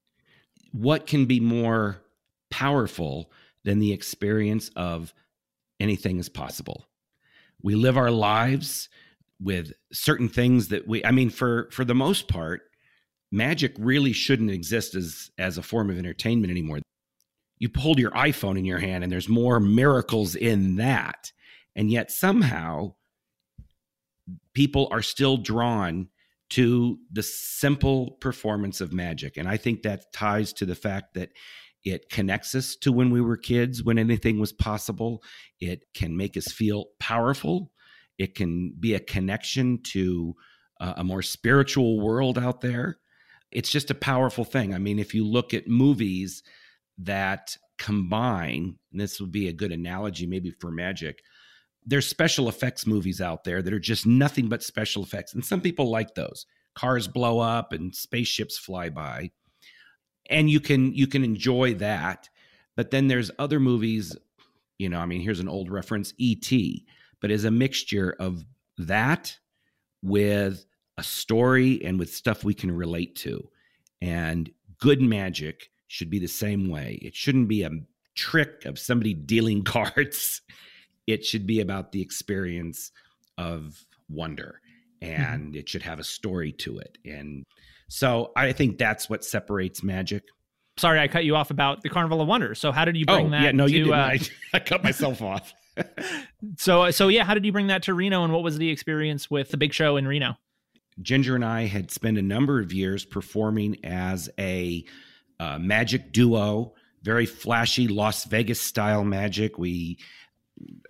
What 0.72 1.06
can 1.06 1.26
be 1.26 1.40
more 1.40 2.02
powerful 2.50 3.30
than 3.64 3.78
the 3.78 3.92
experience 3.92 4.70
of 4.76 5.14
anything 5.80 6.18
is 6.18 6.28
possible? 6.28 6.86
We 7.62 7.74
live 7.74 7.96
our 7.96 8.10
lives 8.10 8.88
with 9.40 9.72
certain 9.92 10.28
things 10.28 10.68
that 10.68 10.86
we 10.86 11.04
I 11.04 11.10
mean 11.10 11.30
for 11.30 11.68
for 11.72 11.84
the 11.84 11.94
most 11.94 12.28
part 12.28 12.62
magic 13.32 13.74
really 13.78 14.12
shouldn't 14.12 14.50
exist 14.50 14.94
as 14.94 15.30
as 15.38 15.58
a 15.58 15.62
form 15.62 15.90
of 15.90 15.98
entertainment 15.98 16.50
anymore. 16.50 16.80
You 17.58 17.68
hold 17.76 17.98
your 17.98 18.12
iPhone 18.12 18.58
in 18.58 18.64
your 18.64 18.78
hand 18.78 19.02
and 19.02 19.12
there's 19.12 19.28
more 19.28 19.60
miracles 19.60 20.34
in 20.34 20.76
that. 20.76 21.32
And 21.76 21.90
yet 21.90 22.10
somehow 22.10 22.94
people 24.54 24.88
are 24.90 25.02
still 25.02 25.36
drawn 25.36 26.08
to 26.50 26.98
the 27.12 27.22
simple 27.22 28.12
performance 28.20 28.80
of 28.80 28.92
magic. 28.92 29.36
And 29.36 29.48
I 29.48 29.56
think 29.56 29.82
that 29.82 30.12
ties 30.12 30.52
to 30.54 30.66
the 30.66 30.74
fact 30.74 31.14
that 31.14 31.30
it 31.84 32.08
connects 32.10 32.54
us 32.54 32.76
to 32.76 32.92
when 32.92 33.10
we 33.10 33.20
were 33.20 33.36
kids, 33.36 33.82
when 33.82 33.98
anything 33.98 34.38
was 34.38 34.52
possible. 34.52 35.22
It 35.60 35.84
can 35.94 36.16
make 36.16 36.36
us 36.36 36.50
feel 36.50 36.86
powerful. 36.98 37.72
It 38.18 38.34
can 38.34 38.74
be 38.78 38.94
a 38.94 39.00
connection 39.00 39.82
to 39.84 40.34
uh, 40.80 40.94
a 40.96 41.04
more 41.04 41.22
spiritual 41.22 42.00
world 42.00 42.38
out 42.38 42.60
there. 42.60 42.98
It's 43.50 43.70
just 43.70 43.90
a 43.90 43.94
powerful 43.94 44.44
thing. 44.44 44.74
I 44.74 44.78
mean, 44.78 44.98
if 44.98 45.14
you 45.14 45.26
look 45.26 45.54
at 45.54 45.68
movies 45.68 46.42
that 46.98 47.56
combine, 47.78 48.76
and 48.92 49.00
this 49.00 49.20
would 49.20 49.32
be 49.32 49.48
a 49.48 49.52
good 49.52 49.72
analogy 49.72 50.26
maybe 50.26 50.50
for 50.50 50.70
magic, 50.70 51.20
there's 51.86 52.06
special 52.06 52.48
effects 52.48 52.86
movies 52.86 53.20
out 53.20 53.44
there 53.44 53.62
that 53.62 53.72
are 53.72 53.78
just 53.78 54.06
nothing 54.06 54.48
but 54.48 54.62
special 54.62 55.02
effects 55.02 55.34
and 55.34 55.44
some 55.44 55.60
people 55.60 55.90
like 55.90 56.14
those. 56.14 56.46
Cars 56.74 57.06
blow 57.06 57.38
up 57.38 57.72
and 57.72 57.94
spaceships 57.94 58.58
fly 58.58 58.88
by 58.88 59.30
and 60.30 60.50
you 60.50 60.60
can 60.60 60.92
you 60.92 61.06
can 61.06 61.22
enjoy 61.22 61.74
that 61.74 62.28
but 62.76 62.90
then 62.90 63.08
there's 63.08 63.30
other 63.38 63.60
movies 63.60 64.16
you 64.78 64.88
know 64.88 64.98
i 64.98 65.04
mean 65.04 65.20
here's 65.20 65.38
an 65.38 65.48
old 65.50 65.70
reference 65.70 66.14
et 66.18 66.50
but 67.20 67.30
is 67.30 67.44
a 67.44 67.50
mixture 67.50 68.16
of 68.18 68.42
that 68.78 69.38
with 70.02 70.64
a 70.96 71.02
story 71.02 71.84
and 71.84 71.98
with 71.98 72.12
stuff 72.12 72.42
we 72.42 72.54
can 72.54 72.72
relate 72.72 73.14
to 73.14 73.46
and 74.00 74.50
good 74.78 75.00
magic 75.00 75.70
should 75.86 76.10
be 76.10 76.18
the 76.18 76.26
same 76.26 76.68
way. 76.68 76.98
It 77.02 77.14
shouldn't 77.14 77.48
be 77.48 77.62
a 77.62 77.70
trick 78.14 78.64
of 78.64 78.78
somebody 78.78 79.14
dealing 79.14 79.64
cards 79.64 80.42
it 81.06 81.24
should 81.24 81.46
be 81.46 81.60
about 81.60 81.92
the 81.92 82.00
experience 82.00 82.90
of 83.38 83.84
wonder 84.08 84.60
mm-hmm. 85.02 85.22
and 85.22 85.42
mm-hmm. 85.48 85.56
it 85.56 85.68
should 85.68 85.82
have 85.82 85.98
a 85.98 86.04
story 86.04 86.52
to 86.52 86.78
it. 86.78 86.98
And 87.04 87.44
so 87.88 88.32
I 88.36 88.52
think 88.52 88.78
that's 88.78 89.08
what 89.08 89.24
separates 89.24 89.82
magic. 89.82 90.24
Sorry, 90.76 90.98
I 90.98 91.06
cut 91.06 91.24
you 91.24 91.36
off 91.36 91.50
about 91.50 91.82
the 91.82 91.88
Carnival 91.88 92.20
of 92.20 92.26
Wonder. 92.26 92.54
So 92.54 92.72
how 92.72 92.84
did 92.84 92.96
you 92.96 93.06
bring 93.06 93.28
oh, 93.28 93.30
that? 93.30 93.42
Yeah, 93.42 93.52
no, 93.52 93.66
to, 93.66 93.72
you 93.72 93.84
didn't. 93.84 93.94
Uh, 93.94 94.02
I, 94.02 94.18
I 94.54 94.58
cut 94.58 94.82
myself 94.82 95.22
off. 95.22 95.52
so 96.58 96.90
so 96.90 97.08
yeah, 97.08 97.24
how 97.24 97.34
did 97.34 97.44
you 97.44 97.52
bring 97.52 97.68
that 97.68 97.84
to 97.84 97.94
Reno, 97.94 98.24
and 98.24 98.32
what 98.32 98.42
was 98.42 98.58
the 98.58 98.70
experience 98.70 99.30
with 99.30 99.50
the 99.50 99.56
big 99.56 99.72
show 99.72 99.96
in 99.96 100.06
Reno? 100.06 100.36
Ginger 101.00 101.34
and 101.34 101.44
I 101.44 101.66
had 101.66 101.90
spent 101.90 102.18
a 102.18 102.22
number 102.22 102.60
of 102.60 102.72
years 102.72 103.04
performing 103.04 103.84
as 103.84 104.30
a 104.38 104.84
uh, 105.40 105.58
magic 105.58 106.12
duo, 106.12 106.74
very 107.02 107.26
flashy 107.26 107.88
Las 107.88 108.24
Vegas 108.24 108.60
style 108.60 109.04
magic. 109.04 109.58
We 109.58 109.98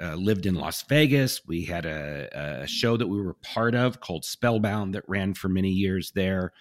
uh, 0.01 0.15
lived 0.15 0.47
in 0.47 0.55
Las 0.55 0.83
Vegas. 0.89 1.43
We 1.47 1.65
had 1.65 1.87
a, 1.87 2.63
a, 2.63 2.67
show 2.67 2.97
that 2.97 3.07
we 3.07 3.21
were 3.21 3.35
part 3.35 3.75
of 3.75 4.01
called 4.01 4.25
Spellbound 4.25 4.95
that 4.95 5.09
ran 5.09 5.35
for 5.35 5.49
many 5.49 5.71
years 5.71 6.13
there. 6.15 6.53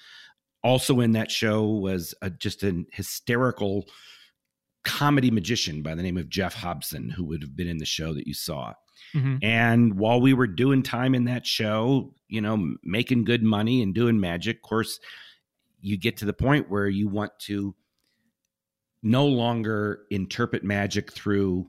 Also 0.63 0.99
in 0.99 1.11
that 1.13 1.31
show 1.31 1.65
was 1.65 2.13
a, 2.21 2.29
just 2.29 2.63
an 2.63 2.85
hysterical 2.91 3.85
comedy 4.83 5.31
magician 5.31 5.81
by 5.81 5.95
the 5.95 6.03
name 6.03 6.17
of 6.17 6.29
Jeff 6.29 6.53
Hobson, 6.53 7.09
who 7.09 7.25
would 7.25 7.41
have 7.41 7.55
been 7.55 7.67
in 7.67 7.77
the 7.77 7.85
show 7.85 8.13
that 8.13 8.27
you 8.27 8.33
saw. 8.33 8.73
Mm-hmm. 9.13 9.37
And 9.41 9.97
while 9.97 10.21
we 10.21 10.33
were 10.33 10.47
doing 10.47 10.83
time 10.83 11.15
in 11.15 11.25
that 11.25 11.45
show, 11.45 12.13
you 12.27 12.41
know, 12.41 12.75
making 12.83 13.25
good 13.25 13.43
money 13.43 13.81
and 13.81 13.93
doing 13.93 14.19
magic, 14.19 14.57
of 14.57 14.61
course, 14.61 14.99
you 15.81 15.97
get 15.97 16.17
to 16.17 16.25
the 16.25 16.33
point 16.33 16.69
where 16.69 16.87
you 16.87 17.07
want 17.07 17.31
to 17.39 17.75
no 19.01 19.25
longer 19.25 20.03
interpret 20.09 20.63
magic 20.63 21.11
through 21.11 21.67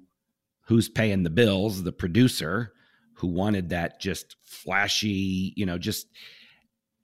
who's 0.66 0.88
paying 0.88 1.22
the 1.22 1.30
bills, 1.30 1.82
the 1.82 1.92
producer 1.92 2.72
who 3.14 3.28
wanted 3.28 3.68
that 3.70 4.00
just 4.00 4.36
flashy, 4.44 5.52
you 5.56 5.66
know, 5.66 5.78
just 5.78 6.06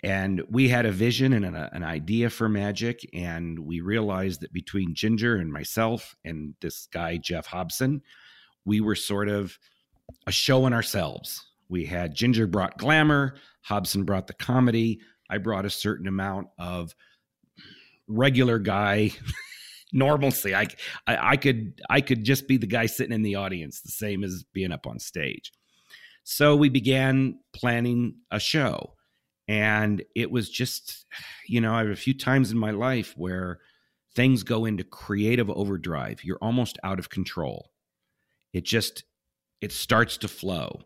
and 0.03 0.43
we 0.49 0.69
had 0.69 0.87
a 0.87 0.93
vision 0.93 1.35
and 1.35 1.45
an, 1.45 1.55
uh, 1.55 1.69
an, 1.73 1.85
idea 1.85 2.31
for 2.31 2.49
magic 2.49 3.01
and 3.13 3.59
we 3.59 3.83
realized 3.83 4.41
that 4.41 4.51
between 4.51 4.95
ginger 4.95 5.37
and 5.37 5.53
myself 5.53 6.17
and 6.25 6.55
this 6.63 6.89
guy 6.91 7.19
Jeff 7.19 7.45
hobson 7.47 8.01
we 8.65 8.81
were 8.81 8.95
sort 8.95 9.29
of 9.29 9.59
a 10.27 10.33
show 10.33 10.67
in 10.67 10.73
ourselves. 10.73 11.45
We 11.69 11.85
had 11.85 12.15
ginger 12.15 12.47
brought 12.47 12.79
glamour 12.79 13.37
hobson 13.63 14.05
brought 14.05 14.27
the 14.27 14.35
comedy. 14.35 15.01
I 15.29 15.39
brought 15.39 15.65
a 15.65 15.71
certain 15.71 16.09
amount 16.09 16.49
of 16.59 16.95
regular 18.09 18.59
guy 18.59 19.13
normalcy. 19.93 20.55
I, 20.55 20.67
I, 21.07 21.31
I 21.33 21.37
could 21.37 21.81
I 21.89 22.01
could 22.01 22.25
just 22.25 22.49
be 22.49 22.57
the 22.57 22.67
guy 22.67 22.87
sitting 22.87 23.13
in 23.13 23.23
the 23.23 23.37
audience, 23.37 23.81
the 23.81 23.91
same 23.91 24.25
as 24.25 24.45
being 24.53 24.73
up 24.73 24.87
on 24.87 24.99
stage. 24.99 25.53
So 26.25 26.55
we 26.55 26.69
began 26.69 27.39
planning 27.53 28.17
a 28.31 28.39
show, 28.39 28.95
and 29.49 30.03
it 30.15 30.31
was 30.31 30.49
just, 30.49 31.07
you 31.47 31.61
know, 31.61 31.75
I 31.75 31.81
have 31.81 31.89
a 31.89 31.97
few 31.97 32.17
times 32.17 32.53
in 32.53 32.59
my 32.59 32.71
life 32.71 33.15
where 33.17 33.59
things 34.15 34.43
go 34.43 34.65
into 34.65 34.85
creative 34.85 35.51
overdrive. 35.51 36.23
You're 36.25 36.39
almost 36.43 36.79
out 36.85 36.99
of 36.99 37.11
control. 37.11 37.71
It 38.53 38.65
just 38.65 39.05
it 39.61 39.73
starts 39.73 40.19
to 40.19 40.29
flow, 40.29 40.83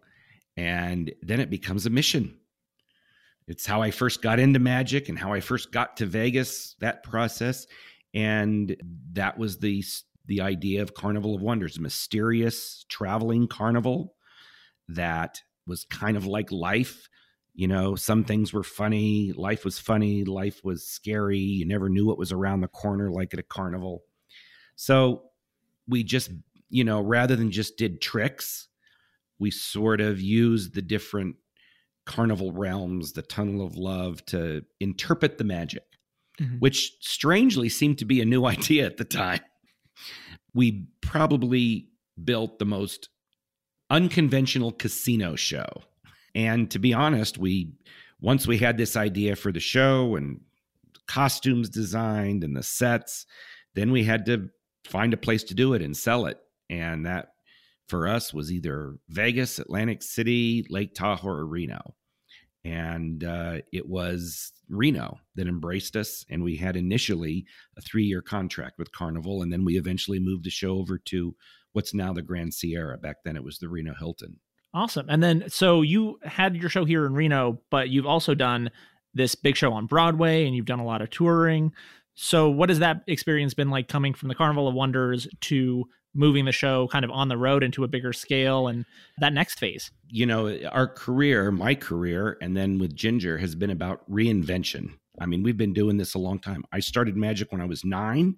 and 0.56 1.12
then 1.22 1.40
it 1.40 1.50
becomes 1.50 1.86
a 1.86 1.90
mission. 1.90 2.38
It's 3.46 3.66
how 3.66 3.82
I 3.82 3.90
first 3.90 4.22
got 4.22 4.38
into 4.38 4.58
magic 4.58 5.10
and 5.10 5.18
how 5.18 5.34
I 5.34 5.40
first 5.40 5.70
got 5.70 5.98
to 5.98 6.06
Vegas, 6.06 6.76
that 6.80 7.02
process 7.02 7.66
and 8.14 8.76
that 9.12 9.36
was 9.36 9.58
the 9.58 9.84
the 10.26 10.40
idea 10.40 10.80
of 10.80 10.94
Carnival 10.94 11.34
of 11.34 11.42
Wonders, 11.42 11.76
a 11.76 11.82
mysterious 11.82 12.86
traveling 12.88 13.46
carnival 13.46 14.14
that 14.88 15.42
was 15.66 15.84
kind 15.84 16.16
of 16.16 16.24
like 16.26 16.50
life. 16.50 17.08
You 17.54 17.68
know, 17.68 17.94
some 17.94 18.24
things 18.24 18.52
were 18.52 18.62
funny, 18.62 19.32
life 19.32 19.64
was 19.64 19.78
funny, 19.78 20.24
life 20.24 20.60
was 20.64 20.86
scary. 20.86 21.38
You 21.38 21.66
never 21.66 21.88
knew 21.90 22.06
what 22.06 22.18
was 22.18 22.32
around 22.32 22.62
the 22.62 22.68
corner, 22.68 23.10
like 23.10 23.34
at 23.34 23.40
a 23.40 23.44
carnival. 23.44 24.02
So 24.76 25.24
we 25.86 26.04
just, 26.04 26.30
you 26.70 26.84
know, 26.84 27.00
rather 27.00 27.36
than 27.36 27.50
just 27.50 27.76
did 27.76 28.00
tricks, 28.00 28.68
we 29.38 29.50
sort 29.50 30.00
of 30.00 30.20
used 30.20 30.74
the 30.74 30.82
different 30.82 31.36
carnival 32.06 32.52
realms, 32.52 33.12
the 33.12 33.22
tunnel 33.22 33.64
of 33.64 33.76
love 33.76 34.24
to 34.26 34.62
interpret 34.80 35.38
the 35.38 35.44
magic 35.44 35.84
mm-hmm. 36.40 36.58
which 36.58 36.96
strangely 37.00 37.68
seemed 37.68 37.98
to 37.98 38.04
be 38.04 38.20
a 38.20 38.24
new 38.24 38.44
idea 38.56 38.86
at 38.86 38.96
the 38.96 39.04
time. 39.04 39.40
We 40.54 40.86
probably 41.00 41.88
built 42.22 42.58
the 42.58 42.64
most 42.64 43.08
unconventional 43.90 44.72
casino 44.72 45.36
show. 45.36 45.66
And 46.34 46.70
to 46.70 46.78
be 46.78 46.92
honest, 46.92 47.38
we 47.38 47.72
once 48.20 48.46
we 48.46 48.58
had 48.58 48.76
this 48.76 48.96
idea 48.96 49.36
for 49.36 49.52
the 49.52 49.60
show 49.60 50.16
and 50.16 50.40
costumes 51.06 51.68
designed 51.68 52.42
and 52.42 52.56
the 52.56 52.62
sets, 52.62 53.26
then 53.74 53.92
we 53.92 54.04
had 54.04 54.24
to 54.26 54.48
find 54.86 55.12
a 55.12 55.18
place 55.18 55.44
to 55.44 55.54
do 55.54 55.74
it 55.74 55.82
and 55.82 55.96
sell 55.96 56.26
it. 56.26 56.38
And 56.70 57.04
that 57.06 57.28
for 57.88 58.08
us 58.08 58.32
was 58.32 58.50
either 58.50 58.96
Vegas, 59.08 59.58
Atlantic 59.58 60.02
City, 60.02 60.64
Lake 60.70 60.94
Tahoe, 60.94 61.28
or 61.28 61.46
Reno 61.46 61.94
and 62.64 63.22
uh, 63.24 63.58
it 63.72 63.88
was 63.88 64.52
Reno 64.68 65.18
that 65.34 65.46
embraced 65.46 65.96
us. 65.96 66.24
And 66.30 66.42
we 66.42 66.56
had 66.56 66.76
initially 66.76 67.46
a 67.76 67.80
three 67.80 68.04
year 68.04 68.22
contract 68.22 68.78
with 68.78 68.92
Carnival, 68.92 69.42
and 69.42 69.52
then 69.52 69.64
we 69.64 69.76
eventually 69.76 70.18
moved 70.18 70.44
the 70.44 70.50
show 70.50 70.78
over 70.78 70.98
to 70.98 71.34
what's 71.72 71.94
now 71.94 72.12
the 72.12 72.22
Grand 72.22 72.54
Sierra. 72.54 72.96
Back 72.96 73.16
then, 73.24 73.36
it 73.36 73.44
was 73.44 73.58
the 73.58 73.68
Reno 73.68 73.94
Hilton. 73.98 74.38
Awesome. 74.72 75.06
And 75.08 75.22
then, 75.22 75.44
so 75.48 75.82
you 75.82 76.18
had 76.24 76.56
your 76.56 76.68
show 76.68 76.84
here 76.84 77.06
in 77.06 77.14
Reno, 77.14 77.60
but 77.70 77.90
you've 77.90 78.06
also 78.06 78.34
done 78.34 78.70
this 79.12 79.36
big 79.36 79.56
show 79.56 79.72
on 79.72 79.86
Broadway, 79.86 80.46
and 80.46 80.56
you've 80.56 80.66
done 80.66 80.80
a 80.80 80.84
lot 80.84 81.02
of 81.02 81.10
touring. 81.10 81.72
So, 82.14 82.48
what 82.48 82.68
has 82.68 82.78
that 82.80 83.02
experience 83.06 83.54
been 83.54 83.70
like 83.70 83.88
coming 83.88 84.14
from 84.14 84.28
the 84.28 84.34
Carnival 84.34 84.66
of 84.66 84.74
Wonders 84.74 85.28
to 85.42 85.84
moving 86.14 86.44
the 86.44 86.52
show 86.52 86.88
kind 86.88 87.04
of 87.04 87.10
on 87.10 87.28
the 87.28 87.36
road 87.36 87.62
into 87.62 87.84
a 87.84 87.88
bigger 87.88 88.12
scale 88.12 88.68
and 88.68 88.84
that 89.18 89.32
next 89.32 89.58
phase? 89.58 89.90
You 90.08 90.26
know, 90.26 90.58
our 90.70 90.86
career, 90.86 91.50
my 91.50 91.74
career, 91.74 92.38
and 92.40 92.56
then 92.56 92.78
with 92.78 92.94
Ginger 92.94 93.38
has 93.38 93.54
been 93.54 93.70
about 93.70 94.08
reinvention. 94.10 94.90
I 95.20 95.26
mean, 95.26 95.42
we've 95.42 95.56
been 95.56 95.72
doing 95.72 95.96
this 95.96 96.14
a 96.14 96.18
long 96.18 96.38
time. 96.38 96.64
I 96.72 96.80
started 96.80 97.16
magic 97.16 97.52
when 97.52 97.60
I 97.60 97.66
was 97.66 97.84
nine. 97.84 98.36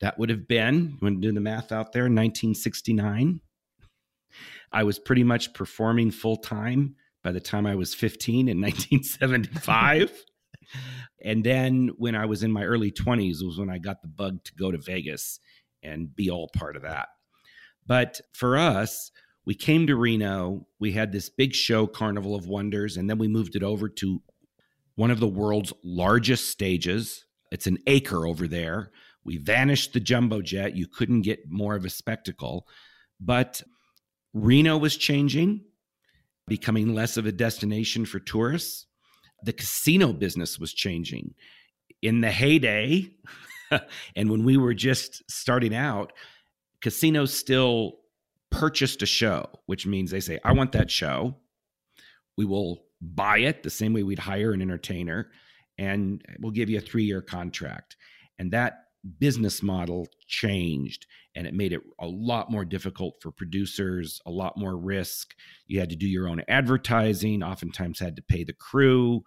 That 0.00 0.18
would 0.18 0.28
have 0.28 0.48
been, 0.48 0.90
you 0.90 0.98
want 1.00 1.22
to 1.22 1.28
do 1.28 1.32
the 1.32 1.40
math 1.40 1.72
out 1.72 1.92
there, 1.92 2.02
1969. 2.04 3.40
I 4.72 4.82
was 4.82 4.98
pretty 4.98 5.22
much 5.22 5.54
performing 5.54 6.10
full 6.10 6.36
time 6.36 6.96
by 7.22 7.32
the 7.32 7.40
time 7.40 7.64
I 7.66 7.74
was 7.74 7.94
15 7.94 8.48
in 8.48 8.60
1975. 8.60 10.24
and 11.22 11.44
then 11.44 11.90
when 11.96 12.14
I 12.14 12.26
was 12.26 12.42
in 12.42 12.50
my 12.50 12.64
early 12.64 12.90
20s 12.90 13.42
was 13.44 13.58
when 13.58 13.70
I 13.70 13.78
got 13.78 14.02
the 14.02 14.08
bug 14.08 14.42
to 14.44 14.54
go 14.54 14.70
to 14.70 14.78
Vegas 14.78 15.38
and 15.84 16.14
be 16.14 16.30
all 16.30 16.50
part 16.56 16.76
of 16.76 16.82
that. 16.82 17.08
But 17.86 18.20
for 18.32 18.56
us, 18.56 19.10
we 19.46 19.54
came 19.54 19.86
to 19.86 19.96
Reno, 19.96 20.66
we 20.80 20.92
had 20.92 21.12
this 21.12 21.28
big 21.28 21.54
show, 21.54 21.86
Carnival 21.86 22.34
of 22.34 22.46
Wonders, 22.46 22.96
and 22.96 23.08
then 23.08 23.18
we 23.18 23.28
moved 23.28 23.56
it 23.56 23.62
over 23.62 23.88
to 23.88 24.22
one 24.96 25.10
of 25.10 25.20
the 25.20 25.28
world's 25.28 25.72
largest 25.82 26.48
stages. 26.48 27.24
It's 27.50 27.66
an 27.66 27.78
acre 27.86 28.26
over 28.26 28.48
there. 28.48 28.90
We 29.24 29.38
vanished 29.38 29.92
the 29.92 30.00
jumbo 30.00 30.40
jet. 30.42 30.76
You 30.76 30.86
couldn't 30.86 31.22
get 31.22 31.50
more 31.50 31.74
of 31.74 31.84
a 31.84 31.90
spectacle. 31.90 32.66
But 33.20 33.62
Reno 34.32 34.78
was 34.78 34.96
changing, 34.96 35.64
becoming 36.46 36.94
less 36.94 37.16
of 37.16 37.26
a 37.26 37.32
destination 37.32 38.06
for 38.06 38.20
tourists. 38.20 38.86
The 39.44 39.52
casino 39.52 40.12
business 40.12 40.58
was 40.58 40.72
changing. 40.72 41.34
In 42.02 42.20
the 42.20 42.30
heyday, 42.30 43.10
and 44.16 44.30
when 44.30 44.44
we 44.44 44.56
were 44.56 44.74
just 44.74 45.22
starting 45.30 45.74
out, 45.74 46.12
casinos 46.80 47.32
still 47.32 47.98
purchased 48.50 49.02
a 49.02 49.06
show, 49.06 49.46
which 49.66 49.86
means 49.86 50.10
they 50.10 50.20
say, 50.20 50.38
I 50.44 50.52
want 50.52 50.72
that 50.72 50.90
show. 50.90 51.36
We 52.36 52.44
will 52.44 52.84
buy 53.00 53.38
it 53.38 53.62
the 53.62 53.70
same 53.70 53.92
way 53.92 54.02
we'd 54.02 54.18
hire 54.18 54.52
an 54.52 54.62
entertainer, 54.62 55.30
and 55.78 56.24
we'll 56.38 56.52
give 56.52 56.70
you 56.70 56.78
a 56.78 56.82
three 56.82 57.04
year 57.04 57.22
contract. 57.22 57.96
And 58.38 58.52
that 58.52 58.84
business 59.18 59.62
model 59.62 60.08
changed 60.26 61.06
and 61.34 61.46
it 61.46 61.54
made 61.54 61.72
it 61.72 61.82
a 62.00 62.06
lot 62.06 62.50
more 62.50 62.64
difficult 62.64 63.16
for 63.20 63.30
producers, 63.30 64.20
a 64.24 64.30
lot 64.30 64.56
more 64.56 64.76
risk. 64.76 65.34
You 65.66 65.80
had 65.80 65.90
to 65.90 65.96
do 65.96 66.06
your 66.06 66.28
own 66.28 66.42
advertising, 66.48 67.42
oftentimes 67.42 67.98
had 67.98 68.16
to 68.16 68.22
pay 68.22 68.44
the 68.44 68.52
crew. 68.52 69.24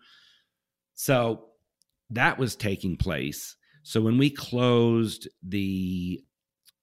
So 0.95 1.45
that 2.09 2.39
was 2.39 2.55
taking 2.55 2.97
place. 2.97 3.55
So 3.87 4.01
when 4.01 4.17
we 4.17 4.29
closed 4.29 5.29
the 5.41 6.21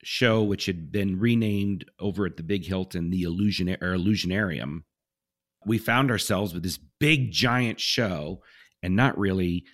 show, 0.03 0.43
which 0.43 0.65
had 0.65 0.91
been 0.91 1.21
renamed 1.21 1.85
over 1.99 2.25
at 2.25 2.39
the 2.39 2.43
Big 2.43 2.65
Hilton, 2.65 3.11
the 3.11 3.25
Illusion 3.25 3.69
or 3.69 3.95
Illusionarium, 3.95 4.85
we 5.67 5.77
found 5.77 6.11
ourselves 6.11 6.55
with 6.55 6.63
this 6.63 6.79
big 6.79 7.31
giant 7.31 7.79
show 7.79 8.41
and 8.83 8.97
not 8.97 9.19
really 9.19 9.67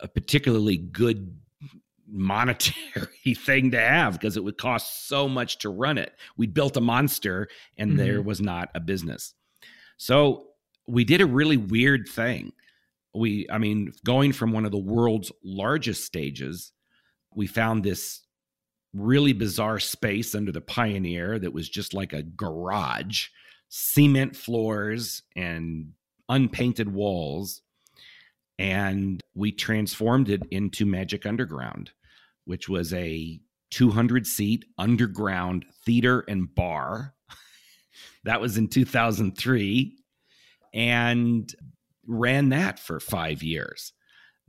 a 0.00 0.06
particularly 0.06 0.76
good 0.76 1.40
monetary 2.06 3.34
thing 3.36 3.72
to 3.72 3.80
have 3.80 4.12
because 4.12 4.36
it 4.36 4.44
would 4.44 4.58
cost 4.58 5.08
so 5.08 5.28
much 5.28 5.58
to 5.58 5.70
run 5.70 5.98
it. 5.98 6.12
We 6.36 6.46
built 6.46 6.76
a 6.76 6.80
monster 6.80 7.48
and 7.76 7.90
mm-hmm. 7.90 7.98
there 7.98 8.22
was 8.22 8.40
not 8.40 8.70
a 8.76 8.80
business. 8.80 9.34
So 9.96 10.50
we 10.86 11.02
did 11.02 11.20
a 11.20 11.26
really 11.26 11.56
weird 11.56 12.06
thing. 12.08 12.52
We, 13.14 13.46
I 13.50 13.58
mean, 13.58 13.92
going 14.04 14.32
from 14.32 14.52
one 14.52 14.64
of 14.64 14.72
the 14.72 14.78
world's 14.78 15.30
largest 15.44 16.04
stages, 16.04 16.72
we 17.34 17.46
found 17.46 17.84
this 17.84 18.22
really 18.94 19.32
bizarre 19.32 19.78
space 19.78 20.34
under 20.34 20.52
the 20.52 20.60
Pioneer 20.60 21.38
that 21.38 21.52
was 21.52 21.68
just 21.68 21.94
like 21.94 22.12
a 22.12 22.22
garage, 22.22 23.28
cement 23.68 24.36
floors 24.36 25.22
and 25.36 25.92
unpainted 26.28 26.92
walls. 26.92 27.62
And 28.58 29.20
we 29.34 29.52
transformed 29.52 30.28
it 30.28 30.42
into 30.50 30.86
Magic 30.86 31.26
Underground 31.26 31.90
which 32.44 32.68
was 32.68 32.92
a 32.92 33.40
200 33.70 34.26
seat 34.26 34.64
underground 34.78 35.64
theater 35.84 36.24
and 36.28 36.54
bar. 36.54 37.14
that 38.24 38.40
was 38.40 38.56
in 38.56 38.68
2003 38.68 39.96
and 40.74 41.54
ran 42.06 42.50
that 42.50 42.78
for 42.78 43.00
five 43.00 43.42
years, 43.42 43.92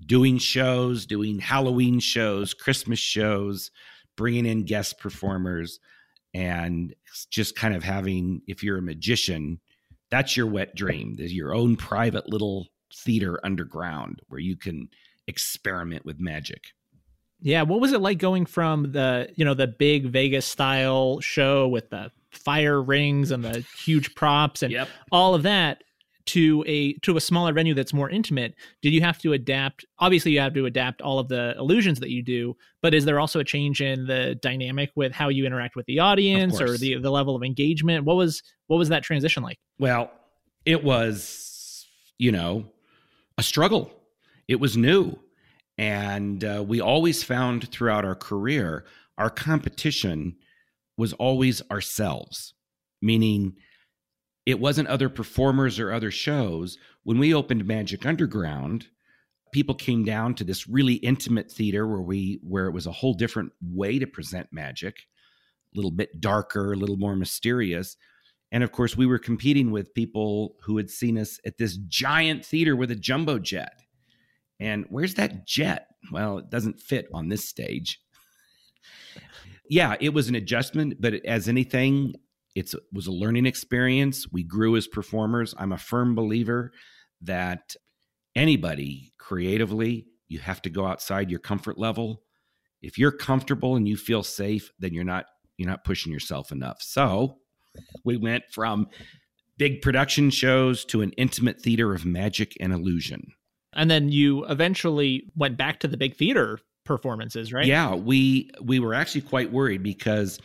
doing 0.06 0.38
shows, 0.38 1.06
doing 1.06 1.39
Halloween 1.39 2.00
shows, 2.00 2.54
Christmas 2.54 3.00
shows, 3.00 3.72
bringing 4.16 4.46
in 4.46 4.66
guest 4.66 5.00
performers, 5.00 5.80
and 6.34 6.94
just 7.30 7.56
kind 7.56 7.76
of 7.76 7.84
having, 7.84 8.42
if 8.48 8.63
you're 8.63 8.78
a 8.78 8.82
magician, 8.82 9.60
that's 10.10 10.36
your 10.36 10.48
wet 10.48 10.76
dream. 10.76 11.16
There's 11.18 11.34
your 11.34 11.54
own 11.54 11.76
private 11.76 12.30
little 12.30 12.68
theater 12.94 13.39
underground 13.44 14.22
where 14.28 14.39
you 14.39 14.56
can 14.56 14.89
experiment 15.28 16.06
with 16.06 16.20
magic. 16.20 16.63
Yeah, 17.39 17.63
what 17.63 17.82
was 17.82 17.92
it 17.92 18.02
like 18.02 18.20
going 18.20 18.46
from 18.46 18.94
the 18.94 19.30
you 19.36 19.44
know 19.44 19.54
the 19.54 19.68
big 19.68 20.06
Vegas 20.08 20.46
style 20.46 21.20
show 21.20 21.68
with 21.68 21.89
the 21.89 22.12
fire 22.32 22.82
rings 22.82 23.32
and 23.32 23.44
the 23.44 23.66
huge 23.78 24.16
props 24.16 24.63
and 24.63 24.72
yep. 24.72 24.88
all 25.12 25.36
of 25.36 25.44
that 25.44 25.84
to 26.26 26.64
a 26.68 26.94
to 27.00 27.18
a 27.18 27.22
smaller 27.22 27.52
venue 27.52 27.74
that's 27.74 27.94
more 27.94 28.10
intimate 28.10 28.56
did 28.82 28.94
you 28.94 29.02
have 29.02 29.18
to 29.18 29.34
adapt 29.34 29.84
obviously 30.00 30.32
you 30.32 30.40
have 30.40 30.54
to 30.54 30.66
adapt 30.66 31.02
all 31.02 31.20
of 31.20 31.28
the 31.28 31.54
illusions 31.58 32.00
that 32.00 32.10
you 32.10 32.24
do 32.24 32.56
but 32.82 32.94
is 32.94 33.06
there 33.06 33.20
also 33.20 33.40
a 33.40 33.44
change 33.44 33.82
in 33.82 34.06
the 34.06 34.36
dynamic 34.42 34.92
with 34.96 35.12
how 35.12 35.30
you 35.30 35.46
interact 35.46 35.76
with 35.76 35.86
the 35.86 36.00
audience 36.00 36.60
or 36.60 36.78
the 36.78 36.98
the 36.98 37.10
level 37.10 37.36
of 37.36 37.44
engagement? 37.44 38.06
What 38.06 38.16
was 38.16 38.44
what 38.68 38.78
was 38.78 38.90
that 38.90 39.04
transition 39.04 39.42
like? 39.42 39.58
Well 39.80 40.12
it 40.66 40.84
was 40.84 41.88
you 42.18 42.32
know 42.32 42.66
a 43.38 43.44
struggle. 43.44 43.92
It 44.48 44.60
was 44.60 44.78
new. 44.78 45.18
And 45.78 46.44
uh, 46.44 46.64
we 46.68 46.82
always 46.82 47.24
found 47.24 47.70
throughout 47.70 48.06
our 48.06 48.14
career, 48.14 48.86
our 49.18 49.32
competition 49.32 50.36
was 50.98 51.14
always 51.14 51.64
ourselves, 51.72 52.54
meaning 53.02 53.56
it 54.46 54.60
wasn't 54.60 54.90
other 54.90 55.10
performers 55.10 55.80
or 55.80 55.92
other 55.92 56.12
shows. 56.12 56.78
When 57.04 57.18
we 57.18 57.34
opened 57.34 57.66
Magic 57.66 58.06
Underground, 58.06 58.88
people 59.52 59.76
came 59.76 60.04
down 60.04 60.36
to 60.36 60.44
this 60.44 60.68
really 60.68 60.96
intimate 60.96 61.52
theater 61.52 61.88
where 61.88 62.02
we 62.02 62.40
where 62.44 62.68
it 62.68 62.74
was 62.74 62.88
a 62.88 62.92
whole 62.92 63.14
different 63.14 63.54
way 63.62 64.00
to 64.00 64.08
present 64.08 64.48
magic, 64.52 65.08
a 65.74 65.78
little 65.78 65.92
bit 65.92 66.20
darker, 66.20 66.74
a 66.74 66.78
little 66.78 66.98
more 66.98 67.16
mysterious. 67.16 67.96
And 68.52 68.64
of 68.64 68.72
course, 68.72 68.98
we 68.98 69.06
were 69.06 69.20
competing 69.20 69.72
with 69.72 69.94
people 69.94 70.56
who 70.64 70.78
had 70.78 70.90
seen 70.90 71.18
us 71.18 71.40
at 71.46 71.58
this 71.58 71.78
giant 71.88 72.46
theater 72.46 72.76
with 72.76 72.92
a 72.92 72.96
jumbo 72.96 73.40
jet. 73.40 73.74
And 74.60 74.86
where's 74.90 75.16
that 75.16 75.48
jet? 75.48 75.88
Well, 76.12 76.38
it 76.38 76.50
doesn't 76.50 76.80
fit 76.80 77.08
on 77.14 77.30
this 77.30 77.48
stage. 77.48 78.00
yeah, 79.70 79.96
it 80.00 80.14
was 80.14 80.28
an 80.30 80.36
adjustment, 80.36 80.96
but 81.00 81.26
as 81.26 81.48
anything, 81.48 82.14
it 82.56 82.74
was 82.92 83.08
a 83.08 83.12
learning 83.12 83.46
experience. 83.46 84.32
We 84.32 84.44
grew 84.44 84.76
as 84.76 84.88
performers. 84.88 85.56
I'm 85.58 85.72
a 85.72 85.78
firm 85.78 86.16
believer 86.16 86.72
that 87.22 87.76
anybody 88.36 89.13
creatively, 89.18 90.08
you 90.28 90.39
have 90.39 90.62
to 90.63 90.70
go 90.70 90.86
outside 90.86 91.32
your 91.32 91.39
comfort 91.39 91.78
level. 91.78 92.22
If 92.82 92.98
you're 92.98 93.12
comfortable 93.12 93.76
and 93.76 93.88
you 93.88 93.98
feel 93.98 94.24
safe, 94.24 94.72
then 94.80 94.94
you're 94.94 95.04
not 95.04 95.26
you're 95.58 95.70
not 95.70 95.84
pushing 95.84 96.12
yourself 96.12 96.52
enough. 96.52 96.82
So, 96.82 97.38
we 98.04 98.18
went 98.18 98.44
from 98.52 98.88
big 99.58 99.82
production 99.82 100.30
shows 100.30 100.84
to 100.86 101.02
an 101.02 101.12
intimate 101.12 101.62
theater 101.62 101.94
of 101.94 102.06
magic 102.06 102.58
and 102.60 102.74
illusion. 102.74 103.34
And 103.74 103.89
then 103.89 104.10
you 104.10 104.46
eventually 104.46 105.32
went 105.36 105.58
back 105.58 105.80
to 105.82 105.88
the 105.88 105.98
big 105.98 106.16
theater 106.16 106.60
performances, 106.84 107.54
right? 107.54 107.66
Yeah, 107.66 107.96
we 107.96 108.52
we 108.62 108.80
were 108.80 108.94
actually 108.94 109.22
quite 109.22 109.52
worried 109.52 109.84
because 109.84 110.39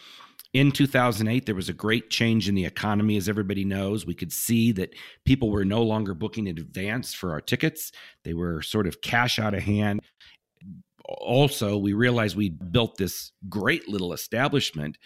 in 0.52 0.72
2008 0.72 1.46
there 1.46 1.54
was 1.54 1.68
a 1.68 1.74
great 1.74 2.10
change 2.10 2.48
in 2.48 2.54
the 2.54 2.64
economy 2.64 3.16
as 3.16 3.28
everybody 3.28 3.64
knows 3.64 4.06
we 4.06 4.14
could 4.14 4.32
see 4.32 4.72
that 4.72 4.94
people 5.24 5.50
were 5.50 5.64
no 5.64 5.82
longer 5.82 6.14
booking 6.14 6.46
in 6.46 6.58
advance 6.58 7.14
for 7.14 7.32
our 7.32 7.40
tickets 7.40 7.92
they 8.24 8.34
were 8.34 8.62
sort 8.62 8.86
of 8.86 9.00
cash 9.00 9.38
out 9.38 9.54
of 9.54 9.62
hand 9.62 10.00
also 11.04 11.76
we 11.76 11.92
realized 11.92 12.36
we 12.36 12.50
built 12.50 12.96
this 12.96 13.32
great 13.48 13.88
little 13.88 14.12
establishment 14.12 14.98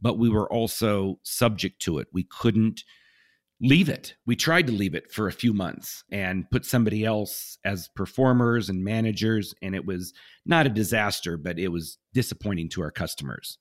but 0.00 0.18
we 0.18 0.28
were 0.28 0.50
also 0.52 1.18
subject 1.22 1.80
to 1.80 1.98
it 1.98 2.08
we 2.12 2.24
couldn't 2.24 2.84
leave 3.62 3.88
it. 3.88 4.16
We 4.26 4.34
tried 4.34 4.66
to 4.66 4.72
leave 4.72 4.94
it 4.94 5.12
for 5.12 5.28
a 5.28 5.32
few 5.32 5.54
months 5.54 6.02
and 6.10 6.50
put 6.50 6.66
somebody 6.66 7.04
else 7.04 7.56
as 7.64 7.88
performers 7.94 8.68
and 8.68 8.82
managers. 8.82 9.54
And 9.62 9.74
it 9.74 9.86
was 9.86 10.12
not 10.44 10.66
a 10.66 10.70
disaster, 10.70 11.36
but 11.36 11.60
it 11.60 11.68
was 11.68 11.96
disappointing 12.12 12.70
to 12.70 12.82
our 12.82 12.90
customers 12.90 13.58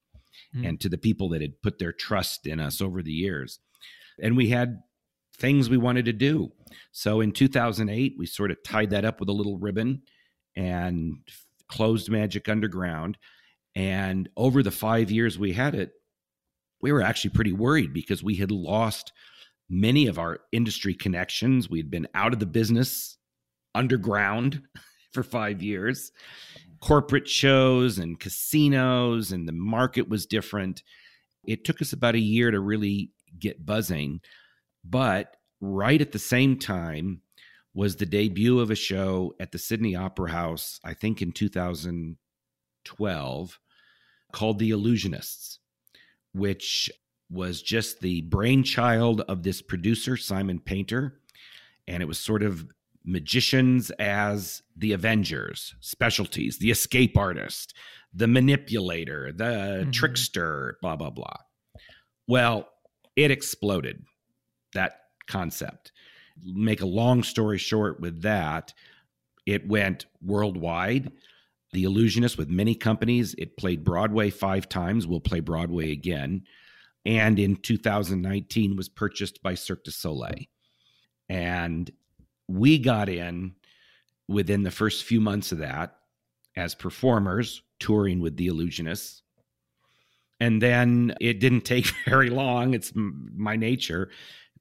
mm. 0.56 0.68
and 0.68 0.80
to 0.80 0.90
the 0.90 0.98
people 0.98 1.30
that 1.30 1.42
had 1.42 1.62
put 1.62 1.80
their 1.80 1.92
trust 1.92 2.48
in 2.48 2.60
us 2.60 2.82
over 2.82 3.02
the 3.02 3.12
years. 3.12 3.60
And 4.22 4.36
we 4.36 4.50
had 4.50 4.82
things 5.38 5.70
we 5.70 5.78
wanted 5.78 6.06
to 6.06 6.14
do. 6.14 6.52
So 6.92 7.22
in 7.22 7.32
2008, 7.32 8.16
we 8.18 8.26
sort 8.26 8.52
of 8.52 8.64
tied 8.64 8.92
that 8.92 9.06
up 9.06 9.20
with 9.20 9.30
a 9.30 9.34
little 9.34 9.58
ribbon 9.58 10.04
and 10.56 11.18
closed 11.68 12.10
Magic 12.10 12.48
Underground. 12.48 13.18
And 13.76 14.30
over 14.38 14.62
the 14.62 14.72
five 14.72 15.10
years 15.10 15.40
we 15.40 15.54
had 15.54 15.76
it, 15.76 15.92
we 16.82 16.92
were 16.92 17.02
actually 17.02 17.32
pretty 17.32 17.54
worried 17.54 17.94
because 17.94 18.24
we 18.24 18.36
had 18.36 18.52
lost 18.52 19.12
many 19.70 20.08
of 20.08 20.20
our 20.20 20.40
industry 20.52 20.94
connections. 20.94 21.70
We 21.70 21.80
had 21.80 21.90
been 21.90 22.08
out 22.14 22.34
of 22.34 22.40
the 22.40 22.46
business 22.46 23.18
underground 23.74 24.62
for 25.14 25.24
five 25.24 25.62
years, 25.62 26.12
corporate 26.82 27.28
shows 27.28 28.00
and 28.00 28.20
casinos, 28.20 29.32
and 29.32 29.48
the 29.48 29.54
market 29.54 30.10
was 30.10 30.26
different. 30.26 30.82
It 31.46 31.64
took 31.64 31.80
us 31.82 31.94
about 31.94 32.16
a 32.16 32.20
year 32.20 32.52
to 32.52 32.60
really 32.60 33.12
get 33.40 33.66
buzzing. 33.66 34.20
But 34.84 35.38
right 35.60 36.02
at 36.02 36.12
the 36.12 36.20
same 36.20 36.58
time 36.58 37.22
was 37.74 37.96
the 37.96 38.06
debut 38.06 38.60
of 38.60 38.70
a 38.72 38.76
show 38.76 39.34
at 39.40 39.54
the 39.54 39.58
Sydney 39.58 39.96
Opera 39.96 40.32
House, 40.32 40.82
I 40.84 40.94
think 40.94 41.22
in 41.22 41.32
2012, 41.32 43.60
called 44.34 44.60
The 44.60 44.72
Illusionists, 44.72 45.60
which 46.34 46.92
was 47.30 47.62
just 47.62 48.02
the 48.02 48.24
brainchild 48.24 49.22
of 49.22 49.44
this 49.44 49.62
producer, 49.62 50.18
Simon 50.18 50.60
Painter. 50.60 51.22
And 51.88 52.04
it 52.04 52.08
was 52.08 52.20
sort 52.20 52.44
of 52.44 52.68
magicians 53.04 53.90
as 53.92 54.62
the 54.76 54.94
Avengers, 54.94 55.76
specialties, 55.80 56.60
the 56.60 56.72
escape 56.72 57.18
artist, 57.18 57.74
the 58.14 58.28
manipulator, 58.28 59.32
the 59.32 59.44
mm-hmm. 59.44 59.92
trickster, 59.92 60.78
blah, 60.82 60.96
blah, 60.96 61.10
blah. 61.10 61.38
Well, 62.28 62.70
it 63.16 63.32
exploded, 63.32 64.04
that 64.74 65.00
concept. 65.28 65.92
Make 66.44 66.82
a 66.82 66.86
long 66.86 67.24
story 67.24 67.58
short 67.58 68.00
with 68.00 68.22
that, 68.22 68.74
it 69.46 69.68
went 69.68 70.06
worldwide. 70.22 71.12
The 71.74 71.84
Illusionist 71.84 72.38
with 72.38 72.50
many 72.50 72.76
companies. 72.76 73.34
It 73.38 73.58
played 73.58 73.84
Broadway 73.84 74.30
five 74.30 74.68
times. 74.68 75.08
Will 75.08 75.22
play 75.22 75.40
Broadway 75.40 75.92
again. 75.92 76.44
And 77.06 77.40
in 77.40 77.56
2019 77.56 78.76
was 78.76 78.90
purchased 78.90 79.42
by 79.42 79.56
Cirque 79.56 79.84
du 79.84 79.92
Soleil. 79.92 80.46
And 81.30 81.90
we 82.52 82.78
got 82.78 83.10
in 83.10 83.56
within 84.28 84.64
the 84.64 84.72
first 84.72 85.04
few 85.04 85.22
months 85.22 85.52
of 85.52 85.60
that 85.60 85.96
as 86.56 86.76
performers 86.76 87.62
touring 87.80 88.20
with 88.20 88.38
the 88.38 88.48
Illusionists. 88.48 89.22
And 90.40 90.62
then 90.62 91.16
it 91.22 91.40
didn't 91.40 91.62
take 91.66 91.88
very 92.06 92.30
long. 92.30 92.74
It's 92.74 92.92
my 92.96 93.56
nature. 93.56 94.10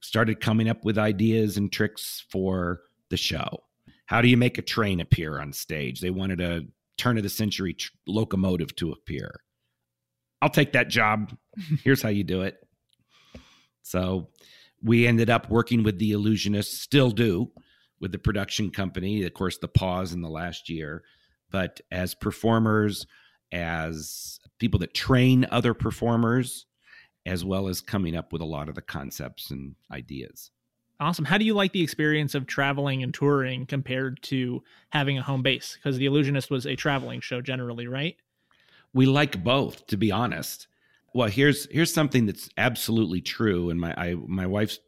Started 0.00 0.40
coming 0.40 0.68
up 0.68 0.84
with 0.84 0.98
ideas 0.98 1.56
and 1.56 1.70
tricks 1.70 2.24
for 2.30 2.80
the 3.10 3.16
show. 3.16 3.64
How 4.06 4.20
do 4.22 4.28
you 4.28 4.36
make 4.36 4.58
a 4.58 4.62
train 4.62 5.00
appear 5.00 5.40
on 5.40 5.52
stage? 5.52 6.00
They 6.00 6.10
wanted 6.10 6.40
a 6.40 6.62
turn 6.96 7.16
of 7.16 7.22
the 7.22 7.28
century 7.28 7.74
tr- 7.74 7.92
locomotive 8.06 8.74
to 8.76 8.92
appear. 8.92 9.40
I'll 10.42 10.50
take 10.50 10.72
that 10.72 10.88
job. 10.88 11.36
Here's 11.84 12.02
how 12.02 12.08
you 12.08 12.24
do 12.24 12.42
it. 12.42 12.56
So 13.82 14.28
we 14.82 15.06
ended 15.06 15.30
up 15.30 15.50
working 15.50 15.82
with 15.82 15.98
the 15.98 16.12
Illusionists, 16.12 16.80
still 16.80 17.10
do, 17.10 17.52
with 18.00 18.12
the 18.12 18.18
production 18.18 18.70
company. 18.70 19.24
Of 19.24 19.34
course, 19.34 19.58
the 19.58 19.68
pause 19.68 20.12
in 20.12 20.22
the 20.22 20.28
last 20.28 20.68
year, 20.68 21.02
but 21.50 21.80
as 21.90 22.14
performers, 22.14 23.06
as 23.52 24.40
people 24.58 24.80
that 24.80 24.94
train 24.94 25.46
other 25.50 25.74
performers, 25.74 26.66
as 27.26 27.44
well 27.44 27.68
as 27.68 27.80
coming 27.80 28.16
up 28.16 28.32
with 28.32 28.42
a 28.42 28.46
lot 28.46 28.68
of 28.68 28.74
the 28.74 28.82
concepts 28.82 29.50
and 29.50 29.74
ideas. 29.92 30.50
Awesome. 31.00 31.24
How 31.24 31.38
do 31.38 31.44
you 31.44 31.54
like 31.54 31.72
the 31.72 31.82
experience 31.82 32.34
of 32.34 32.46
traveling 32.46 33.02
and 33.02 33.12
touring 33.12 33.64
compared 33.64 34.22
to 34.24 34.62
having 34.90 35.16
a 35.16 35.22
home 35.22 35.42
base? 35.42 35.76
Because 35.76 35.96
The 35.96 36.06
Illusionist 36.06 36.50
was 36.50 36.66
a 36.66 36.76
traveling 36.76 37.20
show 37.20 37.40
generally, 37.40 37.86
right? 37.86 38.16
We 38.92 39.06
like 39.06 39.42
both, 39.42 39.86
to 39.86 39.96
be 39.96 40.12
honest. 40.12 40.66
Well, 41.14 41.28
here's 41.28 41.66
here's 41.70 41.92
something 41.92 42.26
that's 42.26 42.50
absolutely 42.56 43.20
true, 43.20 43.70
and 43.70 43.80
my 43.80 43.94
I, 43.96 44.14
my 44.14 44.46
wife's 44.46 44.78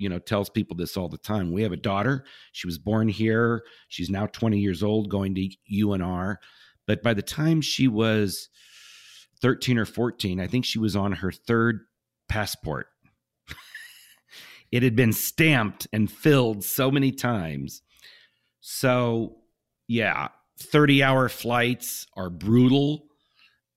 you 0.00 0.08
know 0.08 0.18
tells 0.18 0.48
people 0.48 0.76
this 0.76 0.96
all 0.96 1.08
the 1.08 1.18
time. 1.18 1.52
We 1.52 1.62
have 1.62 1.72
a 1.72 1.76
daughter. 1.76 2.24
She 2.52 2.66
was 2.66 2.78
born 2.78 3.08
here. 3.08 3.62
She's 3.88 4.08
now 4.08 4.26
20 4.26 4.58
years 4.58 4.82
old, 4.82 5.10
going 5.10 5.34
to 5.34 5.50
UNR. 5.72 6.36
But 6.86 7.02
by 7.02 7.12
the 7.12 7.22
time 7.22 7.60
she 7.60 7.86
was 7.86 8.48
13 9.42 9.76
or 9.78 9.84
14, 9.84 10.40
I 10.40 10.46
think 10.46 10.64
she 10.64 10.78
was 10.78 10.96
on 10.96 11.12
her 11.12 11.30
third 11.30 11.80
passport. 12.28 12.86
it 14.72 14.82
had 14.82 14.96
been 14.96 15.12
stamped 15.12 15.86
and 15.92 16.10
filled 16.10 16.64
so 16.64 16.90
many 16.90 17.12
times. 17.12 17.82
So, 18.60 19.36
yeah, 19.86 20.28
30 20.58 21.02
hour 21.02 21.28
flights 21.28 22.06
are 22.16 22.30
brutal 22.30 23.04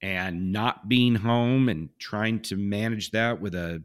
and 0.02 0.54
not 0.54 0.88
being 0.88 1.16
home 1.16 1.68
and 1.68 1.90
trying 2.00 2.40
to 2.44 2.56
manage 2.56 3.12
that 3.12 3.42
with 3.42 3.56
a 3.56 3.84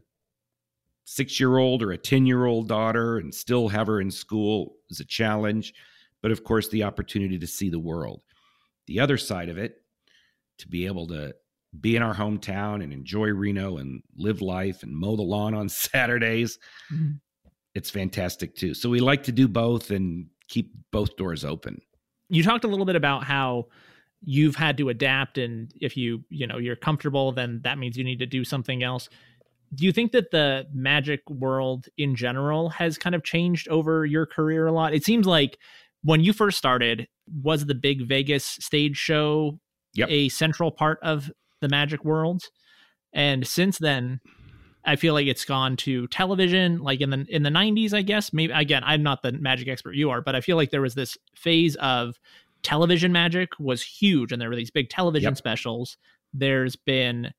six 1.09 1.39
year 1.39 1.57
old 1.57 1.81
or 1.81 1.91
a 1.91 1.97
10 1.97 2.27
year 2.27 2.45
old 2.45 2.67
daughter 2.67 3.17
and 3.17 3.33
still 3.33 3.67
have 3.67 3.87
her 3.87 3.99
in 3.99 4.11
school 4.11 4.75
is 4.91 4.99
a 4.99 5.05
challenge. 5.05 5.73
But 6.21 6.31
of 6.31 6.43
course, 6.43 6.69
the 6.69 6.83
opportunity 6.83 7.39
to 7.39 7.47
see 7.47 7.69
the 7.69 7.79
world. 7.79 8.21
The 8.85 8.99
other 8.99 9.17
side 9.17 9.49
of 9.49 9.57
it, 9.57 9.81
to 10.59 10.67
be 10.67 10.85
able 10.85 11.07
to 11.07 11.33
be 11.79 11.95
in 11.95 12.03
our 12.03 12.13
hometown 12.13 12.83
and 12.83 12.93
enjoy 12.93 13.29
Reno 13.29 13.77
and 13.77 14.03
live 14.17 14.41
life 14.41 14.83
and 14.83 14.95
mow 14.95 15.15
the 15.15 15.23
lawn 15.23 15.55
on 15.55 15.67
Saturdays, 15.69 16.59
mm-hmm. 16.93 17.13
it's 17.73 17.89
fantastic 17.89 18.55
too. 18.55 18.75
So 18.75 18.87
we 18.89 18.99
like 18.99 19.23
to 19.23 19.31
do 19.31 19.47
both 19.47 19.89
and 19.89 20.27
keep 20.47 20.73
both 20.91 21.15
doors 21.17 21.43
open. 21.43 21.81
You 22.29 22.43
talked 22.43 22.65
a 22.65 22.67
little 22.67 22.85
bit 22.85 22.95
about 22.95 23.23
how 23.23 23.65
you've 24.21 24.55
had 24.55 24.77
to 24.77 24.89
adapt 24.89 25.37
and 25.37 25.71
if 25.79 25.95
you 25.95 26.23
you 26.29 26.45
know 26.45 26.57
you're 26.57 26.75
comfortable 26.75 27.31
then 27.31 27.61
that 27.63 27.77
means 27.77 27.97
you 27.97 28.03
need 28.03 28.19
to 28.19 28.25
do 28.25 28.43
something 28.43 28.83
else 28.83 29.07
do 29.73 29.85
you 29.85 29.91
think 29.91 30.11
that 30.11 30.31
the 30.31 30.67
magic 30.73 31.21
world 31.29 31.87
in 31.97 32.15
general 32.15 32.69
has 32.69 32.97
kind 32.97 33.15
of 33.15 33.23
changed 33.23 33.67
over 33.69 34.05
your 34.05 34.25
career 34.25 34.67
a 34.67 34.71
lot? 34.71 34.93
It 34.93 35.05
seems 35.05 35.27
like 35.27 35.57
when 36.03 36.21
you 36.21 36.33
first 36.33 36.57
started, 36.57 37.07
was 37.43 37.65
the 37.65 37.75
big 37.75 38.07
Vegas 38.07 38.45
stage 38.45 38.97
show 38.97 39.59
yep. 39.93 40.09
a 40.09 40.29
central 40.29 40.71
part 40.71 40.99
of 41.03 41.31
the 41.61 41.69
magic 41.69 42.03
world? 42.03 42.43
And 43.13 43.45
since 43.45 43.77
then, 43.77 44.19
I 44.85 44.95
feel 44.95 45.13
like 45.13 45.27
it's 45.27 45.45
gone 45.45 45.75
to 45.77 46.07
television, 46.07 46.79
like 46.79 47.01
in 47.01 47.09
the 47.09 47.25
in 47.29 47.43
the 47.43 47.49
'90s, 47.49 47.93
I 47.93 48.01
guess. 48.01 48.31
Maybe 48.31 48.53
again, 48.53 48.83
I'm 48.85 49.03
not 49.03 49.21
the 49.21 49.33
magic 49.33 49.67
expert 49.67 49.95
you 49.95 50.09
are, 50.09 50.21
but 50.21 50.35
I 50.35 50.41
feel 50.41 50.57
like 50.57 50.71
there 50.71 50.81
was 50.81 50.95
this 50.95 51.17
phase 51.35 51.75
of 51.77 52.19
television 52.63 53.11
magic 53.11 53.51
was 53.59 53.83
huge, 53.83 54.31
and 54.31 54.41
there 54.41 54.49
were 54.49 54.55
these 54.55 54.71
big 54.71 54.89
television 54.89 55.31
yep. 55.31 55.37
specials. 55.37 55.97
There's 56.33 56.75
been 56.75 57.33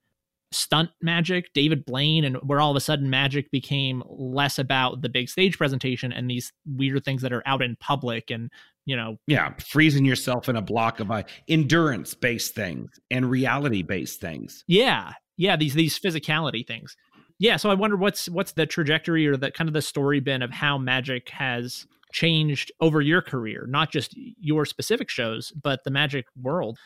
stunt 0.53 0.91
magic, 1.01 1.53
David 1.55 1.85
Blaine, 1.85 2.25
and 2.25 2.37
where 2.39 2.61
all 2.61 2.71
of 2.71 2.77
a 2.77 2.81
sudden 2.81 3.09
magic 3.09 3.51
became 3.51 4.03
less 4.09 4.59
about 4.59 5.03
the 5.03 5.09
big 5.09 5.29
stage 5.29 5.57
presentation 5.57 6.13
and 6.13 6.29
these 6.31 6.53
weird 6.67 7.05
things 7.05 7.23
that 7.23 7.33
are 7.33 7.43
out 7.47 7.63
in 7.63 7.77
public 7.77 8.31
and 8.31 8.51
you 8.87 8.97
know 8.97 9.17
yeah 9.27 9.53
freezing 9.59 10.05
yourself 10.05 10.49
in 10.49 10.57
a 10.57 10.63
block 10.63 11.01
of 11.01 11.11
uh, 11.11 11.23
endurance 11.49 12.15
based 12.15 12.55
things 12.55 12.91
and 13.11 13.31
reality 13.31 13.83
based 13.83 14.21
things. 14.21 14.65
Yeah 14.67 15.13
yeah 15.37 15.57
these 15.57 15.75
these 15.75 15.99
physicality 15.99 16.67
things. 16.67 16.97
Yeah 17.39 17.57
so 17.57 17.71
i 17.71 17.75
wonder 17.75 17.97
what's 17.97 18.29
what's 18.29 18.53
the 18.53 18.67
trajectory 18.67 19.27
or 19.27 19.37
the 19.37 19.51
kind 19.51 19.69
of 19.69 19.75
the 19.75 19.83
story 19.83 20.21
been 20.21 20.43
of 20.43 20.51
how 20.51 20.77
magic 20.79 21.29
has 21.31 21.87
changed 22.13 22.73
over 22.81 23.01
your 23.01 23.23
career 23.23 23.67
not 23.69 23.93
just 23.93 24.17
your 24.41 24.65
specific 24.65 25.09
shows 25.09 25.53
but 25.63 25.85
the 25.85 25.91
magic 25.91 26.27
world? 26.41 26.79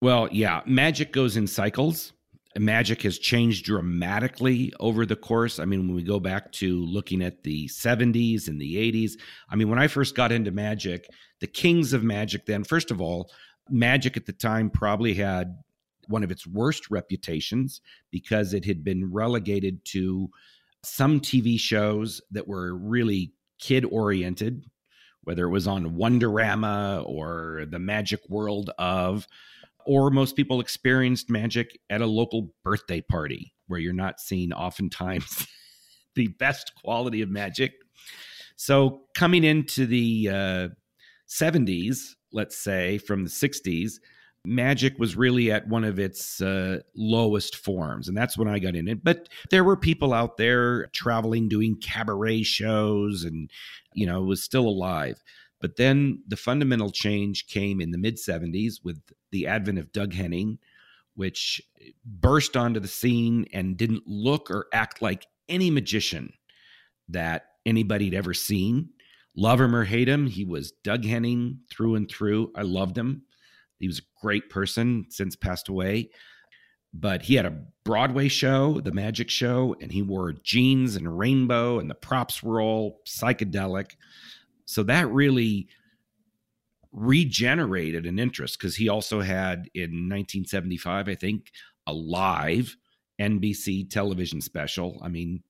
Well 0.00 0.28
yeah 0.32 0.62
magic 0.64 1.12
goes 1.12 1.36
in 1.36 1.46
cycles 1.46 2.12
magic 2.60 3.02
has 3.02 3.18
changed 3.18 3.64
dramatically 3.64 4.72
over 4.80 5.04
the 5.04 5.16
course. 5.16 5.58
I 5.58 5.64
mean, 5.64 5.86
when 5.86 5.94
we 5.94 6.02
go 6.02 6.18
back 6.18 6.52
to 6.52 6.84
looking 6.84 7.22
at 7.22 7.42
the 7.42 7.68
70s 7.68 8.48
and 8.48 8.60
the 8.60 8.76
80s, 8.76 9.12
I 9.50 9.56
mean, 9.56 9.68
when 9.68 9.78
I 9.78 9.86
first 9.86 10.14
got 10.14 10.32
into 10.32 10.50
magic, 10.50 11.08
the 11.40 11.46
kings 11.46 11.92
of 11.92 12.02
magic 12.02 12.46
then, 12.46 12.64
first 12.64 12.90
of 12.90 13.00
all, 13.00 13.30
magic 13.70 14.16
at 14.16 14.26
the 14.26 14.32
time 14.32 14.70
probably 14.70 15.14
had 15.14 15.56
one 16.08 16.24
of 16.24 16.30
its 16.30 16.46
worst 16.46 16.90
reputations 16.90 17.80
because 18.10 18.54
it 18.54 18.64
had 18.64 18.82
been 18.82 19.12
relegated 19.12 19.84
to 19.84 20.30
some 20.82 21.20
TV 21.20 21.58
shows 21.60 22.20
that 22.30 22.48
were 22.48 22.74
really 22.74 23.32
kid 23.58 23.84
oriented, 23.84 24.64
whether 25.24 25.44
it 25.44 25.50
was 25.50 25.66
on 25.66 25.96
Wonderama 25.96 27.06
or 27.06 27.66
the 27.68 27.78
Magic 27.78 28.20
World 28.28 28.70
of 28.78 29.26
or 29.88 30.10
most 30.10 30.36
people 30.36 30.60
experienced 30.60 31.30
magic 31.30 31.80
at 31.88 32.02
a 32.02 32.06
local 32.06 32.52
birthday 32.62 33.00
party 33.00 33.54
where 33.68 33.80
you're 33.80 33.94
not 33.94 34.20
seeing 34.20 34.52
oftentimes 34.52 35.46
the 36.14 36.28
best 36.38 36.72
quality 36.84 37.22
of 37.22 37.30
magic. 37.30 37.72
So 38.56 39.04
coming 39.14 39.44
into 39.44 39.86
the 39.86 40.28
uh, 40.28 40.68
70s, 41.26 42.16
let's 42.32 42.58
say 42.58 42.98
from 42.98 43.24
the 43.24 43.30
60s, 43.30 43.94
magic 44.44 44.98
was 44.98 45.16
really 45.16 45.50
at 45.50 45.66
one 45.68 45.84
of 45.84 45.98
its 45.98 46.42
uh, 46.42 46.80
lowest 46.94 47.56
forms 47.56 48.08
and 48.08 48.16
that's 48.16 48.38
when 48.38 48.48
i 48.48 48.58
got 48.58 48.76
in 48.76 48.88
it 48.88 49.02
but 49.02 49.28
there 49.50 49.64
were 49.64 49.76
people 49.76 50.14
out 50.14 50.36
there 50.36 50.86
traveling 50.94 51.48
doing 51.48 51.76
cabaret 51.82 52.42
shows 52.42 53.24
and 53.24 53.50
you 53.94 54.06
know 54.06 54.22
was 54.22 54.42
still 54.42 54.66
alive 54.66 55.22
but 55.60 55.76
then 55.76 56.22
the 56.26 56.36
fundamental 56.36 56.90
change 56.90 57.46
came 57.46 57.80
in 57.80 57.90
the 57.90 57.98
mid 57.98 58.16
70s 58.16 58.84
with 58.84 59.00
the 59.32 59.46
advent 59.46 59.78
of 59.78 59.92
Doug 59.92 60.12
Henning, 60.12 60.58
which 61.14 61.60
burst 62.04 62.56
onto 62.56 62.80
the 62.80 62.88
scene 62.88 63.46
and 63.52 63.76
didn't 63.76 64.04
look 64.06 64.50
or 64.50 64.66
act 64.72 65.02
like 65.02 65.26
any 65.48 65.70
magician 65.70 66.32
that 67.08 67.46
anybody 67.66 68.06
had 68.06 68.14
ever 68.14 68.34
seen. 68.34 68.90
Love 69.36 69.60
him 69.60 69.74
or 69.74 69.84
hate 69.84 70.08
him, 70.08 70.26
he 70.26 70.44
was 70.44 70.72
Doug 70.84 71.04
Henning 71.04 71.60
through 71.70 71.94
and 71.94 72.10
through. 72.10 72.52
I 72.56 72.62
loved 72.62 72.96
him. 72.96 73.22
He 73.78 73.86
was 73.86 74.00
a 74.00 74.20
great 74.20 74.50
person, 74.50 75.06
since 75.10 75.36
passed 75.36 75.68
away. 75.68 76.10
But 76.92 77.22
he 77.22 77.34
had 77.34 77.46
a 77.46 77.64
Broadway 77.84 78.28
show, 78.28 78.80
the 78.80 78.92
Magic 78.92 79.30
Show, 79.30 79.76
and 79.80 79.92
he 79.92 80.02
wore 80.02 80.32
jeans 80.32 80.96
and 80.96 81.18
rainbow, 81.18 81.78
and 81.78 81.88
the 81.88 81.94
props 81.94 82.42
were 82.42 82.60
all 82.60 83.00
psychedelic. 83.06 83.92
So 84.68 84.82
that 84.82 85.10
really 85.10 85.66
regenerated 86.92 88.04
an 88.04 88.18
interest 88.18 88.58
because 88.58 88.76
he 88.76 88.90
also 88.90 89.22
had 89.22 89.70
in 89.74 90.10
1975, 90.10 91.08
I 91.08 91.14
think, 91.14 91.50
a 91.86 91.92
live 91.94 92.76
NBC 93.18 93.88
television 93.88 94.42
special. 94.42 95.00
I 95.02 95.08
mean, 95.08 95.42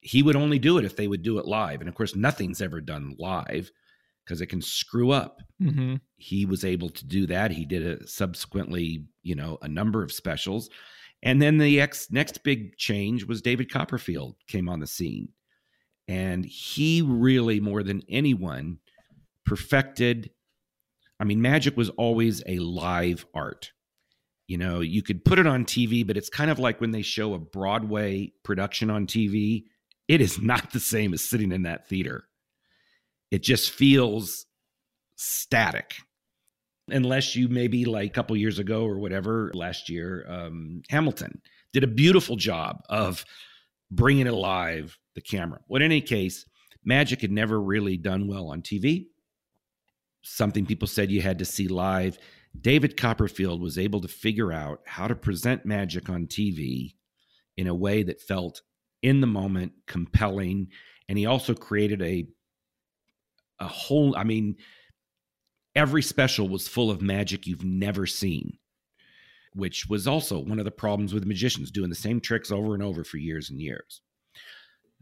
he 0.00 0.24
would 0.24 0.34
only 0.34 0.58
do 0.58 0.78
it 0.78 0.84
if 0.84 0.96
they 0.96 1.06
would 1.06 1.22
do 1.22 1.38
it 1.38 1.46
live. 1.46 1.78
And 1.78 1.88
of 1.88 1.94
course, 1.94 2.16
nothing's 2.16 2.60
ever 2.60 2.80
done 2.80 3.14
live 3.20 3.70
because 4.24 4.40
it 4.40 4.46
can 4.46 4.62
screw 4.62 5.12
up. 5.12 5.40
Mm-hmm. 5.62 5.94
He 6.16 6.44
was 6.44 6.64
able 6.64 6.88
to 6.90 7.06
do 7.06 7.24
that. 7.28 7.52
He 7.52 7.64
did 7.64 7.86
a 7.86 8.04
subsequently, 8.08 9.04
you 9.22 9.36
know, 9.36 9.58
a 9.62 9.68
number 9.68 10.02
of 10.02 10.10
specials. 10.10 10.70
And 11.22 11.40
then 11.40 11.58
the 11.58 11.80
ex, 11.80 12.10
next 12.10 12.42
big 12.42 12.76
change 12.78 13.26
was 13.26 13.42
David 13.42 13.72
Copperfield 13.72 14.34
came 14.48 14.68
on 14.68 14.80
the 14.80 14.88
scene. 14.88 15.28
And 16.08 16.44
he 16.44 17.02
really, 17.02 17.60
more 17.60 17.82
than 17.82 18.02
anyone, 18.08 18.78
perfected. 19.44 20.30
I 21.20 21.24
mean, 21.24 21.42
magic 21.42 21.76
was 21.76 21.90
always 21.90 22.42
a 22.46 22.58
live 22.58 23.26
art. 23.34 23.72
You 24.46 24.56
know, 24.56 24.80
you 24.80 25.02
could 25.02 25.24
put 25.24 25.38
it 25.38 25.46
on 25.46 25.66
TV, 25.66 26.06
but 26.06 26.16
it's 26.16 26.30
kind 26.30 26.50
of 26.50 26.58
like 26.58 26.80
when 26.80 26.90
they 26.90 27.02
show 27.02 27.34
a 27.34 27.38
Broadway 27.38 28.32
production 28.42 28.88
on 28.88 29.06
TV, 29.06 29.64
it 30.08 30.22
is 30.22 30.38
not 30.42 30.72
the 30.72 30.80
same 30.80 31.12
as 31.12 31.22
sitting 31.22 31.52
in 31.52 31.62
that 31.62 31.86
theater. 31.88 32.24
It 33.30 33.42
just 33.42 33.70
feels 33.70 34.46
static. 35.16 35.94
Unless 36.90 37.36
you 37.36 37.48
maybe 37.48 37.84
like 37.84 38.08
a 38.08 38.14
couple 38.14 38.34
years 38.34 38.58
ago 38.58 38.86
or 38.86 38.98
whatever, 38.98 39.50
last 39.52 39.90
year, 39.90 40.24
um, 40.26 40.80
Hamilton 40.88 41.42
did 41.74 41.84
a 41.84 41.88
beautiful 41.88 42.36
job 42.36 42.80
of 42.88 43.26
bringing 43.90 44.26
it 44.26 44.32
alive, 44.32 44.96
the 45.18 45.22
camera. 45.22 45.60
But 45.68 45.82
in 45.82 45.86
any 45.86 46.00
case, 46.00 46.46
magic 46.84 47.20
had 47.20 47.32
never 47.32 47.60
really 47.60 47.96
done 47.96 48.28
well 48.28 48.50
on 48.50 48.62
TV. 48.62 49.06
Something 50.22 50.64
people 50.64 50.86
said 50.86 51.10
you 51.10 51.20
had 51.20 51.40
to 51.40 51.44
see 51.44 51.66
live. 51.66 52.18
David 52.60 52.96
Copperfield 52.96 53.60
was 53.60 53.78
able 53.78 54.00
to 54.00 54.08
figure 54.08 54.52
out 54.52 54.80
how 54.86 55.08
to 55.08 55.16
present 55.16 55.66
magic 55.66 56.08
on 56.08 56.26
TV 56.26 56.94
in 57.56 57.66
a 57.66 57.74
way 57.74 58.04
that 58.04 58.20
felt 58.20 58.62
in 59.02 59.20
the 59.20 59.26
moment, 59.26 59.72
compelling, 59.86 60.68
and 61.08 61.18
he 61.18 61.26
also 61.26 61.54
created 61.54 62.00
a 62.02 62.26
a 63.60 63.66
whole 63.66 64.16
I 64.16 64.22
mean 64.22 64.56
every 65.74 66.02
special 66.02 66.48
was 66.48 66.68
full 66.68 66.90
of 66.92 67.02
magic 67.02 67.46
you've 67.46 67.64
never 67.64 68.06
seen, 68.06 68.56
which 69.54 69.88
was 69.88 70.06
also 70.06 70.38
one 70.38 70.60
of 70.60 70.64
the 70.64 70.70
problems 70.70 71.12
with 71.12 71.26
magicians 71.26 71.72
doing 71.72 71.90
the 71.90 71.96
same 71.96 72.20
tricks 72.20 72.52
over 72.52 72.74
and 72.74 72.82
over 72.82 73.02
for 73.02 73.16
years 73.16 73.50
and 73.50 73.60
years. 73.60 74.00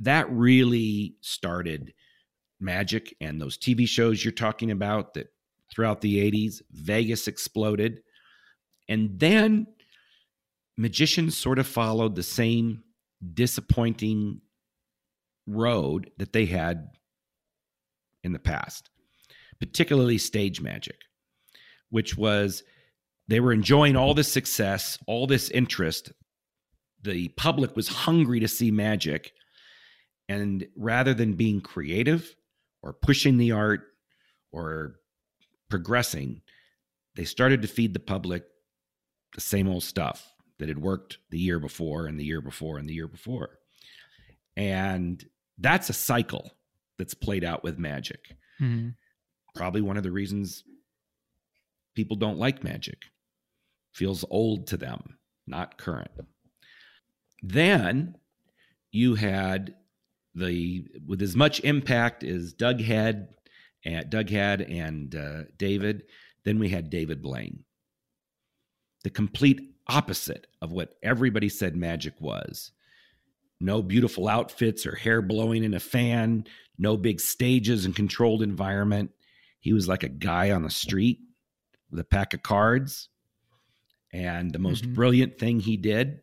That 0.00 0.30
really 0.30 1.16
started 1.20 1.92
magic 2.60 3.14
and 3.20 3.40
those 3.40 3.58
TV 3.58 3.86
shows 3.88 4.24
you're 4.24 4.32
talking 4.32 4.70
about 4.70 5.14
that 5.14 5.28
throughout 5.72 6.00
the 6.00 6.30
80s, 6.30 6.62
Vegas 6.70 7.28
exploded. 7.28 8.00
And 8.88 9.18
then 9.18 9.66
magicians 10.76 11.36
sort 11.36 11.58
of 11.58 11.66
followed 11.66 12.14
the 12.14 12.22
same 12.22 12.82
disappointing 13.34 14.40
road 15.46 16.10
that 16.18 16.32
they 16.32 16.46
had 16.46 16.88
in 18.22 18.32
the 18.32 18.38
past, 18.38 18.90
particularly 19.60 20.18
stage 20.18 20.60
magic, 20.60 21.00
which 21.90 22.16
was 22.16 22.62
they 23.28 23.40
were 23.40 23.52
enjoying 23.52 23.96
all 23.96 24.14
this 24.14 24.30
success, 24.30 24.98
all 25.06 25.26
this 25.26 25.50
interest. 25.50 26.12
The 27.02 27.28
public 27.28 27.76
was 27.76 27.88
hungry 27.88 28.40
to 28.40 28.48
see 28.48 28.70
magic. 28.70 29.32
And 30.28 30.66
rather 30.76 31.14
than 31.14 31.34
being 31.34 31.60
creative 31.60 32.34
or 32.82 32.92
pushing 32.92 33.38
the 33.38 33.52
art 33.52 33.82
or 34.52 34.96
progressing, 35.68 36.42
they 37.14 37.24
started 37.24 37.62
to 37.62 37.68
feed 37.68 37.94
the 37.94 38.00
public 38.00 38.44
the 39.34 39.40
same 39.40 39.68
old 39.68 39.82
stuff 39.82 40.32
that 40.58 40.68
had 40.68 40.78
worked 40.78 41.18
the 41.30 41.38
year 41.38 41.60
before 41.60 42.06
and 42.06 42.18
the 42.18 42.24
year 42.24 42.40
before 42.40 42.78
and 42.78 42.88
the 42.88 42.94
year 42.94 43.06
before. 43.06 43.58
And 44.56 45.24
that's 45.58 45.90
a 45.90 45.94
cycle 45.94 46.50
that's 46.98 47.14
played 47.14 47.44
out 47.44 47.62
with 47.62 47.78
magic. 47.78 48.34
Mm-hmm. 48.60 48.90
Probably 49.54 49.82
one 49.82 49.96
of 49.96 50.02
the 50.02 50.10
reasons 50.10 50.64
people 51.94 52.16
don't 52.16 52.38
like 52.38 52.64
magic. 52.64 52.98
Feels 53.92 54.24
old 54.30 54.66
to 54.68 54.76
them, 54.76 55.18
not 55.46 55.78
current. 55.78 56.10
Then 57.42 58.16
you 58.90 59.14
had 59.14 59.74
the 60.36 60.86
with 61.06 61.22
as 61.22 61.34
much 61.34 61.60
impact 61.60 62.22
as 62.22 62.52
Doug 62.52 62.80
had 62.80 63.28
and 63.84 64.08
Doug 64.10 64.28
had 64.28 64.60
and 64.60 65.14
uh, 65.14 65.44
David, 65.56 66.04
then 66.44 66.58
we 66.58 66.68
had 66.68 66.90
David 66.90 67.22
Blaine. 67.22 67.64
The 69.02 69.10
complete 69.10 69.60
opposite 69.88 70.46
of 70.60 70.72
what 70.72 70.94
everybody 71.02 71.48
said 71.48 71.76
magic 71.76 72.14
was. 72.20 72.72
No 73.60 73.80
beautiful 73.82 74.28
outfits 74.28 74.84
or 74.84 74.94
hair 74.94 75.22
blowing 75.22 75.64
in 75.64 75.74
a 75.74 75.80
fan, 75.80 76.46
no 76.78 76.96
big 76.96 77.20
stages 77.20 77.86
and 77.86 77.96
controlled 77.96 78.42
environment. 78.42 79.10
He 79.60 79.72
was 79.72 79.88
like 79.88 80.02
a 80.02 80.08
guy 80.08 80.50
on 80.50 80.62
the 80.62 80.70
street 80.70 81.20
with 81.90 82.00
a 82.00 82.04
pack 82.04 82.34
of 82.34 82.42
cards. 82.42 83.08
And 84.12 84.52
the 84.52 84.58
most 84.58 84.84
mm-hmm. 84.84 84.94
brilliant 84.94 85.38
thing 85.38 85.60
he 85.60 85.76
did, 85.76 86.20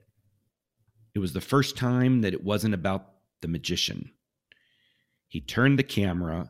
it 1.16 1.20
was 1.20 1.34
the 1.34 1.41
first 1.41 1.78
time 1.78 2.22
that 2.22 2.34
it 2.34 2.43
wasn't 2.43 2.74
about 2.74 3.12
the 3.44 3.48
magician. 3.48 4.10
He 5.28 5.39
turned 5.39 5.78
the 5.78 5.84
camera 5.84 6.50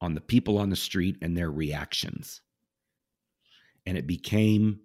on 0.00 0.14
the 0.14 0.22
people 0.22 0.56
on 0.56 0.70
the 0.70 0.76
street 0.76 1.18
and 1.20 1.36
their 1.36 1.50
reactions. 1.50 2.40
And 3.84 3.98
it 3.98 4.06
became 4.06 4.80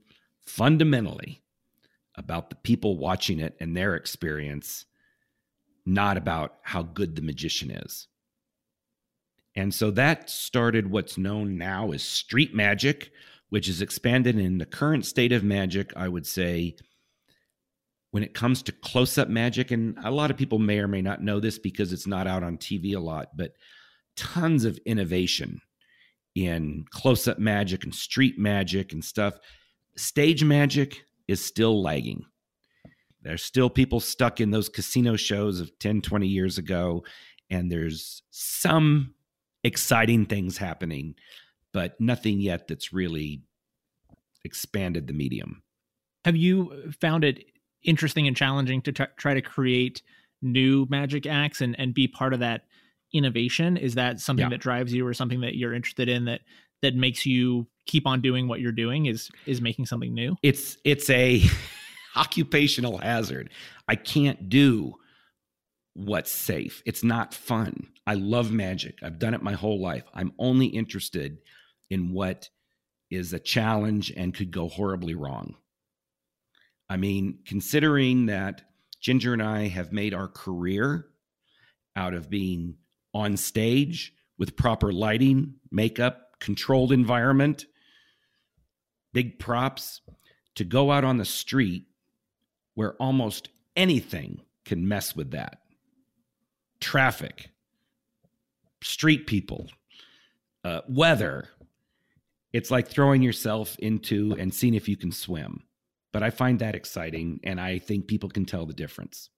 fundamentally 0.45 1.41
about 2.15 2.49
the 2.49 2.55
people 2.57 2.97
watching 2.97 3.39
it 3.39 3.55
and 3.59 3.77
their 3.77 3.95
experience, 3.95 4.85
not 5.85 6.17
about 6.17 6.55
how 6.63 6.83
good 6.83 7.15
the 7.15 7.21
magician 7.21 7.71
is. 7.71 8.07
And 9.55 9.73
so 9.73 9.91
that 9.91 10.29
started 10.29 10.89
what's 10.89 11.17
known 11.17 11.57
now 11.57 11.91
as 11.91 12.03
street 12.03 12.55
magic, 12.55 13.11
which 13.49 13.69
is 13.69 13.81
expanded 13.81 14.37
in 14.37 14.57
the 14.57 14.65
current 14.65 15.05
state 15.05 15.31
of 15.31 15.43
magic, 15.43 15.93
I 15.95 16.07
would 16.07 16.25
say. 16.25 16.75
When 18.13 18.23
it 18.23 18.35
comes 18.35 18.61
to 18.63 18.71
close 18.71 19.17
up 19.17 19.27
magic, 19.27 19.71
and 19.71 19.97
a 20.03 20.11
lot 20.11 20.29
of 20.29 20.37
people 20.37 20.59
may 20.59 20.77
or 20.77 20.87
may 20.87 21.01
not 21.01 21.23
know 21.23 21.39
this 21.39 21.57
because 21.57 21.91
it's 21.91 22.05
not 22.05 22.27
out 22.27 22.43
on 22.43 22.57
TV 22.57 22.95
a 22.95 22.99
lot, 22.99 23.35
but 23.35 23.53
tons 24.15 24.65
of 24.65 24.77
innovation 24.85 25.59
in 26.35 26.85
close 26.91 27.27
up 27.27 27.39
magic 27.39 27.83
and 27.83 27.93
street 27.93 28.37
magic 28.37 28.93
and 28.93 29.03
stuff 29.03 29.39
stage 29.95 30.43
magic 30.43 31.03
is 31.27 31.43
still 31.43 31.81
lagging. 31.81 32.25
There's 33.21 33.43
still 33.43 33.69
people 33.69 33.99
stuck 33.99 34.41
in 34.41 34.51
those 34.51 34.69
casino 34.69 35.15
shows 35.15 35.59
of 35.59 35.71
10, 35.79 36.01
20 36.01 36.27
years 36.27 36.57
ago, 36.57 37.03
and 37.49 37.71
there's 37.71 38.21
some 38.31 39.13
exciting 39.63 40.25
things 40.25 40.57
happening, 40.57 41.15
but 41.71 41.99
nothing 42.01 42.39
yet 42.39 42.67
that's 42.67 42.91
really 42.91 43.43
expanded 44.43 45.07
the 45.07 45.13
medium. 45.13 45.63
Have 46.25 46.35
you 46.35 46.91
found 46.99 47.23
it 47.23 47.45
interesting 47.83 48.27
and 48.27 48.35
challenging 48.35 48.81
to 48.83 48.91
t- 48.91 49.03
try 49.17 49.33
to 49.33 49.41
create 49.41 50.01
new 50.41 50.85
magic 50.89 51.25
acts 51.25 51.61
and, 51.61 51.77
and 51.79 51.93
be 51.93 52.07
part 52.07 52.33
of 52.33 52.39
that 52.39 52.65
innovation? 53.13 53.77
Is 53.77 53.95
that 53.95 54.19
something 54.19 54.45
yeah. 54.45 54.49
that 54.49 54.61
drives 54.61 54.93
you 54.93 55.05
or 55.05 55.13
something 55.13 55.41
that 55.41 55.55
you're 55.55 55.73
interested 55.73 56.09
in 56.09 56.25
that 56.25 56.41
that 56.81 56.95
makes 56.95 57.25
you 57.25 57.67
keep 57.85 58.05
on 58.07 58.21
doing 58.21 58.47
what 58.47 58.59
you're 58.59 58.71
doing 58.71 59.05
is 59.05 59.29
is 59.45 59.61
making 59.61 59.85
something 59.85 60.13
new? 60.13 60.35
It's 60.43 60.77
it's 60.83 61.09
a 61.09 61.43
occupational 62.15 62.97
hazard. 62.97 63.49
I 63.87 63.95
can't 63.95 64.49
do 64.49 64.95
what's 65.93 66.31
safe. 66.31 66.81
It's 66.85 67.03
not 67.03 67.33
fun. 67.33 67.87
I 68.05 68.15
love 68.15 68.51
magic. 68.51 68.99
I've 69.03 69.19
done 69.19 69.33
it 69.33 69.41
my 69.41 69.53
whole 69.53 69.81
life. 69.81 70.03
I'm 70.13 70.33
only 70.39 70.67
interested 70.67 71.37
in 71.89 72.11
what 72.11 72.49
is 73.11 73.31
a 73.33 73.39
challenge 73.39 74.11
and 74.15 74.33
could 74.33 74.51
go 74.51 74.67
horribly 74.67 75.13
wrong 75.13 75.55
i 76.93 76.97
mean 76.97 77.39
considering 77.45 78.27
that 78.27 78.61
ginger 78.99 79.33
and 79.33 79.41
i 79.41 79.67
have 79.67 79.91
made 79.91 80.13
our 80.13 80.27
career 80.27 81.07
out 81.95 82.13
of 82.13 82.29
being 82.29 82.75
on 83.13 83.37
stage 83.37 84.13
with 84.37 84.55
proper 84.55 84.91
lighting 84.91 85.55
makeup 85.71 86.23
controlled 86.43 86.91
environment, 86.91 87.65
big 89.13 89.39
props, 89.39 90.01
to 90.55 90.65
go 90.65 90.91
out 90.91 91.05
on 91.05 91.17
the 91.17 91.25
street 91.25 91.85
where 92.75 92.93
almost 92.95 93.49
anything 93.75 94.41
can 94.65 94.87
mess 94.87 95.15
with 95.15 95.31
that 95.31 95.59
traffic, 96.79 97.49
street 98.83 99.25
people, 99.25 99.69
uh, 100.65 100.81
weather. 100.89 101.47
It's 102.51 102.69
like 102.69 102.89
throwing 102.89 103.21
yourself 103.21 103.77
into 103.79 104.35
and 104.37 104.53
seeing 104.53 104.73
if 104.73 104.89
you 104.89 104.97
can 104.97 105.13
swim. 105.13 105.63
But 106.13 106.23
I 106.23 106.29
find 106.29 106.59
that 106.59 106.75
exciting, 106.75 107.41
and 107.43 107.59
I 107.59 107.79
think 107.79 108.07
people 108.07 108.29
can 108.29 108.45
tell 108.45 108.65
the 108.65 108.73
difference. 108.73 109.29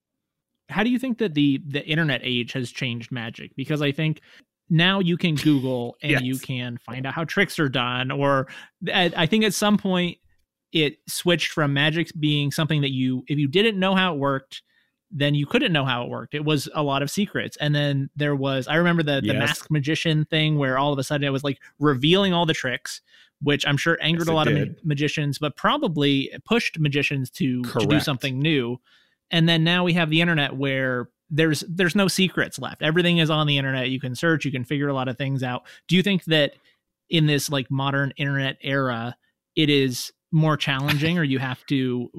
How 0.69 0.83
do 0.83 0.89
you 0.89 0.99
think 0.99 1.17
that 1.17 1.33
the 1.33 1.61
the 1.67 1.83
internet 1.85 2.21
age 2.23 2.53
has 2.53 2.71
changed 2.71 3.11
magic? 3.11 3.55
Because 3.55 3.81
I 3.81 3.91
think 3.91 4.21
now 4.69 4.99
you 4.99 5.17
can 5.17 5.35
Google 5.35 5.95
and 6.03 6.11
yes. 6.11 6.21
you 6.21 6.37
can 6.37 6.77
find 6.77 7.05
out 7.05 7.13
how 7.13 7.23
tricks 7.23 7.59
are 7.59 7.69
done. 7.69 8.11
Or 8.11 8.47
I 8.93 9.25
think 9.25 9.43
at 9.43 9.53
some 9.53 9.77
point 9.77 10.17
it 10.71 10.97
switched 11.07 11.51
from 11.51 11.73
magic 11.73 12.11
being 12.19 12.51
something 12.51 12.81
that 12.81 12.91
you, 12.91 13.23
if 13.27 13.37
you 13.37 13.47
didn't 13.47 13.79
know 13.79 13.95
how 13.95 14.13
it 14.13 14.17
worked, 14.17 14.61
then 15.11 15.35
you 15.35 15.45
couldn't 15.45 15.71
know 15.71 15.85
how 15.85 16.03
it 16.03 16.09
worked. 16.09 16.33
It 16.33 16.43
was 16.43 16.67
a 16.73 16.83
lot 16.83 17.01
of 17.01 17.09
secrets. 17.09 17.55
And 17.57 17.73
then 17.73 18.09
there 18.15 18.35
was, 18.35 18.67
I 18.67 18.75
remember 18.75 19.03
the, 19.03 19.21
yes. 19.23 19.33
the 19.33 19.39
masked 19.39 19.71
magician 19.71 20.25
thing 20.25 20.57
where 20.57 20.77
all 20.77 20.91
of 20.91 20.99
a 20.99 21.03
sudden 21.03 21.25
it 21.25 21.31
was 21.31 21.43
like 21.43 21.59
revealing 21.79 22.33
all 22.33 22.45
the 22.45 22.53
tricks, 22.53 23.01
which 23.45 23.65
I'm 23.67 23.77
sure 23.77 23.95
angered 24.01 24.27
yes, 24.27 24.27
a 24.27 24.33
lot 24.33 24.47
did. 24.47 24.57
of 24.57 24.67
ma- 24.69 24.73
magicians, 24.83 25.37
but 25.37 25.55
probably 25.55 26.31
pushed 26.45 26.79
magicians 26.79 27.29
to, 27.31 27.61
to 27.61 27.85
do 27.85 27.99
something 27.99 28.39
new. 28.39 28.79
And 29.29 29.47
then 29.47 29.63
now 29.63 29.83
we 29.83 29.93
have 29.93 30.09
the 30.09 30.19
internet 30.19 30.55
where 30.55 31.09
there's 31.29 31.63
there's 31.69 31.95
no 31.95 32.07
secrets 32.07 32.57
left. 32.57 32.81
Everything 32.81 33.19
is 33.19 33.29
on 33.29 33.45
the 33.45 33.57
internet. 33.57 33.89
You 33.89 33.99
can 33.99 34.15
search, 34.15 34.45
you 34.45 34.51
can 34.51 34.63
figure 34.63 34.87
a 34.87 34.93
lot 34.93 35.07
of 35.07 35.17
things 35.17 35.43
out. 35.43 35.63
Do 35.87 35.95
you 35.95 36.01
think 36.01 36.25
that 36.25 36.53
in 37.09 37.27
this 37.27 37.49
like 37.49 37.69
modern 37.69 38.13
internet 38.17 38.57
era, 38.61 39.15
it 39.55 39.69
is 39.69 40.11
more 40.31 40.57
challenging 40.57 41.19
or 41.19 41.23
you 41.23 41.37
have 41.37 41.63
to 41.67 42.09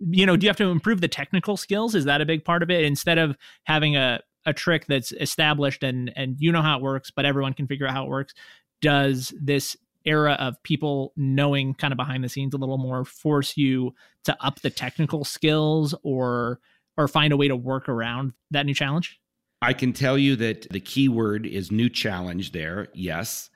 you 0.00 0.26
know, 0.26 0.36
do 0.36 0.44
you 0.44 0.50
have 0.50 0.56
to 0.56 0.68
improve 0.68 1.00
the 1.00 1.06
technical 1.06 1.56
skills? 1.56 1.94
Is 1.94 2.06
that 2.06 2.20
a 2.20 2.26
big 2.26 2.44
part 2.44 2.64
of 2.64 2.70
it? 2.72 2.84
Instead 2.84 3.18
of 3.18 3.36
having 3.64 3.96
a 3.96 4.20
a 4.44 4.52
trick 4.52 4.86
that's 4.88 5.12
established 5.12 5.84
and 5.84 6.12
and 6.16 6.34
you 6.40 6.50
know 6.50 6.62
how 6.62 6.76
it 6.76 6.82
works, 6.82 7.12
but 7.12 7.24
everyone 7.24 7.54
can 7.54 7.68
figure 7.68 7.86
out 7.86 7.94
how 7.94 8.02
it 8.02 8.08
works, 8.08 8.34
does 8.80 9.32
this 9.40 9.76
era 10.04 10.32
of 10.34 10.62
people 10.62 11.12
knowing 11.16 11.74
kind 11.74 11.92
of 11.92 11.96
behind 11.96 12.24
the 12.24 12.28
scenes 12.28 12.54
a 12.54 12.58
little 12.58 12.78
more 12.78 13.04
force 13.04 13.56
you 13.56 13.94
to 14.24 14.36
up 14.44 14.60
the 14.60 14.70
technical 14.70 15.24
skills 15.24 15.94
or 16.02 16.60
or 16.96 17.08
find 17.08 17.32
a 17.32 17.36
way 17.36 17.48
to 17.48 17.56
work 17.56 17.88
around 17.88 18.32
that 18.50 18.66
new 18.66 18.74
challenge? 18.74 19.18
I 19.62 19.72
can 19.72 19.92
tell 19.92 20.18
you 20.18 20.36
that 20.36 20.66
the 20.70 20.80
key 20.80 21.08
word 21.08 21.46
is 21.46 21.70
new 21.70 21.88
challenge 21.88 22.52
there. 22.52 22.88
Yes. 22.94 23.48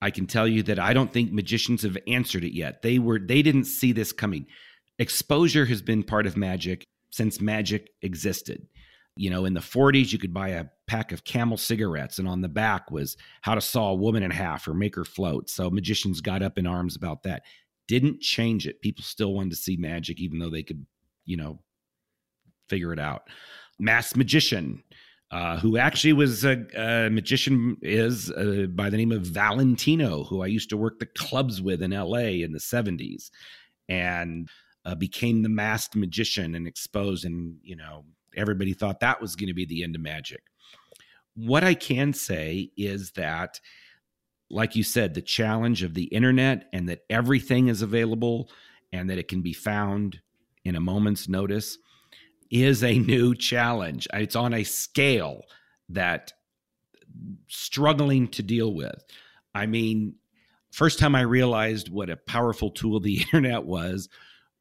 I 0.00 0.10
can 0.10 0.26
tell 0.26 0.48
you 0.48 0.62
that 0.64 0.78
I 0.78 0.92
don't 0.92 1.12
think 1.12 1.32
magicians 1.32 1.82
have 1.82 1.98
answered 2.06 2.44
it 2.44 2.54
yet. 2.54 2.82
They 2.82 2.98
were 2.98 3.18
they 3.18 3.42
didn't 3.42 3.64
see 3.64 3.92
this 3.92 4.12
coming. 4.12 4.46
Exposure 4.98 5.66
has 5.66 5.82
been 5.82 6.02
part 6.02 6.26
of 6.26 6.36
magic 6.36 6.84
since 7.10 7.40
magic 7.40 7.90
existed. 8.02 8.66
You 9.16 9.30
know, 9.30 9.44
in 9.44 9.54
the 9.54 9.60
40s 9.60 10.12
you 10.12 10.18
could 10.18 10.34
buy 10.34 10.50
a 10.50 10.66
pack 10.86 11.12
of 11.12 11.24
camel 11.24 11.56
cigarettes 11.56 12.18
and 12.18 12.28
on 12.28 12.40
the 12.40 12.48
back 12.48 12.90
was 12.90 13.16
how 13.42 13.54
to 13.54 13.60
saw 13.60 13.90
a 13.90 13.94
woman 13.94 14.22
in 14.22 14.30
half 14.30 14.66
or 14.66 14.74
make 14.74 14.96
her 14.96 15.04
float. 15.04 15.48
So 15.48 15.70
magicians 15.70 16.20
got 16.20 16.42
up 16.42 16.58
in 16.58 16.66
arms 16.66 16.96
about 16.96 17.22
that. 17.22 17.42
Didn't 17.86 18.20
change 18.20 18.66
it. 18.66 18.80
People 18.80 19.04
still 19.04 19.34
wanted 19.34 19.50
to 19.50 19.56
see 19.56 19.76
magic 19.76 20.20
even 20.20 20.38
though 20.38 20.50
they 20.50 20.62
could, 20.62 20.84
you 21.24 21.36
know, 21.36 21.60
figure 22.68 22.92
it 22.92 22.98
out. 22.98 23.28
Mass 23.78 24.16
magician, 24.16 24.82
uh, 25.30 25.58
who 25.58 25.76
actually 25.76 26.12
was 26.12 26.44
a, 26.44 26.64
a 26.76 27.10
magician, 27.10 27.76
is 27.82 28.30
uh, 28.30 28.66
by 28.70 28.88
the 28.88 28.96
name 28.96 29.12
of 29.12 29.22
Valentino, 29.22 30.24
who 30.24 30.42
I 30.42 30.46
used 30.46 30.70
to 30.70 30.76
work 30.76 30.98
the 30.98 31.06
clubs 31.06 31.60
with 31.60 31.82
in 31.82 31.90
LA 31.90 32.42
in 32.42 32.52
the 32.52 32.58
70s 32.58 33.30
and 33.88 34.48
uh, 34.84 34.94
became 34.94 35.42
the 35.42 35.48
masked 35.48 35.96
magician 35.96 36.54
and 36.54 36.66
exposed. 36.66 37.24
And, 37.24 37.56
you 37.62 37.76
know, 37.76 38.04
everybody 38.36 38.72
thought 38.72 39.00
that 39.00 39.20
was 39.20 39.36
going 39.36 39.48
to 39.48 39.54
be 39.54 39.64
the 39.64 39.82
end 39.82 39.94
of 39.94 40.02
magic. 40.02 40.42
What 41.34 41.64
I 41.64 41.74
can 41.74 42.12
say 42.12 42.70
is 42.76 43.12
that, 43.12 43.60
like 44.50 44.76
you 44.76 44.82
said, 44.82 45.14
the 45.14 45.22
challenge 45.22 45.82
of 45.82 45.94
the 45.94 46.04
internet 46.04 46.68
and 46.72 46.88
that 46.88 47.00
everything 47.10 47.68
is 47.68 47.82
available 47.82 48.50
and 48.92 49.10
that 49.10 49.18
it 49.18 49.28
can 49.28 49.42
be 49.42 49.52
found 49.52 50.20
in 50.64 50.76
a 50.76 50.80
moment's 50.80 51.28
notice 51.28 51.78
is 52.50 52.84
a 52.84 52.98
new 52.98 53.34
challenge. 53.34 54.06
It's 54.12 54.36
on 54.36 54.54
a 54.54 54.64
scale 54.64 55.42
that 55.88 56.32
struggling 57.48 58.28
to 58.28 58.42
deal 58.42 58.72
with. 58.72 59.02
I 59.54 59.66
mean, 59.66 60.14
first 60.72 60.98
time 60.98 61.14
I 61.14 61.22
realized 61.22 61.88
what 61.88 62.10
a 62.10 62.16
powerful 62.16 62.70
tool 62.70 63.00
the 63.00 63.20
internet 63.32 63.64
was 63.64 64.08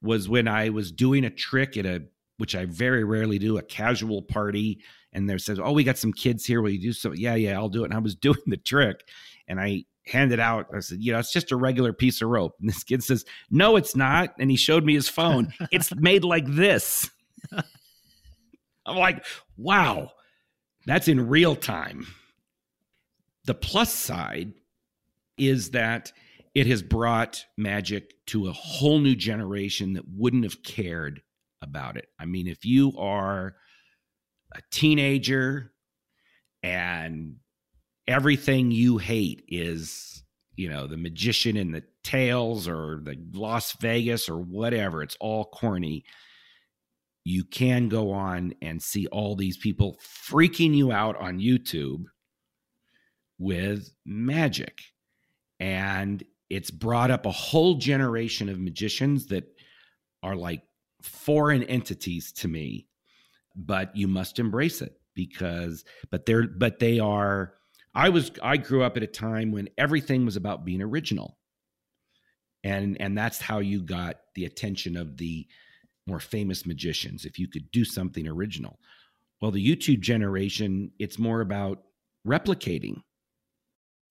was 0.02 0.28
when 0.28 0.48
I 0.48 0.70
was 0.70 0.92
doing 0.92 1.24
a 1.24 1.30
trick 1.30 1.78
at 1.78 1.86
a 1.86 2.04
which 2.44 2.56
I 2.58 2.66
very 2.66 3.06
rarely 3.06 3.40
do, 3.40 3.58
a 3.58 3.62
casual 3.62 4.22
party, 4.22 4.82
and 5.14 5.30
there 5.30 5.40
says, 5.40 5.62
"Oh, 5.64 5.72
we 5.72 5.86
got 5.86 5.98
some 5.98 6.12
kids 6.12 6.46
here. 6.46 6.62
Will 6.62 6.72
you 6.72 6.82
do 6.82 6.92
so?" 6.92 7.14
Yeah, 7.14 7.36
yeah, 7.36 7.54
I'll 7.54 7.70
do 7.70 7.84
it. 7.84 7.86
And 7.86 7.94
I 7.94 8.00
was 8.00 8.16
doing 8.28 8.42
the 8.48 8.58
trick, 8.58 9.08
and 9.48 9.62
I 9.62 9.86
handed 10.06 10.42
out. 10.42 10.68
I 10.76 10.82
said, 10.82 10.98
"You 11.00 11.14
know, 11.14 11.20
it's 11.20 11.32
just 11.32 11.54
a 11.54 11.56
regular 11.56 11.94
piece 11.94 12.22
of 12.22 12.28
rope." 12.28 12.58
And 12.60 12.68
this 12.68 12.84
kid 12.84 13.02
says, 13.02 13.24
"No, 13.50 13.78
it's 13.78 13.96
not." 13.96 14.34
And 14.40 14.52
he 14.52 14.58
showed 14.58 14.84
me 14.84 14.94
his 14.94 15.08
phone. 15.08 15.54
it's 15.72 15.96
made 15.96 16.26
like 16.26 16.46
this. 16.48 17.10
I'm 18.86 18.98
like, 18.98 19.26
wow, 19.56 20.12
that's 20.86 21.08
in 21.08 21.30
real 21.30 21.56
time. 21.56 22.06
The 23.46 23.54
plus 23.54 23.94
side 23.94 24.52
is 25.38 25.72
that 25.72 26.12
it 26.54 26.68
has 26.68 26.84
brought 26.84 27.46
magic 27.58 28.14
to 28.28 28.50
a 28.50 28.52
whole 28.52 29.00
new 29.00 29.16
generation 29.16 29.94
that 29.94 30.04
wouldn't 30.08 30.44
have 30.44 30.64
cared 30.64 31.22
about 31.64 31.98
it. 31.98 32.08
I 32.20 32.26
mean, 32.26 32.48
if 32.48 32.66
you 32.66 32.94
are 32.98 33.56
a 34.54 34.62
teenager 34.72 35.72
and 36.62 37.38
everything 38.08 38.72
you 38.72 38.98
hate 38.98 39.44
is, 39.48 40.24
you 40.56 40.70
know, 40.70 40.88
the 40.88 40.98
magician 40.98 41.58
in 41.58 41.72
the 41.72 41.84
tails 42.04 42.68
or 42.68 43.00
the 43.04 43.16
Las 43.34 43.74
Vegas 43.80 44.30
or 44.30 44.38
whatever, 44.38 45.02
it's 45.02 45.18
all 45.20 45.46
corny 45.46 46.06
you 47.26 47.44
can 47.46 47.88
go 47.88 48.12
on 48.12 48.54
and 48.62 48.82
see 48.82 49.08
all 49.08 49.36
these 49.36 49.58
people 49.58 49.98
freaking 50.30 50.76
you 50.76 50.92
out 50.92 51.16
on 51.18 51.40
YouTube 51.40 52.04
with 53.40 53.90
magic. 54.06 54.82
And 55.60 56.24
it's 56.50 56.72
brought 56.72 57.12
up 57.12 57.26
a 57.26 57.32
whole 57.32 57.76
generation 57.76 58.50
of 58.50 58.60
magicians 58.60 59.28
that 59.28 59.46
are 60.22 60.36
like 60.36 60.64
foreign 61.04 61.64
entities 61.64 62.32
to 62.34 62.48
me, 62.48 62.88
but 63.56 63.96
you 63.96 64.08
must 64.08 64.40
embrace 64.40 64.82
it 64.82 65.00
because, 65.14 65.86
but 66.10 66.26
they're, 66.26 66.48
but 66.48 66.80
they 66.80 67.00
are, 67.00 67.54
I 67.94 68.10
was, 68.10 68.32
I 68.42 68.58
grew 68.58 68.84
up 68.84 68.98
at 68.98 69.04
a 69.04 69.08
time 69.08 69.52
when 69.52 69.70
everything 69.78 70.26
was 70.26 70.36
about 70.36 70.66
being 70.66 70.82
original. 70.82 71.38
And, 72.64 73.00
and 73.00 73.18
that's 73.18 73.40
how 73.40 73.60
you 73.60 73.82
got 73.82 74.16
the 74.36 74.46
attention 74.46 74.98
of 74.98 75.18
the, 75.18 75.48
more 76.06 76.20
famous 76.20 76.66
magicians 76.66 77.26
if 77.26 77.40
you 77.40 77.48
could 77.48 77.72
do 77.72 77.86
something 77.86 78.28
original. 78.28 78.80
Well, 79.42 79.52
the 79.52 79.66
YouTube 79.66 80.02
generation, 80.02 80.92
it's 81.00 81.20
more 81.20 81.42
about 81.42 81.84
replicating. 82.28 83.02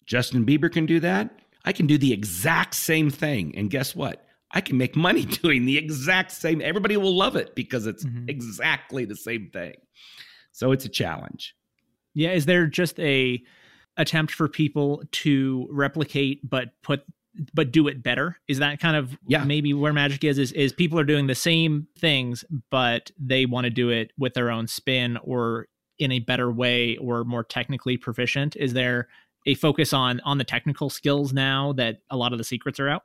Justin 0.07 0.45
Bieber 0.45 0.71
can 0.71 0.87
do 0.87 1.01
that. 1.01 1.31
I 1.65 1.73
can 1.73 1.87
do 1.87 1.99
the 1.99 2.13
exact 2.13 2.75
same 2.75 3.11
thing. 3.11 3.55
And 3.57 3.71
guess 3.71 3.95
what? 3.95 4.27
I 4.53 4.61
can 4.61 4.77
make 4.77 4.97
money 4.97 5.25
doing 5.43 5.65
the 5.65 5.79
exact 5.79 6.33
same. 6.33 6.61
Everybody 6.61 6.97
will 6.97 7.17
love 7.17 7.37
it 7.37 7.55
because 7.55 7.87
it's 7.87 8.05
mm-hmm. 8.05 8.29
exactly 8.29 9.05
the 9.05 9.17
same 9.17 9.51
thing. 9.53 9.75
So 10.53 10.73
it's 10.73 10.85
a 10.85 10.91
challenge. 10.91 11.55
Yeah. 12.15 12.33
Is 12.33 12.47
there 12.47 12.67
just 12.67 12.99
a 13.01 13.43
attempt 13.97 14.33
for 14.33 14.49
people 14.49 15.03
to 15.13 15.67
replicate 15.71 16.49
but 16.49 16.71
put 16.83 17.03
but 17.55 17.73
do 17.73 17.89
it 17.89 18.03
better 18.03 18.39
is 18.49 18.59
that 18.59 18.79
kind 18.79 18.97
of 18.97 19.17
yeah. 19.27 19.45
maybe 19.45 19.73
where 19.73 19.93
magic 19.93 20.25
is, 20.25 20.39
is 20.39 20.53
is 20.53 20.73
people 20.73 20.99
are 20.99 21.05
doing 21.05 21.27
the 21.27 21.35
same 21.35 21.87
things 21.99 22.45
but 22.71 23.11
they 23.19 23.47
want 23.47 23.65
to 23.65 23.71
do 23.71 23.91
it 23.91 24.11
with 24.19 24.35
their 24.35 24.51
own 24.51 24.67
spin 24.67 25.19
or 25.23 25.67
in 25.99 26.13
a 26.13 26.19
better 26.19 26.51
way 26.51 26.97
or 26.99 27.25
more 27.25 27.45
technically 27.45 27.97
proficient 27.97 28.57
is 28.57 28.73
there 28.73 29.09
a 29.47 29.55
focus 29.55 29.93
on 29.93 30.21
on 30.21 30.39
the 30.39 30.45
technical 30.45 30.89
skills 30.89 31.33
now 31.33 31.73
that 31.73 31.99
a 32.11 32.17
lot 32.17 32.33
of 32.33 32.39
the 32.39 32.45
secrets 32.45 32.81
are 32.81 32.89
out 32.89 33.03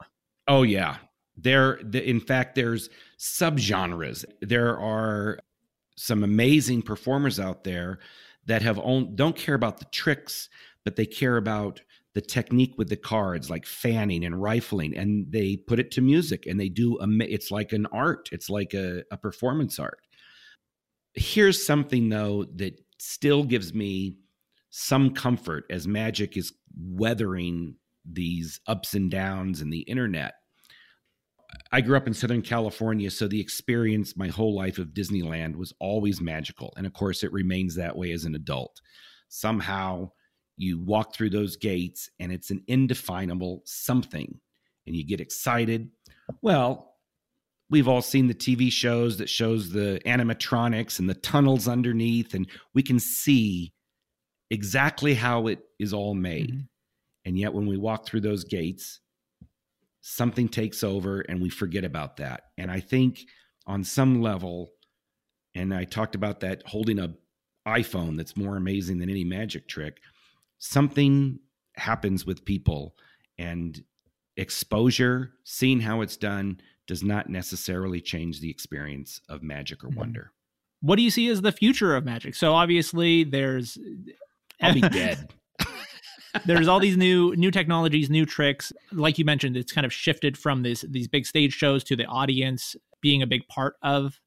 oh 0.47 0.63
yeah 0.63 0.97
there 1.37 1.75
in 1.75 2.19
fact 2.19 2.55
there's 2.55 2.89
subgenres. 3.17 4.25
There 4.41 4.77
are 4.79 5.39
some 5.95 6.23
amazing 6.23 6.81
performers 6.81 7.39
out 7.39 7.63
there 7.63 7.99
that 8.45 8.61
have 8.61 8.79
own, 8.79 9.15
don't 9.15 9.35
care 9.35 9.55
about 9.55 9.79
the 9.79 9.85
tricks 9.85 10.49
but 10.87 10.95
they 10.95 11.05
care 11.05 11.35
about 11.35 11.81
the 12.13 12.21
technique 12.21 12.75
with 12.77 12.87
the 12.87 12.95
cards 12.95 13.49
like 13.49 13.65
fanning 13.65 14.23
and 14.23 14.41
rifling 14.41 14.95
and 14.95 15.29
they 15.33 15.57
put 15.57 15.79
it 15.79 15.91
to 15.91 15.99
music 15.99 16.45
and 16.45 16.57
they 16.57 16.69
do 16.69 16.97
a 17.01 17.07
it's 17.19 17.51
like 17.51 17.73
an 17.73 17.85
art. 17.87 18.29
It's 18.31 18.49
like 18.49 18.73
a, 18.73 19.03
a 19.11 19.17
performance 19.17 19.79
art. 19.79 19.99
Here's 21.13 21.65
something 21.65 22.07
though 22.07 22.45
that 22.55 22.79
still 22.99 23.43
gives 23.43 23.73
me 23.73 24.15
some 24.69 25.13
comfort 25.13 25.65
as 25.69 25.89
magic 25.89 26.37
is 26.37 26.53
weathering 26.79 27.75
these 28.05 28.61
ups 28.65 28.93
and 28.93 29.11
downs 29.11 29.61
in 29.61 29.69
the 29.69 29.81
internet 29.81 30.35
I 31.71 31.81
grew 31.81 31.97
up 31.97 32.07
in 32.07 32.13
Southern 32.13 32.41
California, 32.41 33.09
so 33.09 33.27
the 33.27 33.39
experience 33.39 34.17
my 34.17 34.27
whole 34.27 34.55
life 34.55 34.77
of 34.77 34.89
Disneyland 34.89 35.55
was 35.55 35.73
always 35.79 36.21
magical. 36.21 36.73
And 36.77 36.85
of 36.85 36.93
course, 36.93 37.23
it 37.23 37.31
remains 37.31 37.75
that 37.75 37.95
way 37.95 38.11
as 38.11 38.25
an 38.25 38.35
adult. 38.35 38.81
Somehow 39.29 40.11
you 40.57 40.79
walk 40.79 41.13
through 41.13 41.29
those 41.29 41.55
gates 41.55 42.09
and 42.19 42.31
it's 42.31 42.51
an 42.51 42.63
indefinable 42.67 43.61
something, 43.65 44.39
and 44.85 44.95
you 44.95 45.05
get 45.05 45.21
excited. 45.21 45.89
Well, 46.41 46.95
we've 47.69 47.87
all 47.87 48.01
seen 48.01 48.27
the 48.27 48.33
TV 48.33 48.71
shows 48.71 49.17
that 49.17 49.29
shows 49.29 49.69
the 49.69 50.01
animatronics 50.05 50.99
and 50.99 51.09
the 51.09 51.15
tunnels 51.15 51.67
underneath, 51.67 52.33
and 52.33 52.47
we 52.73 52.83
can 52.83 52.99
see 52.99 53.73
exactly 54.49 55.13
how 55.13 55.47
it 55.47 55.59
is 55.79 55.93
all 55.93 56.13
made. 56.13 56.51
Mm-hmm. 56.51 56.61
And 57.25 57.37
yet, 57.37 57.53
when 57.53 57.67
we 57.67 57.77
walk 57.77 58.05
through 58.05 58.21
those 58.21 58.45
gates, 58.45 59.01
something 60.09 60.47
takes 60.47 60.85
over 60.85 61.19
and 61.19 61.41
we 61.41 61.49
forget 61.49 61.83
about 61.83 62.15
that. 62.15 62.43
And 62.57 62.71
I 62.71 62.79
think 62.79 63.19
on 63.65 63.83
some 63.83 64.21
level, 64.21 64.69
and 65.53 65.73
I 65.73 65.83
talked 65.83 66.15
about 66.15 66.39
that 66.39 66.63
holding 66.65 66.97
a 66.97 67.13
iPhone 67.67 68.15
that's 68.15 68.37
more 68.37 68.55
amazing 68.55 68.99
than 68.99 69.09
any 69.09 69.25
magic 69.25 69.67
trick, 69.67 69.97
something 70.59 71.39
happens 71.75 72.25
with 72.25 72.45
people 72.45 72.95
and 73.37 73.83
exposure, 74.37 75.33
seeing 75.43 75.81
how 75.81 75.99
it's 75.99 76.15
done, 76.15 76.61
does 76.87 77.03
not 77.03 77.29
necessarily 77.29 77.99
change 77.99 78.39
the 78.39 78.49
experience 78.49 79.19
of 79.27 79.43
magic 79.43 79.83
or 79.83 79.89
mm-hmm. 79.89 79.99
wonder. 79.99 80.31
What 80.79 80.95
do 80.95 81.01
you 81.01 81.11
see 81.11 81.27
as 81.27 81.41
the 81.41 81.51
future 81.51 81.97
of 81.97 82.05
magic? 82.05 82.33
So 82.33 82.53
obviously 82.53 83.25
there's 83.25 83.77
I'll 84.61 84.73
be 84.73 84.81
dead. 84.89 85.33
There's 86.45 86.67
all 86.67 86.79
these 86.79 86.97
new 86.97 87.35
new 87.35 87.51
technologies, 87.51 88.09
new 88.09 88.25
tricks. 88.25 88.71
Like 88.91 89.17
you 89.17 89.25
mentioned, 89.25 89.57
it's 89.57 89.71
kind 89.71 89.85
of 89.85 89.93
shifted 89.93 90.37
from 90.37 90.63
these 90.63 90.85
these 90.89 91.07
big 91.07 91.25
stage 91.25 91.53
shows 91.53 91.83
to 91.85 91.95
the 91.95 92.05
audience 92.05 92.75
being 93.01 93.21
a 93.21 93.27
big 93.27 93.47
part 93.47 93.75
of 93.81 94.19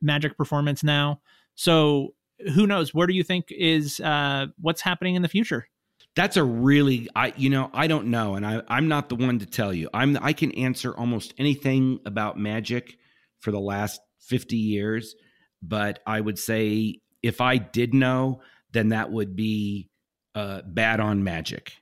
magic 0.00 0.36
performance 0.36 0.82
now. 0.82 1.20
So 1.54 2.14
who 2.54 2.66
knows? 2.66 2.94
Where 2.94 3.06
do 3.06 3.14
you 3.14 3.22
think 3.22 3.46
is 3.50 4.00
uh, 4.00 4.46
what's 4.60 4.80
happening 4.80 5.14
in 5.14 5.22
the 5.22 5.28
future? 5.28 5.68
That's 6.14 6.36
a 6.36 6.44
really 6.44 7.08
I 7.14 7.32
you 7.36 7.50
know 7.50 7.70
I 7.74 7.86
don't 7.86 8.06
know, 8.06 8.34
and 8.34 8.46
I 8.46 8.62
I'm 8.68 8.88
not 8.88 9.08
the 9.08 9.16
one 9.16 9.38
to 9.38 9.46
tell 9.46 9.72
you. 9.72 9.88
I'm 9.92 10.18
I 10.22 10.32
can 10.32 10.52
answer 10.52 10.96
almost 10.96 11.34
anything 11.38 12.00
about 12.06 12.38
magic 12.38 12.96
for 13.40 13.50
the 13.50 13.60
last 13.60 14.00
fifty 14.20 14.56
years, 14.56 15.14
but 15.62 16.00
I 16.06 16.20
would 16.20 16.38
say 16.38 17.00
if 17.22 17.40
I 17.40 17.58
did 17.58 17.92
know, 17.92 18.40
then 18.72 18.90
that 18.90 19.10
would 19.10 19.36
be 19.36 19.90
uh, 20.36 20.60
bad 20.66 21.00
on 21.00 21.24
magic. 21.24 21.72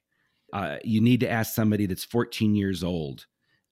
Uh, 0.52 0.76
you 0.84 1.00
need 1.00 1.20
to 1.20 1.30
ask 1.30 1.54
somebody 1.54 1.86
that's 1.86 2.04
14 2.04 2.54
years 2.54 2.84
old, 2.84 3.26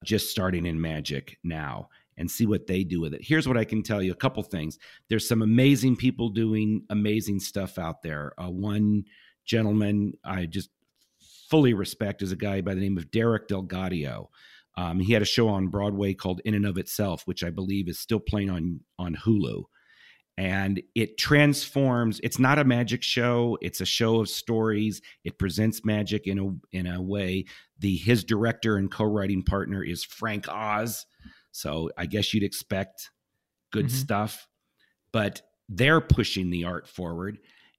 just 0.05 0.31
starting 0.31 0.67
in 0.67 0.81
magic 0.81 1.39
now, 1.45 1.89
and 2.19 2.29
see 2.29 2.45
what 2.45 2.67
they 2.67 2.83
do 2.83 3.01
with 3.01 3.15
it. 3.15 3.21
Here's 3.23 3.47
what 3.47 3.57
I 3.57 3.65
can 3.65 3.85
tell 3.85 4.03
you 4.03 4.11
a 4.11 4.17
couple 4.17 4.43
things. 4.43 4.79
There's 5.09 5.27
some 5.27 5.41
amazing 5.41 5.97
people 5.97 6.29
doing 6.29 6.83
amazing 6.91 7.39
stuff 7.39 7.79
out 7.79 8.03
there. 8.03 8.33
Uh, 8.37 8.51
one 8.51 9.05
gentleman 9.45 10.15
I 10.25 10.47
just 10.47 10.71
fully 11.49 11.75
respect 11.75 12.21
is 12.21 12.33
a 12.33 12.37
guy 12.37 12.61
by 12.61 12.75
the 12.75 12.81
name 12.81 12.99
of 12.99 13.11
Derek 13.13 13.47
DelGaudio. 13.47 14.27
Um, 14.77 14.99
he 14.99 15.13
had 15.13 15.23
a 15.23 15.27
show 15.27 15.49
on 15.49 15.69
Broadway 15.69 16.15
called 16.15 16.41
In 16.45 16.55
and 16.55 16.67
of 16.67 16.77
Itself, 16.77 17.23
which 17.27 17.45
I 17.45 17.51
believe 17.51 17.89
is 17.89 18.01
still 18.01 18.21
playing 18.21 18.51
on 18.51 18.81
on 18.99 19.15
Hulu 19.15 19.65
and 20.39 20.83
it 20.95 21.19
transforms 21.19 22.21
it's 22.23 22.39
not 22.39 22.59
a 22.59 22.65
magic 22.65 23.03
show 23.03 23.59
it's 23.61 23.83
a 23.83 23.87
show 23.87 24.19
of 24.19 24.29
stories 24.29 25.03
it 25.25 25.39
presents 25.39 25.85
magic 25.85 26.27
in 26.27 26.39
a 26.39 26.77
in 26.77 26.87
a 26.87 27.01
way. 27.01 27.45
The 27.79 27.97
his 27.97 28.25
director 28.25 28.77
and 28.77 28.91
co-writing 28.91 29.43
partner 29.43 29.83
is 29.83 30.05
Frank 30.05 30.49
Oz 30.49 31.07
so 31.55 31.91
i 31.99 32.07
guess 32.07 32.33
you'd 32.33 32.43
expect 32.43 33.11
good 33.71 33.87
mm-hmm. 33.87 33.95
stuff 33.95 34.49
but 35.13 35.43
they're 35.69 36.01
pushing 36.01 36.51
the 36.51 36.65
art 36.65 36.89
forward. 36.89 37.39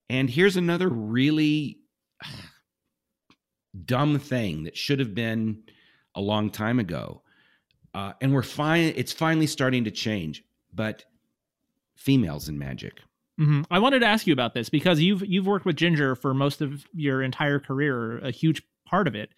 And 0.09 0.29
here's 0.29 0.57
another 0.57 0.89
really 0.89 1.79
dumb 3.85 4.19
thing 4.19 4.63
that 4.63 4.77
should 4.77 4.99
have 4.99 5.15
been 5.15 5.63
a 6.15 6.21
long 6.21 6.49
time 6.49 6.79
ago. 6.79 7.21
Uh, 7.93 8.13
and 8.21 8.33
we're 8.33 8.41
fine 8.41 8.91
it's 8.95 9.13
finally 9.13 9.45
starting 9.45 9.83
to 9.83 9.91
change 9.91 10.43
but 10.73 11.05
females 11.95 12.49
in 12.49 12.57
magic. 12.57 13.01
Mm-hmm. 13.39 13.61
I 13.71 13.79
wanted 13.79 13.99
to 13.99 14.05
ask 14.05 14.27
you 14.27 14.33
about 14.33 14.53
this 14.53 14.69
because 14.69 14.99
you've 14.99 15.25
you've 15.25 15.47
worked 15.47 15.65
with 15.65 15.75
Jinger 15.75 16.17
for 16.17 16.33
most 16.33 16.61
of 16.61 16.85
your 16.93 17.23
entire 17.23 17.59
career, 17.59 18.19
a 18.19 18.29
huge 18.29 18.61
part 18.85 19.07
of 19.07 19.15
it, 19.15 19.31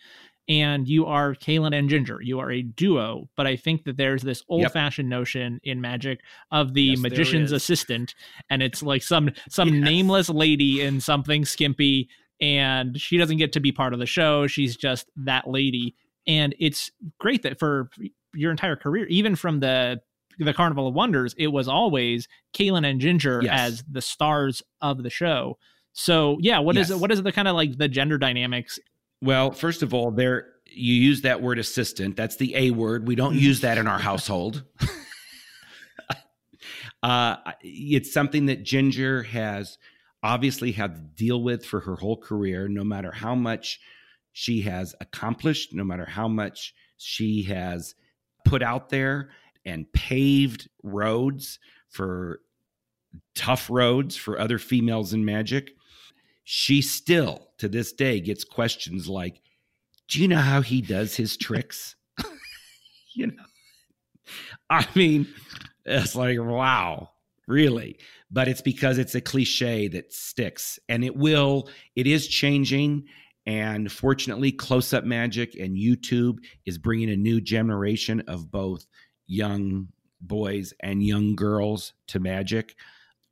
and 0.48 0.88
you 0.88 1.06
are 1.06 1.34
Kalin 1.34 1.78
and 1.78 1.90
Jinger. 1.90 2.18
You 2.22 2.40
are 2.40 2.52
a 2.52 2.62
duo, 2.62 3.30
but 3.38 3.48
I 3.48 3.56
think 3.56 3.86
that 3.86 3.98
there's 3.98 4.22
this 4.22 4.44
old-fashioned 4.50 5.10
yep. 5.10 5.18
notion 5.18 5.60
in 5.64 5.82
magic 5.82 6.20
of 6.52 6.74
the 6.74 6.84
yes, 6.84 7.00
magician's 7.00 7.52
assistant, 7.52 8.14
and 8.50 8.62
it's 8.62 8.84
like 8.84 9.02
some 9.02 9.32
some 9.50 9.70
yes. 9.70 9.84
nameless 9.84 10.30
lady 10.30 10.82
in 10.82 11.00
something 11.00 11.46
skimpy, 11.46 12.10
and 12.42 13.00
she 13.00 13.18
doesn't 13.18 13.38
get 13.38 13.54
to 13.54 13.62
be 13.62 13.72
part 13.72 13.94
of 13.94 14.00
the 14.00 14.06
show. 14.06 14.46
She's 14.46 14.76
just 14.76 15.10
that 15.16 15.48
lady, 15.48 15.96
and 16.28 16.54
it's 16.60 16.92
great 17.18 17.44
that 17.44 17.60
for 17.60 17.90
your 18.34 18.52
entire 18.52 18.76
career, 18.76 19.06
even 19.08 19.36
from 19.36 19.62
the 19.62 20.02
the 20.40 20.54
Carnival 20.54 20.88
of 20.88 20.94
Wonders, 20.94 21.36
it 21.38 21.48
was 21.48 21.68
always 21.68 22.28
Kalin 22.54 22.90
and 22.90 23.02
Jinger 23.02 23.44
yes. 23.44 23.60
as 23.60 23.84
the 23.90 24.02
stars 24.02 24.64
of 24.82 25.04
the 25.04 25.10
show. 25.10 25.58
So 25.94 26.38
yeah, 26.42 26.60
what 26.60 26.76
yes. 26.76 26.86
is 26.86 26.92
it? 26.92 27.00
What 27.00 27.12
is 27.12 27.24
the 27.24 27.32
kind 27.32 27.48
of 27.48 27.56
like 27.56 27.78
the 27.78 27.88
gender 27.88 28.18
dynamics? 28.18 28.80
Well, 29.22 29.52
first 29.52 29.82
of 29.82 29.94
all, 29.94 30.12
there 30.12 30.48
you 30.66 30.94
use 30.94 31.22
that 31.22 31.42
word 31.42 31.58
assistant. 31.58 32.18
That's 32.18 32.36
the 32.36 32.56
A 32.56 32.72
word. 32.72 33.08
We 33.08 33.16
don't 33.16 33.36
use 33.36 33.62
that 33.62 33.78
in 33.78 33.88
our 33.88 34.00
household. 34.00 34.64
uh, 37.04 37.38
it's 37.62 38.12
something 38.12 38.48
that 38.48 38.64
Jinger 38.64 39.26
has 39.26 39.78
obviously 40.22 40.74
had 40.74 40.96
to 40.96 41.02
deal 41.02 41.42
with 41.42 41.66
for 41.66 41.80
her 41.80 41.96
whole 41.96 42.18
career. 42.18 42.68
No 42.68 42.84
matter 42.84 43.12
how 43.12 43.36
much 43.36 43.80
she 44.34 44.62
has 44.62 44.94
accomplished, 45.00 45.74
no 45.74 45.86
matter 45.86 46.06
how 46.06 46.28
much 46.28 46.74
she 46.98 47.44
has 47.44 47.96
put 48.44 48.62
out 48.62 48.90
there, 48.90 49.30
and 49.66 49.92
paved 49.94 50.70
roads 50.84 51.60
for 51.90 52.42
tough 53.34 53.70
roads 53.70 54.16
for 54.16 54.40
other 54.40 54.58
females 54.58 55.14
in 55.14 55.26
magic, 55.26 55.72
she 56.44 56.82
still 56.82 57.50
to 57.58 57.68
this 57.68 57.94
day 57.94 58.20
gets 58.20 58.44
questions 58.44 59.08
like, 59.08 59.42
Do 60.08 60.22
you 60.22 60.28
know 60.28 60.38
how 60.38 60.62
he 60.62 60.82
does 60.82 61.16
his 61.16 61.38
tricks? 61.38 61.96
you 63.14 63.28
know, 63.28 63.44
I 64.70 64.88
mean, 64.96 65.28
it's 65.86 66.16
like, 66.16 66.40
wow, 66.40 67.12
really? 67.48 67.98
But 68.32 68.48
it's 68.48 68.62
because 68.62 68.98
it's 68.98 69.16
a 69.16 69.22
cliche 69.22 69.88
that 69.90 70.14
sticks 70.14 70.80
and 70.90 71.04
it 71.04 71.16
will, 71.16 71.70
it 71.96 72.08
is 72.08 72.28
changing. 72.28 73.06
And 73.46 73.92
fortunately, 73.92 74.52
close 74.52 74.92
up 74.92 75.04
magic 75.04 75.56
and 75.56 75.78
YouTube 75.78 76.40
is 76.66 76.80
bringing 76.80 77.12
a 77.12 77.16
new 77.16 77.40
generation 77.40 78.24
of 78.28 78.50
both 78.50 78.88
young 79.28 79.88
boys 80.22 80.74
and 80.80 81.04
young 81.04 81.36
girls 81.36 81.94
to 82.08 82.20
magic. 82.20 82.76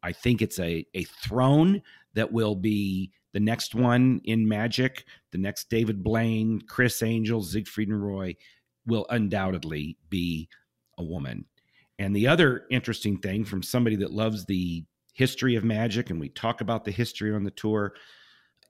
I 0.01 0.11
think 0.11 0.41
it's 0.41 0.59
a, 0.59 0.85
a 0.93 1.03
throne 1.03 1.81
that 2.13 2.31
will 2.31 2.55
be 2.55 3.11
the 3.33 3.39
next 3.39 3.73
one 3.73 4.21
in 4.25 4.47
magic. 4.47 5.05
The 5.31 5.37
next 5.37 5.69
David 5.69 6.03
Blaine, 6.03 6.61
Criss 6.61 7.01
Angel, 7.01 7.41
Siegfried 7.41 7.89
and 7.89 8.03
Roy 8.03 8.35
will 8.85 9.05
undoubtedly 9.09 9.97
be 10.09 10.49
a 10.97 11.03
woman. 11.03 11.45
And 11.99 12.15
the 12.15 12.27
other 12.27 12.65
interesting 12.69 13.17
thing 13.17 13.45
from 13.45 13.63
somebody 13.63 13.95
that 13.97 14.11
loves 14.11 14.45
the 14.45 14.83
history 15.13 15.55
of 15.55 15.63
magic, 15.63 16.09
and 16.09 16.19
we 16.19 16.29
talk 16.29 16.61
about 16.61 16.85
the 16.85 16.91
history 16.91 17.33
on 17.33 17.43
the 17.43 17.51
tour, 17.51 17.93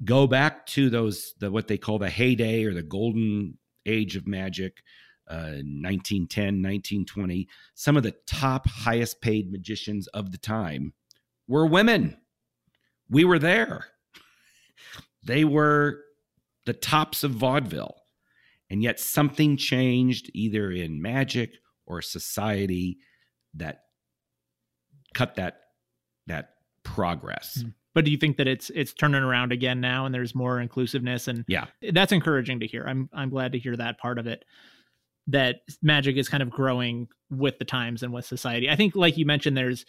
go 0.03 0.27
back 0.27 0.65
to 0.67 0.89
those 0.89 1.33
the 1.39 1.49
what 1.49 1.67
they 1.67 1.77
call 1.77 1.99
the 1.99 2.09
heyday 2.09 2.63
or 2.65 2.73
the 2.73 2.83
golden 2.83 3.57
age 3.85 4.15
of 4.15 4.27
magic 4.27 4.83
1910, 5.27 6.43
uh, 6.43 6.47
1920, 6.47 7.47
some 7.75 7.97
of 7.97 8.03
the 8.03 8.15
top 8.25 8.67
highest 8.67 9.21
paid 9.21 9.51
magicians 9.51 10.07
of 10.07 10.31
the 10.31 10.37
time 10.37 10.93
were 11.47 11.65
women. 11.65 12.17
We 13.09 13.23
were 13.23 13.39
there. 13.39 13.85
They 15.23 15.45
were 15.45 16.01
the 16.65 16.73
tops 16.73 17.23
of 17.23 17.31
vaudeville. 17.31 17.95
And 18.69 18.81
yet 18.81 18.99
something 18.99 19.57
changed 19.57 20.31
either 20.33 20.71
in 20.71 21.01
magic 21.01 21.55
or 21.85 22.01
society 22.01 22.97
that 23.53 23.83
cut 25.13 25.35
that 25.35 25.59
that 26.27 26.55
progress. 26.83 27.61
Hmm. 27.61 27.69
But 27.93 28.05
do 28.05 28.11
you 28.11 28.17
think 28.17 28.37
that 28.37 28.47
it's 28.47 28.71
it's 28.71 28.93
turning 28.93 29.21
around 29.21 29.51
again 29.51 29.79
now 29.79 30.05
and 30.05 30.15
there's 30.15 30.33
more 30.33 30.59
inclusiveness 30.59 31.27
and 31.27 31.45
yeah. 31.47 31.65
That's 31.91 32.11
encouraging 32.11 32.61
to 32.61 32.67
hear. 32.67 32.85
I'm 32.87 33.09
I'm 33.13 33.29
glad 33.29 33.51
to 33.51 33.59
hear 33.59 33.75
that 33.77 33.99
part 33.99 34.17
of 34.17 34.25
it 34.25 34.43
that 35.27 35.61
magic 35.81 36.17
is 36.17 36.29
kind 36.29 36.43
of 36.43 36.49
growing 36.49 37.07
with 37.29 37.57
the 37.59 37.65
times 37.65 38.03
and 38.03 38.13
with 38.13 38.25
society. 38.25 38.69
I 38.69 38.75
think, 38.75 38.95
like 38.95 39.17
you 39.17 39.25
mentioned, 39.25 39.55
there's 39.57 39.85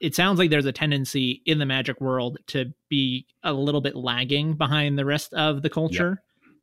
it 0.00 0.14
sounds 0.14 0.38
like 0.38 0.50
there's 0.50 0.66
a 0.66 0.72
tendency 0.72 1.40
in 1.46 1.58
the 1.58 1.66
magic 1.66 2.00
world 2.00 2.36
to 2.48 2.72
be 2.90 3.26
a 3.42 3.52
little 3.52 3.80
bit 3.80 3.94
lagging 3.94 4.54
behind 4.54 4.98
the 4.98 5.04
rest 5.04 5.32
of 5.34 5.62
the 5.62 5.70
culture, 5.70 6.20
yep. 6.42 6.54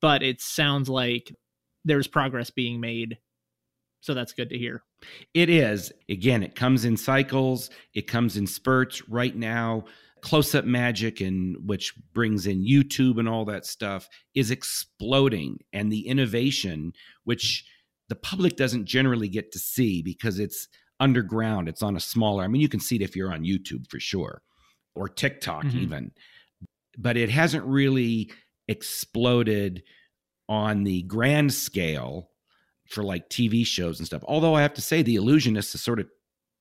but 0.00 0.22
it 0.22 0.40
sounds 0.40 0.88
like 0.88 1.34
there's 1.84 2.06
progress 2.06 2.50
being 2.50 2.80
made 2.80 3.18
So 4.02 4.14
that's 4.14 4.32
good 4.32 4.50
to 4.50 4.58
hear. 4.58 4.82
It 5.32 5.48
is. 5.48 5.92
Again, 6.08 6.42
it 6.42 6.54
comes 6.56 6.84
in 6.84 6.96
cycles, 6.96 7.70
it 7.94 8.02
comes 8.08 8.36
in 8.36 8.46
spurts. 8.46 9.08
Right 9.08 9.34
now, 9.34 9.84
close 10.22 10.54
up 10.54 10.64
magic 10.64 11.20
and 11.20 11.56
which 11.68 11.94
brings 12.14 12.46
in 12.46 12.64
YouTube 12.64 13.18
and 13.18 13.28
all 13.28 13.44
that 13.44 13.66
stuff 13.66 14.08
is 14.34 14.50
exploding. 14.50 15.58
And 15.72 15.92
the 15.92 16.06
innovation 16.06 16.92
which 17.24 17.64
the 18.08 18.16
public 18.16 18.56
doesn't 18.56 18.84
generally 18.84 19.28
get 19.28 19.52
to 19.52 19.58
see 19.58 20.02
because 20.02 20.38
it's 20.38 20.68
underground 21.00 21.68
it's 21.68 21.82
on 21.82 21.96
a 21.96 22.00
smaller 22.00 22.44
I 22.44 22.46
mean 22.46 22.62
you 22.62 22.68
can 22.68 22.78
see 22.78 22.94
it 22.94 23.02
if 23.02 23.16
you're 23.16 23.32
on 23.32 23.42
YouTube 23.42 23.90
for 23.90 23.98
sure 23.98 24.42
or 24.94 25.08
TikTok 25.08 25.64
mm-hmm. 25.64 25.78
even. 25.78 26.12
But 26.98 27.16
it 27.16 27.30
hasn't 27.30 27.64
really 27.64 28.30
exploded 28.68 29.82
on 30.48 30.84
the 30.84 31.02
grand 31.02 31.52
scale 31.52 32.30
for 32.88 33.02
like 33.02 33.28
TV 33.30 33.66
shows 33.66 33.98
and 33.98 34.06
stuff. 34.06 34.22
Although 34.26 34.54
I 34.54 34.62
have 34.62 34.74
to 34.74 34.82
say 34.82 35.02
the 35.02 35.16
illusionist 35.16 35.74
is 35.74 35.82
sort 35.82 36.00
of 36.00 36.08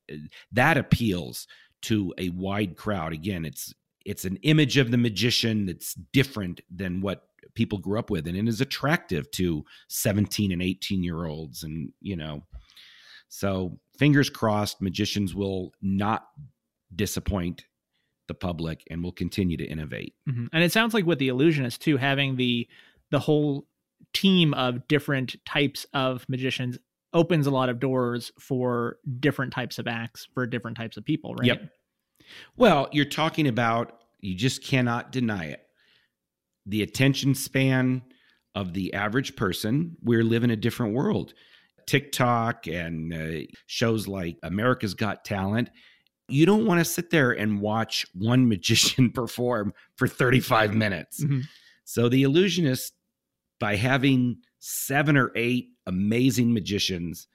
eh, 0.09 0.15
that 0.53 0.77
appeals 0.77 1.47
to 1.83 2.13
a 2.17 2.29
wide 2.29 2.77
crowd. 2.77 3.13
Again, 3.13 3.45
it's 3.45 3.73
it's 4.05 4.25
an 4.25 4.37
image 4.37 4.77
of 4.77 4.91
the 4.91 4.97
magician 4.97 5.65
that's 5.65 5.93
different 6.11 6.61
than 6.69 7.01
what 7.01 7.23
people 7.53 7.77
grew 7.77 7.99
up 7.99 8.09
with 8.09 8.27
and 8.27 8.37
it 8.37 8.47
is 8.47 8.61
attractive 8.61 9.29
to 9.31 9.63
17 9.89 10.51
and 10.51 10.61
18 10.61 11.03
year 11.03 11.25
olds 11.25 11.63
and 11.63 11.91
you 12.01 12.15
know 12.15 12.41
so 13.27 13.77
fingers 13.97 14.29
crossed 14.29 14.81
magicians 14.81 15.35
will 15.35 15.73
not 15.81 16.27
disappoint 16.95 17.65
the 18.27 18.33
public 18.33 18.83
and 18.89 19.03
will 19.03 19.11
continue 19.11 19.57
to 19.57 19.65
innovate 19.65 20.13
mm-hmm. 20.29 20.45
and 20.53 20.63
it 20.63 20.71
sounds 20.71 20.93
like 20.93 21.05
with 21.05 21.19
the 21.19 21.27
illusionist 21.27 21.81
too 21.81 21.97
having 21.97 22.37
the 22.37 22.67
the 23.09 23.19
whole 23.19 23.67
team 24.13 24.53
of 24.53 24.87
different 24.87 25.35
types 25.45 25.85
of 25.93 26.27
magicians 26.29 26.77
opens 27.13 27.47
a 27.47 27.51
lot 27.51 27.69
of 27.69 27.79
doors 27.79 28.31
for 28.39 28.97
different 29.19 29.51
types 29.51 29.79
of 29.79 29.87
acts 29.87 30.27
for 30.33 30.45
different 30.45 30.77
types 30.77 30.97
of 30.97 31.05
people, 31.05 31.35
right? 31.35 31.47
Yep. 31.47 31.69
Well, 32.55 32.87
you're 32.91 33.05
talking 33.05 33.47
about 33.47 33.99
you 34.19 34.35
just 34.35 34.63
cannot 34.63 35.11
deny 35.11 35.45
it. 35.45 35.61
The 36.65 36.83
attention 36.83 37.35
span 37.35 38.03
of 38.55 38.73
the 38.73 38.93
average 38.93 39.35
person, 39.35 39.97
we 40.03 40.21
live 40.21 40.43
in 40.43 40.51
a 40.51 40.55
different 40.55 40.93
world. 40.93 41.33
TikTok 41.87 42.67
and 42.67 43.13
uh, 43.13 43.45
shows 43.65 44.07
like 44.07 44.37
America's 44.43 44.93
Got 44.93 45.25
Talent, 45.25 45.69
you 46.27 46.45
don't 46.45 46.65
want 46.65 46.79
to 46.79 46.85
sit 46.85 47.09
there 47.09 47.31
and 47.31 47.59
watch 47.59 48.05
one 48.13 48.47
magician 48.49 49.11
perform 49.11 49.73
for 49.95 50.07
35 50.07 50.73
minutes. 50.73 51.23
Mm-hmm. 51.23 51.41
So 51.83 52.07
the 52.07 52.23
illusionist 52.23 52.93
by 53.59 53.75
having 53.75 54.37
seven 54.61 55.17
or 55.17 55.31
eight 55.35 55.69
amazing 55.87 56.53
magicians 56.53 57.27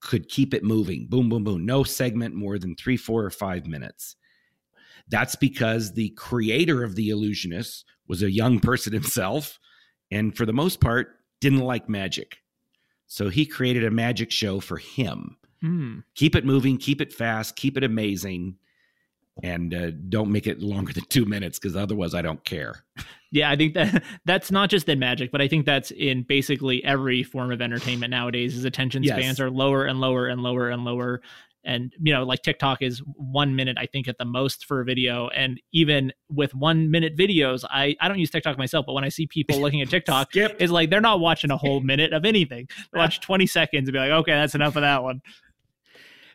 could 0.00 0.28
keep 0.28 0.54
it 0.54 0.64
moving. 0.64 1.06
Boom 1.08 1.28
boom 1.28 1.44
boom. 1.44 1.64
No 1.64 1.84
segment 1.84 2.34
more 2.34 2.58
than 2.58 2.74
three 2.74 2.96
four 2.96 3.24
or 3.24 3.30
five 3.30 3.66
minutes. 3.66 4.16
That's 5.08 5.36
because 5.36 5.92
the 5.92 6.10
creator 6.10 6.82
of 6.82 6.96
the 6.96 7.10
illusionist 7.10 7.84
was 8.08 8.22
a 8.22 8.30
young 8.30 8.58
person 8.58 8.92
himself 8.92 9.58
and 10.10 10.36
for 10.36 10.46
the 10.46 10.52
most 10.52 10.80
part 10.80 11.08
didn't 11.40 11.60
like 11.60 11.88
magic. 11.88 12.38
So 13.06 13.28
he 13.28 13.46
created 13.46 13.84
a 13.84 13.90
magic 13.90 14.32
show 14.32 14.58
for 14.58 14.78
him. 14.78 15.36
Mm. 15.64 16.04
keep 16.14 16.36
it 16.36 16.44
moving 16.44 16.76
keep 16.76 17.00
it 17.00 17.14
fast 17.14 17.56
keep 17.56 17.78
it 17.78 17.82
amazing 17.82 18.58
and 19.42 19.74
uh, 19.74 19.90
don't 20.08 20.30
make 20.30 20.46
it 20.46 20.60
longer 20.60 20.92
than 20.92 21.04
two 21.06 21.24
minutes 21.24 21.58
because 21.58 21.76
otherwise 21.76 22.14
I 22.14 22.22
don't 22.22 22.42
care. 22.44 22.84
Yeah, 23.32 23.50
I 23.50 23.56
think 23.56 23.74
that 23.74 24.02
that's 24.24 24.50
not 24.50 24.70
just 24.70 24.88
in 24.88 24.98
magic, 24.98 25.30
but 25.30 25.42
I 25.42 25.48
think 25.48 25.66
that's 25.66 25.90
in 25.90 26.22
basically 26.22 26.82
every 26.84 27.22
form 27.22 27.52
of 27.52 27.60
entertainment 27.60 28.10
nowadays. 28.10 28.56
Is 28.56 28.64
attention 28.64 29.04
spans 29.04 29.22
yes. 29.38 29.40
are 29.40 29.50
lower 29.50 29.84
and 29.84 30.00
lower 30.00 30.26
and 30.26 30.42
lower 30.42 30.70
and 30.70 30.84
lower, 30.84 31.20
and 31.66 31.92
you 32.00 32.14
know, 32.14 32.22
like 32.22 32.42
TikTok 32.42 32.80
is 32.80 33.02
one 33.16 33.56
minute 33.56 33.76
I 33.78 33.86
think 33.86 34.08
at 34.08 34.16
the 34.18 34.24
most 34.24 34.64
for 34.64 34.80
a 34.80 34.84
video, 34.84 35.28
and 35.28 35.60
even 35.72 36.12
with 36.30 36.54
one 36.54 36.90
minute 36.90 37.16
videos, 37.16 37.64
I 37.68 37.96
I 38.00 38.08
don't 38.08 38.20
use 38.20 38.30
TikTok 38.30 38.56
myself, 38.56 38.86
but 38.86 38.92
when 38.92 39.04
I 39.04 39.08
see 39.08 39.26
people 39.26 39.60
looking 39.60 39.82
at 39.82 39.90
TikTok, 39.90 40.34
it's 40.34 40.72
like 40.72 40.88
they're 40.90 41.00
not 41.00 41.20
watching 41.20 41.50
a 41.50 41.56
whole 41.56 41.80
minute 41.82 42.12
of 42.12 42.24
anything. 42.24 42.68
They 42.92 42.98
watch 42.98 43.20
twenty 43.20 43.46
seconds 43.46 43.88
and 43.88 43.92
be 43.92 43.98
like, 43.98 44.12
okay, 44.12 44.32
that's 44.32 44.54
enough 44.54 44.76
of 44.76 44.82
that 44.82 45.02
one. 45.02 45.20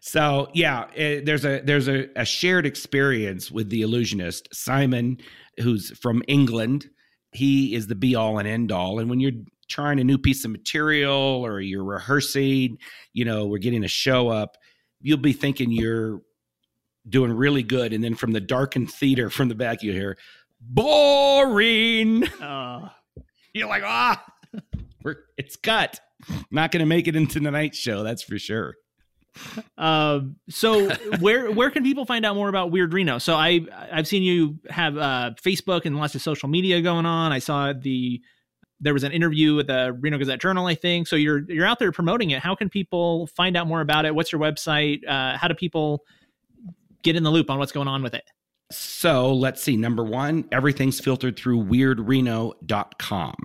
So 0.02 0.50
yeah, 0.54 0.88
it, 0.96 1.20
eh, 1.20 1.22
there's 1.24 1.46
a 1.46 1.62
there's 1.62 1.88
a, 1.88 2.10
a 2.16 2.26
shared 2.26 2.66
experience 2.66 3.52
with 3.52 3.70
the 3.70 3.84
illusionist 3.84 4.50
Simon, 4.52 5.20
who's 5.60 5.92
from 6.00 6.24
England. 6.28 6.90
He 7.34 7.76
is 7.76 7.86
the 7.86 7.96
be 7.96 8.16
all 8.16 8.40
and 8.40 8.48
end 8.48 8.72
all, 8.72 9.00
and 9.00 9.10
when 9.10 9.20
you're 9.20 9.32
trying 9.70 10.00
a 10.00 10.04
new 10.04 10.18
piece 10.18 10.44
of 10.44 10.52
material 10.52 11.14
or 11.46 11.62
you're 11.62 11.84
rehearsing, 11.84 12.78
you 13.14 13.24
know, 13.24 13.46
we're 13.46 13.60
getting 13.60 13.86
a 13.86 13.88
show 13.88 14.28
up, 14.28 14.58
you'll 15.00 15.18
be 15.18 15.32
thinking 15.34 15.72
you're 15.72 16.22
doing 17.08 17.32
really 17.32 17.64
good, 17.64 17.94
and 17.94 18.04
then 18.04 18.16
from 18.16 18.32
the 18.32 18.42
darkened 18.42 18.92
theater 18.92 19.30
from 19.30 19.50
the 19.50 19.56
back 19.56 19.84
you 19.84 19.94
hear 19.94 20.18
boring. 20.60 22.28
Uh, 22.42 22.90
you're 23.54 23.70
like 23.70 23.84
ah, 23.86 24.26
we're 25.04 25.18
it's 25.38 25.58
cut. 25.58 26.00
Not 26.50 26.72
going 26.72 26.80
to 26.82 26.88
make 26.88 27.08
it 27.08 27.16
into 27.16 27.40
the 27.40 27.52
night 27.52 27.76
show, 27.76 28.02
that's 28.02 28.24
for 28.24 28.40
sure. 28.40 28.76
Um, 29.78 30.36
so 30.50 30.90
where 31.20 31.52
where 31.52 31.72
can 31.72 31.84
people 31.84 32.06
find 32.06 32.26
out 32.26 32.36
more 32.36 32.50
about 32.50 32.72
Weird 32.72 32.94
Reno? 32.94 33.18
So 33.18 33.36
I 33.36 33.62
I've 33.92 34.08
seen 34.08 34.24
you 34.24 34.60
have 34.70 34.98
uh, 34.98 35.32
Facebook 35.42 35.86
and 35.86 35.98
lots 35.98 36.16
of 36.16 36.22
social 36.22 36.50
media 36.50 36.82
going 36.82 37.06
on. 37.06 37.32
I 37.32 37.40
saw 37.40 37.74
the 37.74 38.22
there 38.82 38.94
was 38.94 39.04
an 39.04 39.12
interview 39.12 39.56
with 39.56 39.68
the 39.68 39.96
Reno 40.00 40.18
Gazette 40.18 40.42
Journal, 40.42 40.66
I 40.66 40.76
think. 40.76 41.08
So 41.08 41.16
you're 41.16 41.50
you're 41.50 41.66
out 41.66 41.80
there 41.80 41.92
promoting 41.92 42.32
it. 42.32 42.40
How 42.42 42.56
can 42.56 42.70
people 42.70 43.28
find 43.28 43.56
out 43.56 43.68
more 43.68 43.82
about 43.82 44.06
it? 44.06 44.14
What's 44.16 44.32
your 44.32 44.42
website? 44.42 45.08
Uh, 45.08 45.38
how 45.38 45.48
do 45.48 45.54
people 45.54 46.04
get 47.04 47.16
in 47.16 47.24
the 47.24 47.32
loop 47.32 47.50
on 47.50 47.60
what's 47.60 47.72
going 47.72 47.88
on 47.88 48.04
with 48.04 48.14
it? 48.14 48.24
So 48.72 49.34
let's 49.34 49.62
see. 49.62 49.78
Number 49.78 50.04
one, 50.04 50.46
everything's 50.52 51.00
filtered 51.00 51.38
through 51.38 51.64
weirdreno.com. 51.66 53.36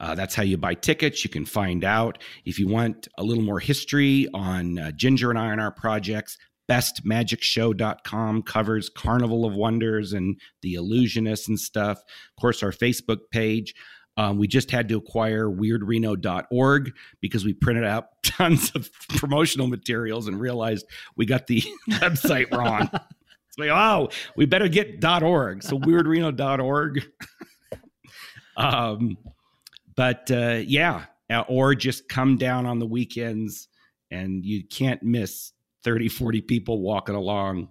Uh, 0.00 0.14
that's 0.14 0.34
how 0.34 0.42
you 0.42 0.56
buy 0.56 0.74
tickets. 0.74 1.24
You 1.24 1.30
can 1.30 1.44
find 1.44 1.84
out. 1.84 2.18
If 2.44 2.58
you 2.58 2.68
want 2.68 3.08
a 3.18 3.22
little 3.22 3.42
more 3.42 3.60
history 3.60 4.28
on 4.32 4.78
uh, 4.78 4.90
Jinger 4.96 5.30
and 5.30 5.38
I 5.38 5.52
and 5.52 5.60
our 5.60 5.72
projects, 5.72 6.38
bestmagicshow.com 6.68 8.42
covers 8.42 8.88
Carnival 8.90 9.44
of 9.44 9.54
Wonders 9.54 10.12
and 10.12 10.40
the 10.62 10.74
illusionists 10.74 11.48
and 11.48 11.58
stuff. 11.58 11.98
Of 11.98 12.40
course, 12.40 12.62
our 12.62 12.72
Facebook 12.72 13.18
page. 13.30 13.74
Um, 14.16 14.36
we 14.36 14.48
just 14.48 14.72
had 14.72 14.88
to 14.88 14.98
acquire 14.98 15.46
weirdreno.org 15.46 16.92
because 17.20 17.44
we 17.44 17.52
printed 17.52 17.84
out 17.84 18.06
tons 18.24 18.72
of 18.74 18.90
promotional 19.10 19.68
materials 19.68 20.26
and 20.26 20.40
realized 20.40 20.86
we 21.16 21.24
got 21.24 21.46
the 21.46 21.62
website 21.90 22.52
wrong. 22.52 22.90
so 23.50 23.62
we, 23.62 23.70
oh, 23.70 24.08
we 24.36 24.44
better 24.44 24.68
get 24.68 25.02
.org. 25.04 25.62
So 25.62 25.78
weirdreno.org. 25.78 27.06
um, 28.56 29.16
but 29.98 30.30
uh, 30.30 30.60
yeah, 30.64 31.06
uh, 31.28 31.42
or 31.48 31.74
just 31.74 32.08
come 32.08 32.36
down 32.36 32.66
on 32.66 32.78
the 32.78 32.86
weekends 32.86 33.66
and 34.12 34.46
you 34.46 34.62
can't 34.64 35.02
miss 35.02 35.52
30, 35.82 36.08
40 36.08 36.40
people 36.42 36.80
walking 36.80 37.16
along, 37.16 37.70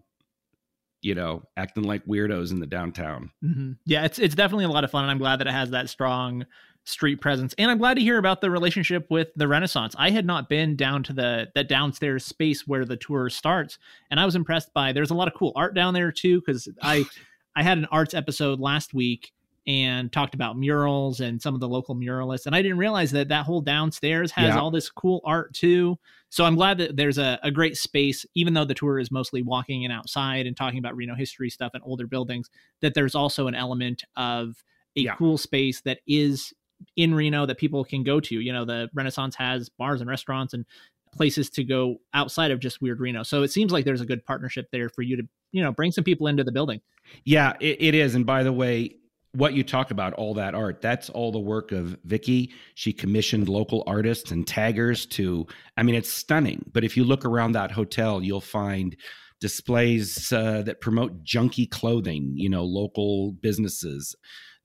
you 1.01 1.15
know, 1.15 1.43
acting 1.55 1.85
like 1.85 2.05
weirdos 2.05 2.51
in 2.51 2.59
the 2.59 2.67
downtown. 2.67 3.31
Mm-hmm. 3.41 3.71
Yeah, 3.85 4.03
it's 4.03 4.19
it's 4.19 4.35
definitely 4.35 4.65
a 4.65 4.69
lot 4.69 4.83
of 4.83 4.91
fun, 4.91 5.05
and 5.05 5.11
I'm 5.11 5.19
glad 5.19 5.39
that 5.39 5.47
it 5.47 5.53
has 5.53 5.69
that 5.69 5.87
strong 5.87 6.45
street 6.83 7.21
presence. 7.21 7.55
And 7.57 7.71
I'm 7.71 7.77
glad 7.77 7.93
to 7.93 8.01
hear 8.01 8.17
about 8.17 8.41
the 8.41 8.51
relationship 8.51 9.07
with 9.09 9.29
the 9.37 9.47
Renaissance. 9.47 9.95
I 9.97 10.09
had 10.09 10.25
not 10.25 10.49
been 10.49 10.75
down 10.75 11.03
to 11.03 11.13
the 11.13 11.47
that 11.55 11.69
downstairs 11.69 12.25
space 12.25 12.67
where 12.67 12.83
the 12.83 12.97
tour 12.97 13.29
starts, 13.29 13.79
and 14.11 14.19
I 14.19 14.25
was 14.25 14.35
impressed 14.35 14.73
by. 14.73 14.91
There's 14.91 15.11
a 15.11 15.15
lot 15.15 15.29
of 15.29 15.33
cool 15.33 15.53
art 15.55 15.73
down 15.73 15.93
there 15.93 16.11
too, 16.11 16.41
because 16.45 16.67
I 16.81 17.05
I 17.55 17.63
had 17.63 17.77
an 17.77 17.87
arts 17.89 18.13
episode 18.13 18.59
last 18.59 18.93
week 18.93 19.31
and 19.67 20.13
talked 20.13 20.33
about 20.33 20.57
murals 20.57 21.19
and 21.19 21.41
some 21.41 21.53
of 21.53 21.59
the 21.59 21.67
local 21.67 21.93
muralists. 21.93 22.45
And 22.45 22.55
I 22.55 22.61
didn't 22.61 22.77
realize 22.77 23.11
that 23.11 23.27
that 23.27 23.45
whole 23.45 23.59
downstairs 23.59 24.31
has 24.31 24.55
yeah. 24.55 24.59
all 24.59 24.71
this 24.71 24.89
cool 24.89 25.21
art 25.25 25.53
too. 25.53 25.99
So 26.29 26.45
I'm 26.45 26.55
glad 26.55 26.77
that 26.77 26.95
there's 26.95 27.17
a, 27.17 27.37
a, 27.43 27.51
great 27.51 27.77
space, 27.77 28.25
even 28.33 28.53
though 28.53 28.65
the 28.65 28.73
tour 28.73 28.97
is 28.97 29.11
mostly 29.11 29.41
walking 29.41 29.83
and 29.83 29.93
outside 29.93 30.45
and 30.47 30.55
talking 30.55 30.79
about 30.79 30.95
Reno 30.95 31.15
history 31.15 31.49
stuff 31.49 31.71
and 31.73 31.83
older 31.85 32.07
buildings, 32.07 32.49
that 32.81 32.93
there's 32.93 33.15
also 33.15 33.47
an 33.47 33.55
element 33.55 34.03
of 34.15 34.63
a 34.95 35.01
yeah. 35.01 35.15
cool 35.15 35.37
space 35.37 35.81
that 35.81 35.99
is 36.07 36.53
in 36.95 37.13
Reno 37.13 37.45
that 37.45 37.57
people 37.57 37.83
can 37.83 38.03
go 38.03 38.19
to. 38.21 38.39
You 38.39 38.53
know, 38.53 38.65
the 38.65 38.89
Renaissance 38.93 39.35
has 39.35 39.69
bars 39.69 39.99
and 39.99 40.09
restaurants 40.09 40.53
and 40.53 40.65
places 41.13 41.49
to 41.51 41.63
go 41.63 41.97
outside 42.13 42.51
of 42.51 42.59
just 42.59 42.81
Weird 42.81 42.99
Reno. 42.99 43.23
So 43.23 43.43
it 43.43 43.51
seems 43.51 43.71
like 43.71 43.83
there's 43.83 44.01
a 44.01 44.05
good 44.05 44.25
partnership 44.25 44.67
there 44.71 44.89
for 44.89 45.01
you 45.01 45.17
to, 45.17 45.23
you 45.51 45.61
know, 45.61 45.71
bring 45.71 45.91
some 45.91 46.03
people 46.03 46.27
into 46.27 46.43
the 46.43 46.51
building. 46.51 46.81
Yeah, 47.25 47.53
it, 47.59 47.81
it 47.81 47.95
is. 47.95 48.15
And 48.15 48.25
by 48.25 48.43
the 48.43 48.53
way, 48.53 48.95
what 49.33 49.53
you 49.53 49.63
talk 49.63 49.91
about, 49.91 50.13
all 50.13 50.33
that 50.35 50.55
art, 50.55 50.81
that's 50.81 51.09
all 51.09 51.31
the 51.31 51.39
work 51.39 51.71
of 51.71 51.97
Vicky. 52.05 52.51
She 52.75 52.93
commissioned 52.93 53.49
local 53.49 53.83
artists 53.85 54.31
and 54.31 54.47
taggers 54.47 55.05
to, 55.07 55.45
I 55.75 55.83
mean, 55.83 55.95
it's 55.95 56.11
stunning. 56.11 56.69
But 56.73 56.83
if 56.83 56.97
you 56.97 57.03
look 57.03 57.25
around 57.25 57.51
that 57.51 57.71
hotel, 57.71 58.23
you'll 58.23 58.41
find 58.41 58.95
displays 59.39 60.33
uh, 60.33 60.63
that 60.63 60.81
promote 60.81 61.23
Junkee 61.23 61.69
Clothing, 61.69 62.33
you 62.35 62.49
know, 62.49 62.63
local 62.63 63.33
businesses. 63.33 64.15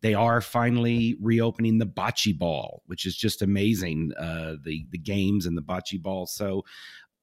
they 0.02 0.14
are 0.14 0.40
finally 0.40 1.16
reopening 1.20 1.78
the 1.78 1.86
bocce 1.86 2.36
ball, 2.36 2.82
which 2.86 3.06
is 3.06 3.16
just 3.16 3.40
amazing. 3.40 4.12
Uh, 4.18 4.56
the 4.62 4.84
the 4.90 4.98
games 4.98 5.46
and 5.46 5.56
the 5.56 5.62
bocce 5.62 6.00
ball. 6.00 6.26
So 6.26 6.64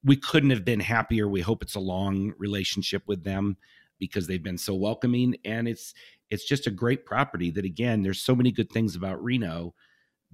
we 0.03 0.15
couldn't 0.15 0.49
have 0.49 0.65
been 0.65 0.79
happier. 0.79 1.27
We 1.27 1.41
hope 1.41 1.61
it's 1.61 1.75
a 1.75 1.81
long 1.81 2.33
relationship 2.37 3.03
with 3.05 3.23
them 3.23 3.57
because 3.99 4.27
they've 4.27 4.41
been 4.43 4.57
so 4.57 4.73
welcoming, 4.73 5.35
and 5.43 5.67
it's 5.67 5.93
it's 6.29 6.45
just 6.45 6.67
a 6.67 6.71
great 6.71 7.05
property. 7.05 7.51
That 7.51 7.65
again, 7.65 8.01
there's 8.01 8.21
so 8.21 8.35
many 8.35 8.51
good 8.51 8.71
things 8.71 8.95
about 8.95 9.23
Reno 9.23 9.73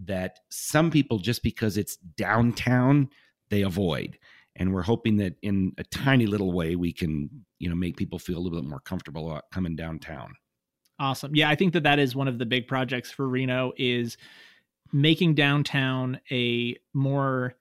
that 0.03 0.39
some 0.49 0.91
people 0.91 1.19
just 1.19 1.43
because 1.43 1.77
it's 1.77 1.95
downtown 1.95 3.09
they 3.49 3.61
avoid 3.61 4.17
and 4.55 4.73
we're 4.73 4.81
hoping 4.81 5.17
that 5.17 5.35
in 5.41 5.73
a 5.77 5.83
tiny 5.85 6.25
little 6.25 6.51
way 6.51 6.75
we 6.75 6.91
can 6.91 7.29
you 7.59 7.69
know 7.69 7.75
make 7.75 7.95
people 7.95 8.19
feel 8.19 8.37
a 8.37 8.39
little 8.39 8.59
bit 8.59 8.69
more 8.69 8.81
comfortable 8.81 9.31
about 9.31 9.49
coming 9.51 9.75
downtown 9.75 10.33
awesome 10.99 11.35
yeah 11.35 11.49
i 11.49 11.55
think 11.55 11.73
that 11.73 11.83
that 11.83 11.99
is 11.99 12.15
one 12.15 12.27
of 12.27 12.39
the 12.39 12.45
big 12.45 12.67
projects 12.67 13.11
for 13.11 13.27
reno 13.27 13.71
is 13.77 14.17
making 14.91 15.33
downtown 15.33 16.19
a 16.31 16.75
more 16.93 17.55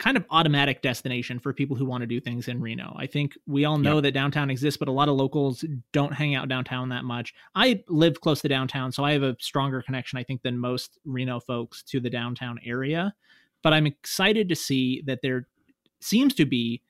kind 0.00 0.16
of 0.16 0.24
automatic 0.30 0.80
destination 0.80 1.38
for 1.38 1.52
people 1.52 1.76
who 1.76 1.84
want 1.84 2.00
to 2.00 2.06
do 2.06 2.20
things 2.20 2.48
in 2.48 2.58
Reno. 2.58 2.96
I 2.98 3.06
think 3.06 3.34
we 3.46 3.66
all 3.66 3.76
know 3.76 4.00
that 4.00 4.12
downtown 4.12 4.50
exists, 4.50 4.78
but 4.78 4.88
a 4.88 4.92
lot 4.92 5.10
of 5.10 5.14
locals 5.14 5.62
don't 5.92 6.14
hang 6.14 6.34
out 6.34 6.48
downtown 6.48 6.88
that 6.88 7.04
much. 7.04 7.34
I 7.54 7.84
live 7.86 8.20
close 8.22 8.40
to 8.40 8.48
downtown, 8.48 8.92
so 8.92 9.04
I 9.04 9.12
have 9.12 9.22
a 9.22 9.36
stronger 9.38 9.82
connection, 9.82 10.18
I 10.18 10.24
think, 10.24 10.42
than 10.42 10.58
most 10.58 10.98
Reno 11.04 11.38
folks 11.38 11.82
to 11.84 12.00
the 12.00 12.08
downtown 12.08 12.58
area. 12.64 13.14
But 13.62 13.74
I'm 13.74 13.86
excited 13.86 14.48
to 14.48 14.56
see 14.56 15.02
that 15.06 15.20
there 15.22 15.46
seems 16.00 16.34
to 16.36 16.46
be 16.46 16.82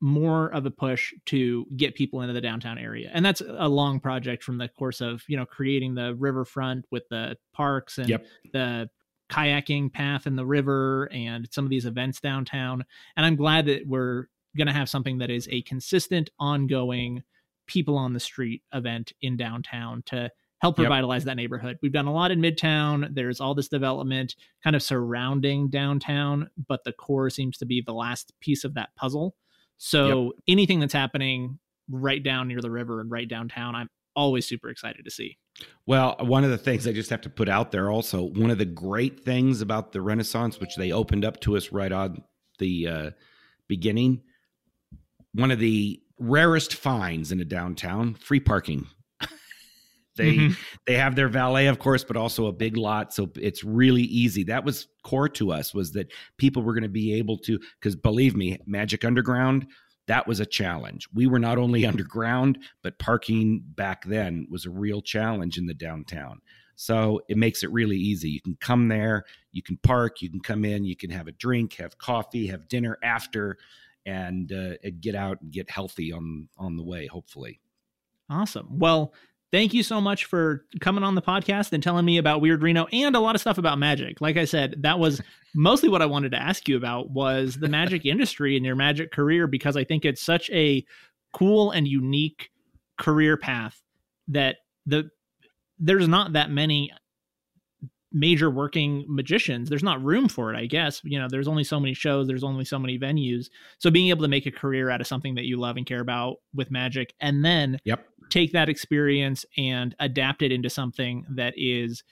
more 0.00 0.54
of 0.54 0.64
a 0.64 0.70
push 0.70 1.12
to 1.26 1.66
get 1.76 1.96
people 1.96 2.22
into 2.22 2.32
the 2.32 2.40
downtown 2.40 2.76
area 2.76 3.08
and 3.14 3.24
that's 3.24 3.40
a 3.40 3.68
long 3.68 4.00
project 4.00 4.42
from 4.42 4.58
the 4.58 4.66
course 4.66 5.00
of 5.00 5.22
you 5.28 5.36
know 5.36 5.46
creating 5.46 5.94
the 5.94 6.12
riverfront 6.16 6.84
with 6.90 7.04
the 7.08 7.36
parks 7.52 7.98
and 7.98 8.08
yep. 8.08 8.26
the 8.52 8.90
kayaking 9.32 9.92
path 9.92 10.26
in 10.26 10.36
the 10.36 10.46
river 10.46 11.08
and 11.12 11.48
some 11.50 11.64
of 11.64 11.70
these 11.70 11.86
events 11.86 12.20
downtown 12.20 12.84
and 13.16 13.24
i'm 13.24 13.36
glad 13.36 13.66
that 13.66 13.86
we're 13.86 14.26
going 14.56 14.66
to 14.66 14.72
have 14.72 14.88
something 14.88 15.18
that 15.18 15.30
is 15.30 15.48
a 15.50 15.62
consistent 15.62 16.30
ongoing 16.38 17.22
people 17.66 17.96
on 17.96 18.12
the 18.12 18.20
street 18.20 18.62
event 18.74 19.12
in 19.22 19.36
downtown 19.36 20.02
to 20.06 20.30
help 20.60 20.78
revitalize 20.78 21.22
yep. 21.22 21.26
that 21.26 21.36
neighborhood. 21.36 21.76
We've 21.82 21.92
done 21.92 22.06
a 22.06 22.12
lot 22.12 22.30
in 22.30 22.40
Midtown. 22.40 23.12
There's 23.14 23.40
all 23.40 23.54
this 23.54 23.68
development 23.68 24.36
kind 24.62 24.76
of 24.76 24.82
surrounding 24.82 25.68
downtown, 25.70 26.50
but 26.68 26.84
the 26.84 26.92
core 26.92 27.30
seems 27.30 27.58
to 27.58 27.66
be 27.66 27.82
the 27.84 27.92
last 27.92 28.32
piece 28.40 28.62
of 28.62 28.74
that 28.74 28.90
puzzle. 28.96 29.34
So 29.78 30.24
yep. 30.24 30.32
anything 30.46 30.78
that's 30.78 30.92
happening 30.92 31.58
right 31.90 32.22
down 32.22 32.46
near 32.46 32.60
the 32.60 32.70
river 32.70 33.00
and 33.00 33.10
right 33.10 33.28
downtown, 33.28 33.74
I'm 33.74 33.88
always 34.14 34.46
super 34.46 34.68
excited 34.68 35.04
to 35.04 35.10
see. 35.10 35.36
Well, 35.86 36.16
one 36.20 36.44
of 36.44 36.50
the 36.50 36.58
things 36.58 36.86
I 36.86 36.92
just 36.92 37.10
have 37.10 37.22
to 37.22 37.30
put 37.30 37.48
out 37.48 37.72
there 37.72 37.90
also, 37.90 38.22
one 38.22 38.50
of 38.50 38.58
the 38.58 38.64
great 38.64 39.24
things 39.24 39.60
about 39.60 39.92
the 39.92 40.00
Renaissance, 40.00 40.60
which 40.60 40.76
they 40.76 40.92
opened 40.92 41.24
up 41.24 41.40
to 41.40 41.56
us 41.56 41.72
right 41.72 41.90
on 41.90 42.22
the 42.58 42.86
uh, 42.86 43.10
beginning, 43.68 44.22
one 45.34 45.50
of 45.50 45.58
the 45.58 46.00
rarest 46.18 46.74
finds 46.74 47.32
in 47.32 47.40
a 47.40 47.44
downtown 47.44 48.14
free 48.14 48.38
parking 48.38 48.86
they 50.16 50.36
mm-hmm. 50.36 50.52
they 50.86 50.94
have 50.94 51.16
their 51.16 51.28
valet, 51.28 51.66
of 51.66 51.78
course, 51.78 52.04
but 52.04 52.16
also 52.16 52.46
a 52.46 52.52
big 52.52 52.76
lot, 52.76 53.12
so 53.12 53.30
it's 53.36 53.64
really 53.64 54.02
easy. 54.02 54.44
That 54.44 54.64
was 54.64 54.88
core 55.02 55.28
to 55.30 55.52
us 55.52 55.74
was 55.74 55.92
that 55.92 56.12
people 56.36 56.62
were 56.62 56.74
going 56.74 56.82
to 56.82 56.88
be 56.88 57.14
able 57.14 57.38
to 57.38 57.58
because 57.80 57.96
believe 57.96 58.36
me, 58.36 58.58
Magic 58.66 59.04
Underground 59.04 59.66
that 60.06 60.26
was 60.26 60.40
a 60.40 60.46
challenge. 60.46 61.08
We 61.14 61.26
were 61.26 61.38
not 61.38 61.58
only 61.58 61.86
underground, 61.86 62.58
but 62.82 62.98
parking 62.98 63.62
back 63.64 64.04
then 64.04 64.46
was 64.50 64.66
a 64.66 64.70
real 64.70 65.02
challenge 65.02 65.58
in 65.58 65.66
the 65.66 65.74
downtown. 65.74 66.40
So 66.74 67.20
it 67.28 67.36
makes 67.36 67.62
it 67.62 67.70
really 67.70 67.96
easy. 67.96 68.30
You 68.30 68.40
can 68.40 68.56
come 68.60 68.88
there, 68.88 69.24
you 69.52 69.62
can 69.62 69.76
park, 69.76 70.22
you 70.22 70.30
can 70.30 70.40
come 70.40 70.64
in, 70.64 70.84
you 70.84 70.96
can 70.96 71.10
have 71.10 71.28
a 71.28 71.32
drink, 71.32 71.74
have 71.74 71.98
coffee, 71.98 72.48
have 72.48 72.66
dinner 72.66 72.98
after, 73.02 73.58
and 74.04 74.50
uh, 74.50 74.74
get 75.00 75.14
out 75.14 75.40
and 75.42 75.52
get 75.52 75.70
healthy 75.70 76.12
on 76.12 76.48
on 76.56 76.76
the 76.76 76.82
way. 76.82 77.06
Hopefully. 77.06 77.60
Awesome. 78.28 78.78
Well, 78.78 79.12
thank 79.52 79.74
you 79.74 79.82
so 79.82 80.00
much 80.00 80.24
for 80.24 80.64
coming 80.80 81.04
on 81.04 81.14
the 81.14 81.22
podcast 81.22 81.72
and 81.72 81.82
telling 81.82 82.04
me 82.04 82.18
about 82.18 82.40
Weird 82.40 82.62
Reno 82.62 82.86
and 82.92 83.14
a 83.14 83.20
lot 83.20 83.34
of 83.34 83.40
stuff 83.40 83.58
about 83.58 83.78
magic. 83.78 84.20
Like 84.20 84.36
I 84.36 84.46
said, 84.46 84.76
that 84.82 84.98
was 84.98 85.20
mostly 85.54 85.88
what 85.88 86.02
I 86.02 86.06
wanted 86.06 86.32
to 86.32 86.42
ask 86.42 86.68
you 86.68 86.76
about 86.76 87.10
was 87.10 87.56
the 87.56 87.68
magic 87.68 88.04
industry 88.06 88.56
and 88.56 88.64
your 88.64 88.74
magic 88.74 89.12
career 89.12 89.46
because 89.46 89.76
I 89.76 89.84
think 89.84 90.04
it's 90.04 90.22
such 90.22 90.50
a 90.50 90.84
cool 91.32 91.70
and 91.70 91.86
unique 91.86 92.50
career 92.98 93.36
path 93.36 93.80
that 94.28 94.56
the 94.86 95.10
there's 95.78 96.08
not 96.08 96.32
that 96.34 96.50
many 96.50 96.92
major 98.12 98.50
working 98.50 99.04
magicians 99.08 99.68
there's 99.68 99.82
not 99.82 100.02
room 100.02 100.28
for 100.28 100.52
it 100.52 100.56
i 100.56 100.66
guess. 100.66 101.00
You 101.04 101.18
know 101.18 101.28
there's 101.28 101.48
only 101.48 101.64
so 101.64 101.80
many 101.80 101.94
shows 101.94 102.26
there's 102.26 102.44
only 102.44 102.64
so 102.64 102.78
many 102.78 102.98
venues. 102.98 103.48
So 103.78 103.90
being 103.90 104.08
able 104.08 104.22
to 104.22 104.28
make 104.28 104.46
a 104.46 104.50
career 104.50 104.90
out 104.90 105.00
of 105.00 105.06
something 105.06 105.34
that 105.34 105.44
you 105.44 105.58
love 105.58 105.76
and 105.76 105.86
care 105.86 106.00
about 106.00 106.36
with 106.54 106.70
magic 106.70 107.14
and 107.20 107.44
then 107.44 107.78
yep. 107.84 108.06
take 108.30 108.52
that 108.52 108.68
experience 108.68 109.44
and 109.56 109.94
adapt 109.98 110.42
it 110.42 110.52
into 110.52 110.70
something 110.70 111.24
that 111.30 111.54
is 111.56 112.02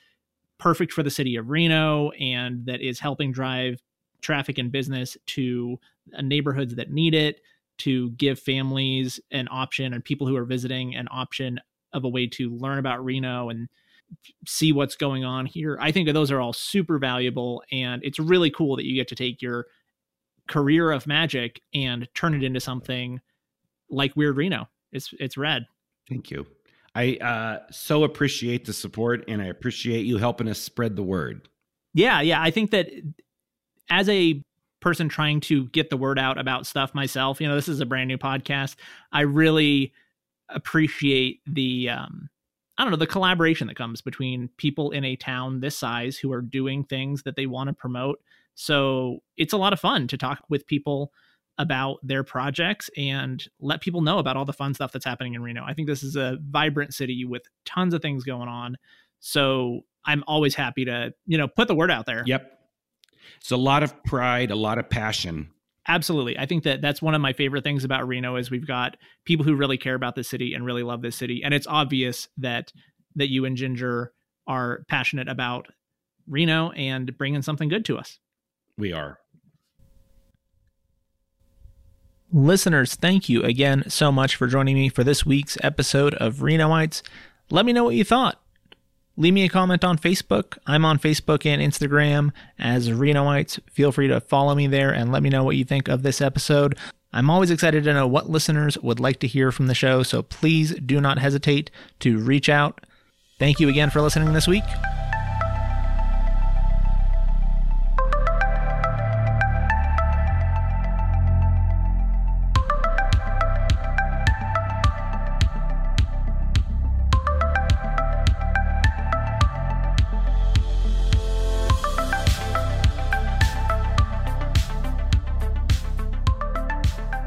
perfect 0.58 0.92
for 0.92 1.02
the 1.02 1.10
city 1.10 1.36
of 1.36 1.48
Reno 1.48 2.10
and 2.12 2.66
that 2.66 2.80
is 2.80 3.00
helping 3.00 3.32
drive 3.32 3.80
traffic 4.20 4.58
and 4.58 4.70
business 4.70 5.16
to 5.26 5.78
uh, 6.16 6.20
neighborhoods 6.22 6.74
that 6.74 6.90
need 6.90 7.14
it 7.14 7.40
to 7.78 8.10
give 8.10 8.38
families 8.38 9.18
an 9.30 9.48
option 9.50 9.94
and 9.94 10.04
people 10.04 10.26
who 10.26 10.36
are 10.36 10.44
visiting 10.44 10.94
an 10.94 11.08
option 11.10 11.58
of 11.94 12.04
a 12.04 12.08
way 12.08 12.26
to 12.26 12.50
learn 12.50 12.78
about 12.78 13.02
Reno 13.02 13.48
and 13.48 13.68
see 14.46 14.72
what's 14.72 14.96
going 14.96 15.24
on 15.24 15.46
here. 15.46 15.78
I 15.80 15.92
think 15.92 16.12
those 16.12 16.30
are 16.30 16.40
all 16.40 16.52
super 16.52 16.98
valuable 16.98 17.62
and 17.70 18.02
it's 18.04 18.18
really 18.18 18.50
cool 18.50 18.76
that 18.76 18.84
you 18.84 18.94
get 18.94 19.08
to 19.08 19.14
take 19.14 19.42
your 19.42 19.66
career 20.48 20.90
of 20.90 21.06
magic 21.06 21.60
and 21.72 22.08
turn 22.14 22.34
it 22.34 22.42
into 22.42 22.60
something 22.60 23.20
like 23.88 24.16
Weird 24.16 24.36
Reno. 24.36 24.68
It's 24.92 25.14
it's 25.18 25.36
rad. 25.36 25.66
Thank 26.08 26.30
you. 26.30 26.46
I 26.94 27.16
uh, 27.16 27.58
so 27.70 28.02
appreciate 28.02 28.64
the 28.64 28.72
support 28.72 29.24
and 29.28 29.40
I 29.40 29.46
appreciate 29.46 30.04
you 30.06 30.18
helping 30.18 30.48
us 30.48 30.58
spread 30.58 30.96
the 30.96 31.02
word. 31.02 31.48
Yeah, 31.94 32.20
yeah. 32.20 32.42
I 32.42 32.50
think 32.50 32.72
that 32.72 32.88
as 33.88 34.08
a 34.08 34.42
person 34.80 35.08
trying 35.08 35.40
to 35.40 35.66
get 35.66 35.90
the 35.90 35.96
word 35.96 36.18
out 36.18 36.38
about 36.38 36.66
stuff 36.66 36.94
myself, 36.94 37.40
you 37.40 37.46
know, 37.46 37.54
this 37.54 37.68
is 37.68 37.80
a 37.80 37.86
brand 37.86 38.08
new 38.08 38.18
podcast. 38.18 38.76
I 39.12 39.20
really 39.20 39.92
appreciate 40.48 41.40
the 41.46 41.90
um 41.90 42.28
I 42.80 42.84
don't 42.84 42.92
know, 42.92 42.96
the 42.96 43.06
collaboration 43.06 43.66
that 43.66 43.76
comes 43.76 44.00
between 44.00 44.48
people 44.56 44.90
in 44.90 45.04
a 45.04 45.14
town 45.14 45.60
this 45.60 45.76
size 45.76 46.16
who 46.16 46.32
are 46.32 46.40
doing 46.40 46.82
things 46.82 47.24
that 47.24 47.36
they 47.36 47.44
want 47.44 47.68
to 47.68 47.74
promote. 47.74 48.22
So 48.54 49.18
it's 49.36 49.52
a 49.52 49.58
lot 49.58 49.74
of 49.74 49.80
fun 49.80 50.08
to 50.08 50.16
talk 50.16 50.44
with 50.48 50.66
people 50.66 51.12
about 51.58 51.98
their 52.02 52.24
projects 52.24 52.88
and 52.96 53.46
let 53.60 53.82
people 53.82 54.00
know 54.00 54.16
about 54.16 54.38
all 54.38 54.46
the 54.46 54.54
fun 54.54 54.72
stuff 54.72 54.92
that's 54.92 55.04
happening 55.04 55.34
in 55.34 55.42
Reno. 55.42 55.62
I 55.62 55.74
think 55.74 55.88
this 55.88 56.02
is 56.02 56.16
a 56.16 56.38
vibrant 56.40 56.94
city 56.94 57.26
with 57.26 57.42
tons 57.66 57.92
of 57.92 58.00
things 58.00 58.24
going 58.24 58.48
on. 58.48 58.78
So 59.18 59.82
I'm 60.06 60.24
always 60.26 60.54
happy 60.54 60.86
to, 60.86 61.12
you 61.26 61.36
know, 61.36 61.48
put 61.48 61.68
the 61.68 61.74
word 61.74 61.90
out 61.90 62.06
there. 62.06 62.22
Yep. 62.24 62.60
It's 63.42 63.50
a 63.50 63.58
lot 63.58 63.82
of 63.82 64.02
pride, 64.04 64.50
a 64.50 64.56
lot 64.56 64.78
of 64.78 64.88
passion. 64.88 65.50
Absolutely. 65.90 66.38
I 66.38 66.46
think 66.46 66.62
that 66.62 66.80
that's 66.80 67.02
one 67.02 67.16
of 67.16 67.20
my 67.20 67.32
favorite 67.32 67.64
things 67.64 67.82
about 67.82 68.06
Reno 68.06 68.36
is 68.36 68.48
we've 68.48 68.64
got 68.64 68.96
people 69.24 69.44
who 69.44 69.56
really 69.56 69.76
care 69.76 69.96
about 69.96 70.14
the 70.14 70.22
city 70.22 70.54
and 70.54 70.64
really 70.64 70.84
love 70.84 71.02
this 71.02 71.16
city 71.16 71.42
and 71.42 71.52
it's 71.52 71.66
obvious 71.66 72.28
that 72.38 72.72
that 73.16 73.28
you 73.28 73.44
and 73.44 73.56
Jinger 73.56 74.10
are 74.46 74.84
passionate 74.88 75.28
about 75.28 75.66
Reno 76.28 76.70
and 76.70 77.18
bringing 77.18 77.42
something 77.42 77.68
good 77.68 77.84
to 77.86 77.98
us. 77.98 78.20
We 78.78 78.92
are. 78.92 79.18
Listeners, 82.32 82.94
thank 82.94 83.28
you 83.28 83.42
again 83.42 83.82
so 83.90 84.12
much 84.12 84.36
for 84.36 84.46
joining 84.46 84.76
me 84.76 84.90
for 84.90 85.02
this 85.02 85.26
week's 85.26 85.58
episode 85.64 86.14
of 86.14 86.36
Renoites. 86.36 87.02
Let 87.50 87.66
me 87.66 87.72
know 87.72 87.82
what 87.82 87.96
you 87.96 88.04
thought. 88.04 88.40
Leave 89.20 89.34
me 89.34 89.44
a 89.44 89.50
comment 89.50 89.84
on 89.84 89.98
Facebook. 89.98 90.56
I'm 90.66 90.86
on 90.86 90.98
Facebook 90.98 91.44
and 91.44 91.60
Instagram 91.60 92.32
as 92.58 92.88
Renoites. 92.88 93.60
Feel 93.70 93.92
free 93.92 94.08
to 94.08 94.18
follow 94.18 94.54
me 94.54 94.66
there 94.66 94.94
and 94.94 95.12
let 95.12 95.22
me 95.22 95.28
know 95.28 95.44
what 95.44 95.56
you 95.56 95.64
think 95.66 95.88
of 95.88 96.02
this 96.02 96.22
episode. 96.22 96.74
I'm 97.12 97.28
always 97.28 97.50
excited 97.50 97.84
to 97.84 97.92
know 97.92 98.06
what 98.06 98.30
listeners 98.30 98.78
would 98.78 98.98
like 98.98 99.20
to 99.20 99.26
hear 99.26 99.52
from 99.52 99.66
the 99.66 99.74
show, 99.74 100.02
so 100.02 100.22
please 100.22 100.74
do 100.76 101.02
not 101.02 101.18
hesitate 101.18 101.70
to 101.98 102.16
reach 102.16 102.48
out. 102.48 102.86
Thank 103.38 103.60
you 103.60 103.68
again 103.68 103.90
for 103.90 104.00
listening 104.00 104.32
this 104.32 104.48
week. 104.48 104.64